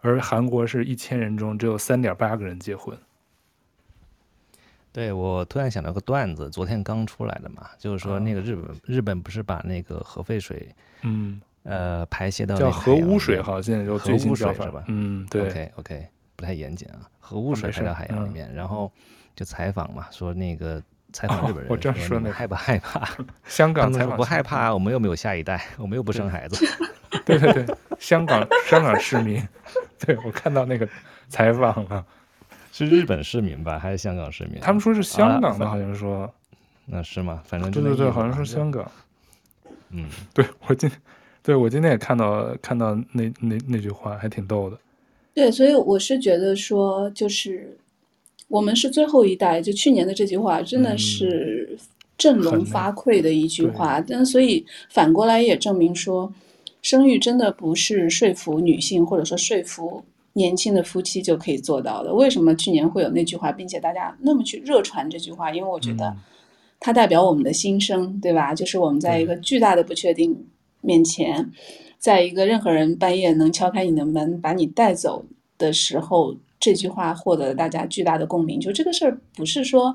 [0.00, 2.96] 而韩国是一千人中只有三点八个人结婚。
[4.92, 14.84] 对，我突然想到个段子，昨天刚出来的嘛，就是说那个日本，啊、日本不是把那个核废水，嗯，呃，排泄到叫核污水，好像有核污水是吧？
[14.88, 15.42] 嗯，对。
[15.42, 18.90] OK OK，不太严谨啊，核污水排到海洋里面，嗯、然后
[19.36, 20.82] 就采访嘛，说那个。
[21.12, 23.08] 采访日本人，哦、我这样说，你害不害怕？
[23.46, 26.66] 香港采访不害怕，我们又没有下一代，我们又不生孩子。
[27.24, 27.66] 对对对，
[27.98, 29.42] 香港香港市民，
[29.98, 30.86] 对我看到那个
[31.28, 32.04] 采访了，
[32.72, 34.60] 是日本市民吧，还是香港市民？
[34.60, 36.30] 他们说是香港的，好像说，啊、
[36.86, 37.42] 那是吗？
[37.46, 38.90] 反正对对对，好像说香港。
[39.90, 40.90] 嗯，对我今
[41.42, 44.78] 对我今天也看到看到那那那句话，还挺逗的。
[45.32, 47.78] 对，所以我是觉得说，就是。
[48.48, 51.78] 我们是最后一代，就去年的这句话真的是
[52.16, 53.98] 振聋发聩的一句话。
[54.00, 56.32] 嗯、但所以反过来也证明说，
[56.80, 60.02] 生育真的不是说服女性或者说说服
[60.32, 62.12] 年轻的夫妻就可以做到的。
[62.14, 65.52] 为什么去年会有那句话，并且大家那么去热传这句话？
[65.52, 66.16] 因为我觉得
[66.80, 68.54] 它代表我们的心声，对吧？
[68.54, 70.46] 就是我们在一个巨大的不确定
[70.80, 71.52] 面前，
[71.98, 75.26] 在一个任何人半夜能敲开你的门把你带走
[75.58, 76.34] 的时候。
[76.60, 78.58] 这句话获得了大家巨大的共鸣。
[78.58, 79.94] 就这个事儿，不是说，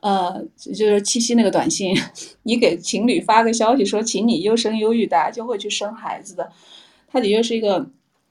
[0.00, 1.96] 呃，就是七夕那个短信，
[2.42, 6.50] 你给情侣发个消息说，请你优生优育，大家就会去生孩子的。
[7.08, 7.88] 它的确是一个，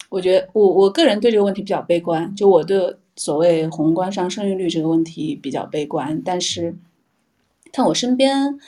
[0.09, 2.35] 我觉得我我个人对这个问题比较悲观。
[2.35, 6.21] 就我对所谓宏观上生育率这个问题比较悲观。
[6.23, 6.75] 但是，
[7.71, 8.59] 看我身边，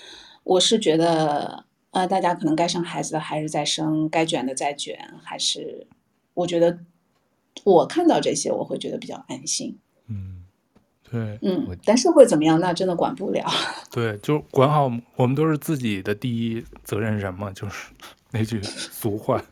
[0.43, 5.85] 我是觉得，呃，大家可能该生孩子的还是在生，该卷的在卷，还是
[6.33, 6.79] 我觉得。
[7.63, 9.77] 我看到这些，我会觉得比较安心。
[10.07, 10.43] 嗯，
[11.09, 12.59] 对，嗯，但是会怎么样？
[12.59, 13.45] 那真的管不了。
[13.91, 17.91] 对，就管好我们都是自己的第一责任人嘛，就是
[18.31, 19.41] 那句俗话。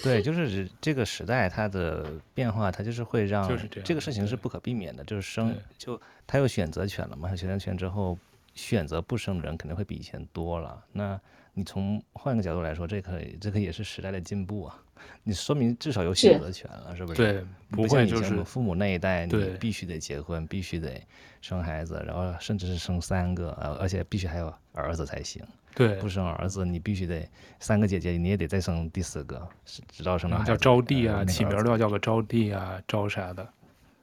[0.00, 3.48] 对，就是这个时代它的变化，它就是会让
[3.84, 8.16] 这个事情是不可避免的，就是生就他有选择权了嘛，选择权之后，
[8.58, 10.84] 选择不生的人肯定会比以前多了。
[10.92, 11.18] 那
[11.54, 14.76] 你从换个角度来说，这可这可也是时代的进步啊。
[15.22, 17.16] 你说明至少有选择权了，是，是不是？
[17.16, 21.00] 对，不会就是父母那一代，你必须得结婚，必须得
[21.40, 25.40] 生孩子，然后甚至是生三个，呃，而且必须还有儿子才行。
[25.74, 27.28] 对，不生儿子，你必须得
[27.60, 30.50] 三个姐姐，你也得再生第四个，直到生到孩子。
[30.50, 33.48] 叫招娣啊，起名都要叫个招娣啊，招啥的。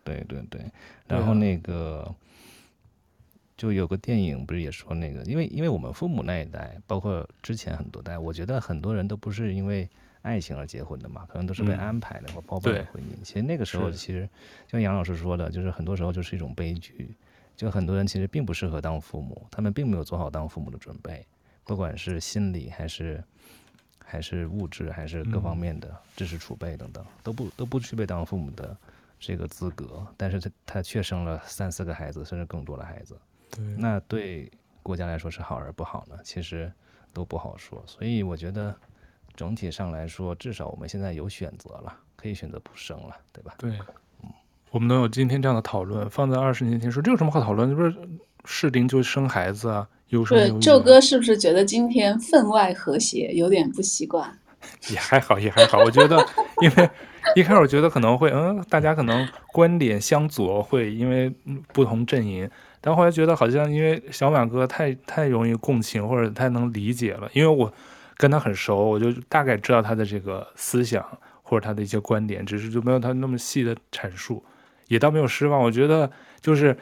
[0.06, 0.62] 对对对，
[1.08, 2.10] 然后那个
[3.58, 9.90] 就有个电影不是也说那个，因为因为我们父母那一代，包括之前很多代，我觉得很多人都不是因为。
[10.26, 13.24] 爱情而结婚的嘛，可能都是被安排的或包办的婚姻。
[13.24, 14.28] 其实那个时候，其实
[14.68, 17.16] 像杨老师说的，就是很多时候就是一种悲剧。
[17.56, 21.24] 就很多人其实并不适合当父母，他们并没有做好当父母的准备，
[21.64, 23.24] 不管是心理还是
[24.04, 28.76] 还是物质还是各方面的知识储备等等，都不都不具备当父母的
[29.20, 30.08] 这个资格。
[30.18, 33.16] 但是他他却生了三四个孩子，甚至更多的孩子。
[33.52, 34.52] 对，那对
[34.84, 36.16] 国家来说是好而不好呢？
[36.24, 36.72] 其实
[37.14, 37.84] 都不好说。
[37.86, 38.76] 所以我觉得。
[39.38, 43.54] 整体上来说，至少我们现在有选择了，可以选择不生了，对吧？
[43.58, 43.70] 对，
[44.24, 44.30] 嗯，
[44.72, 47.70] 我们能有今天这样的讨论，放在二十年前说，这有什么好讨论？
[47.70, 47.94] 这不是
[48.46, 50.52] 适龄就生孩子啊，优生优育。
[50.52, 54.40] 对，宙哥是不是觉得今天分外和谐，有点不习惯？
[54.90, 55.80] 也还好，也还好。
[55.80, 56.26] 我觉得，
[56.62, 56.90] 因为
[57.36, 61.30] 一开始我觉得可能会，嗯，大家可能观点相左，会因为
[61.74, 62.50] 不同阵营。
[62.86, 67.74] 但后来觉得好像因为小马哥太太容易共情，或者太能理解了，因为我。
[68.18, 71.06] 跟他很熟，我就大概知道他的这个思想
[71.44, 74.42] 或者他的一些观点，只是就没有他那么细的阐述，
[74.88, 75.60] 也倒没有失望。
[75.60, 76.10] 我觉得
[76.40, 76.78] 就是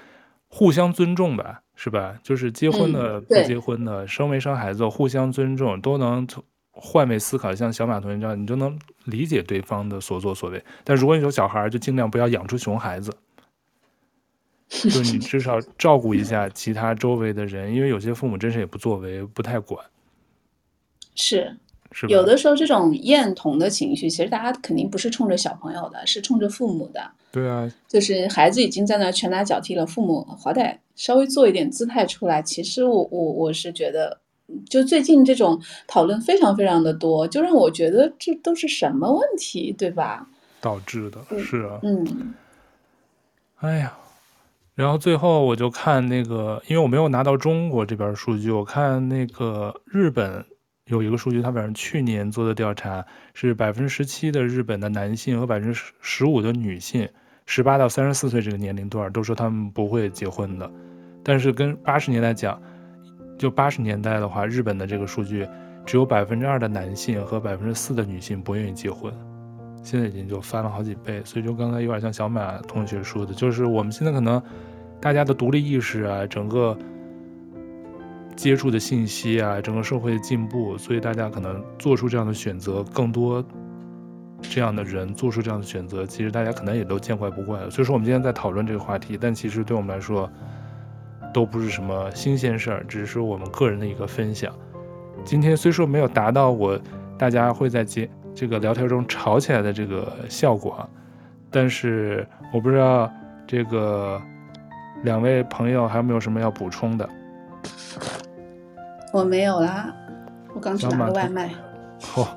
[0.47, 2.13] 互相尊重吧，是吧？
[2.21, 7.55] 就是结婚的、不结婚的、生没生孩子，互相尊重，都能从换位思考。
[7.55, 10.63] 像小马同学这样，你就能理解对方的所作所为。
[10.84, 13.11] 但如果你有小孩，就尽量不要养出熊孩子，
[14.89, 19.85] 就你至少照顾一下其他周围的人，因为有些父母真是也不作为，不太管。
[21.15, 21.55] 是，
[22.09, 27.11] 有的时候这种厌童的情绪，其实大家肯定不是冲着小朋友的，是冲着父母的。
[27.31, 32.41] 对啊，就是孩子已经在那拳打脚踢了，父母好歹稍微做一点姿态出来。
[32.41, 34.19] 其实我我我是觉得，
[34.67, 40.27] 就最近这种讨论非常非常的多，就让我觉得这都是什么问题，对吧？
[40.59, 42.33] 导致的是啊，嗯，
[43.57, 43.95] 哎呀，
[44.75, 50.43] 然后最后我就看那个，因为我没有拿到中国这边数据，我看那个日本
[50.85, 53.05] 有一个数据，他反正去年做的调查
[53.35, 57.07] 是百分之十七的日本的男性和百分之十五的女性，
[57.45, 60.69] 十八到三十四岁这个年龄段都说他们不会结婚的。
[61.23, 62.59] 但是跟八十年代讲，
[63.37, 65.47] 就八十年代的话，日本的这个数据
[65.85, 69.13] 只有百分之二的男性和百分之四的女性不愿意结婚。
[69.84, 74.41] 现在已经就翻了好几倍，所以就刚才有点像小马同学说的，就是我们现在可能
[75.01, 76.76] 大家的独立意识啊，整个
[78.35, 83.43] 接触的信息啊，整个社会的进步，所以大家可能做出这样的选择，更多
[84.41, 87.69] 这样的人做出这样的选择，其实大家可能也都见怪不怪了。
[87.69, 90.31] 所以说我们今天在讨论这个话题，但其实对我们来说
[91.34, 94.53] 都不是什么新鲜事儿，只是我们个人的一个分享。
[95.26, 96.80] 今天虽说没有达到我
[97.18, 98.10] 大家会在接。
[98.35, 100.89] 这个聊天中吵起来的这个效果，
[101.51, 103.11] 但是我不知道
[103.45, 104.19] 这个
[105.03, 107.07] 两位朋友还有没有什么要补充的？
[109.14, 109.93] 我没有啦，
[110.55, 111.51] 我刚去拿个外卖。
[112.15, 112.27] 哦，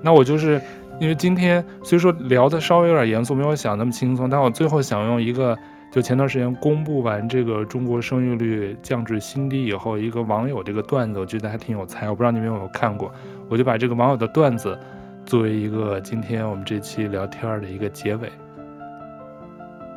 [0.00, 0.58] 那我就是
[0.98, 5.56] 因为今天虽说聊的稍微有点严肃，没有想那么轻松，但我最后想用一个，
[5.92, 13.12] 就前段时间公布完这个中国生育率降至新低以后，一个网友这个段子，我觉得还挺有才，我不知道你们有没有看过，
[13.50, 14.78] 我就把这个网友的段子。
[15.26, 18.30] 作为一个今天我们这期聊天的一个结尾，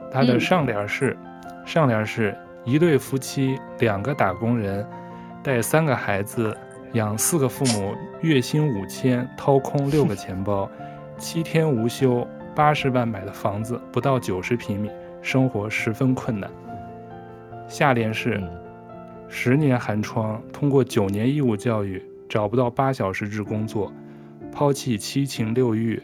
[0.09, 1.17] 它的上联是：
[1.65, 4.87] 上联是一对夫妻，两个打工人，
[5.43, 6.55] 带三个孩子，
[6.93, 10.69] 养四个父母，月薪五千，掏空六个钱包，
[11.17, 12.25] 七天无休，
[12.55, 14.89] 八十万买的房子不到九十平米，
[15.21, 16.49] 生活十分困难。
[17.67, 18.41] 下联是：
[19.27, 23.91] 十年寒窗，通过九年义务教育，找不到八小时制工作。
[24.57, 26.01] 抛弃七情六欲，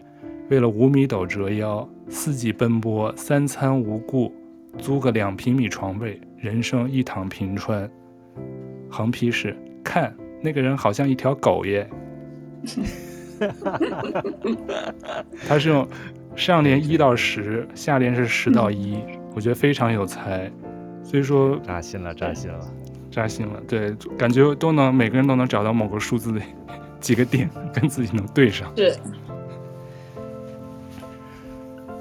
[0.48, 4.32] 为了五米斗折腰，四季奔波，三餐无故，
[4.78, 7.90] 租个两平米床位，人生一躺平川。
[8.92, 11.90] 横批是：看那个人好像一条狗耶。
[15.48, 15.88] 他是用
[16.36, 19.00] 上联一到十，下联是十到一，
[19.34, 20.52] 我觉得非常有才。
[21.04, 22.60] 所以说，扎心了，扎心了，
[23.10, 23.60] 扎心了。
[23.68, 26.40] 对，感觉都能每个人都能找到某个数字的。
[27.04, 28.72] 几个点跟自己能对上。
[28.76, 28.96] 是。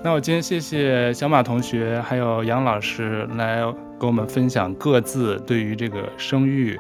[0.05, 3.61] 那我今天谢谢小马同学还有杨老师来
[3.99, 6.79] 跟我们分享各自对于这个生育、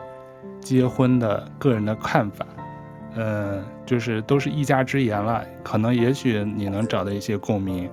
[0.61, 2.47] 结婚的个人的看法。
[3.15, 7.89] 嗯，就是都是一家之言了，可能也许你能找到一些共鸣。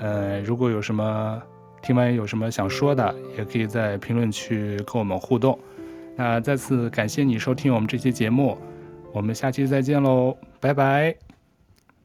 [0.00, 1.40] 呃，如果有什么
[1.80, 5.58] 听完有什么想说的，也可以在评论区跟我们互动。
[6.16, 8.58] 那再次感谢你收听我们这期节目。
[9.12, 11.14] 我们下期再见喽，拜拜，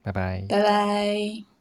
[0.04, 1.57] 拜拜，拜拜。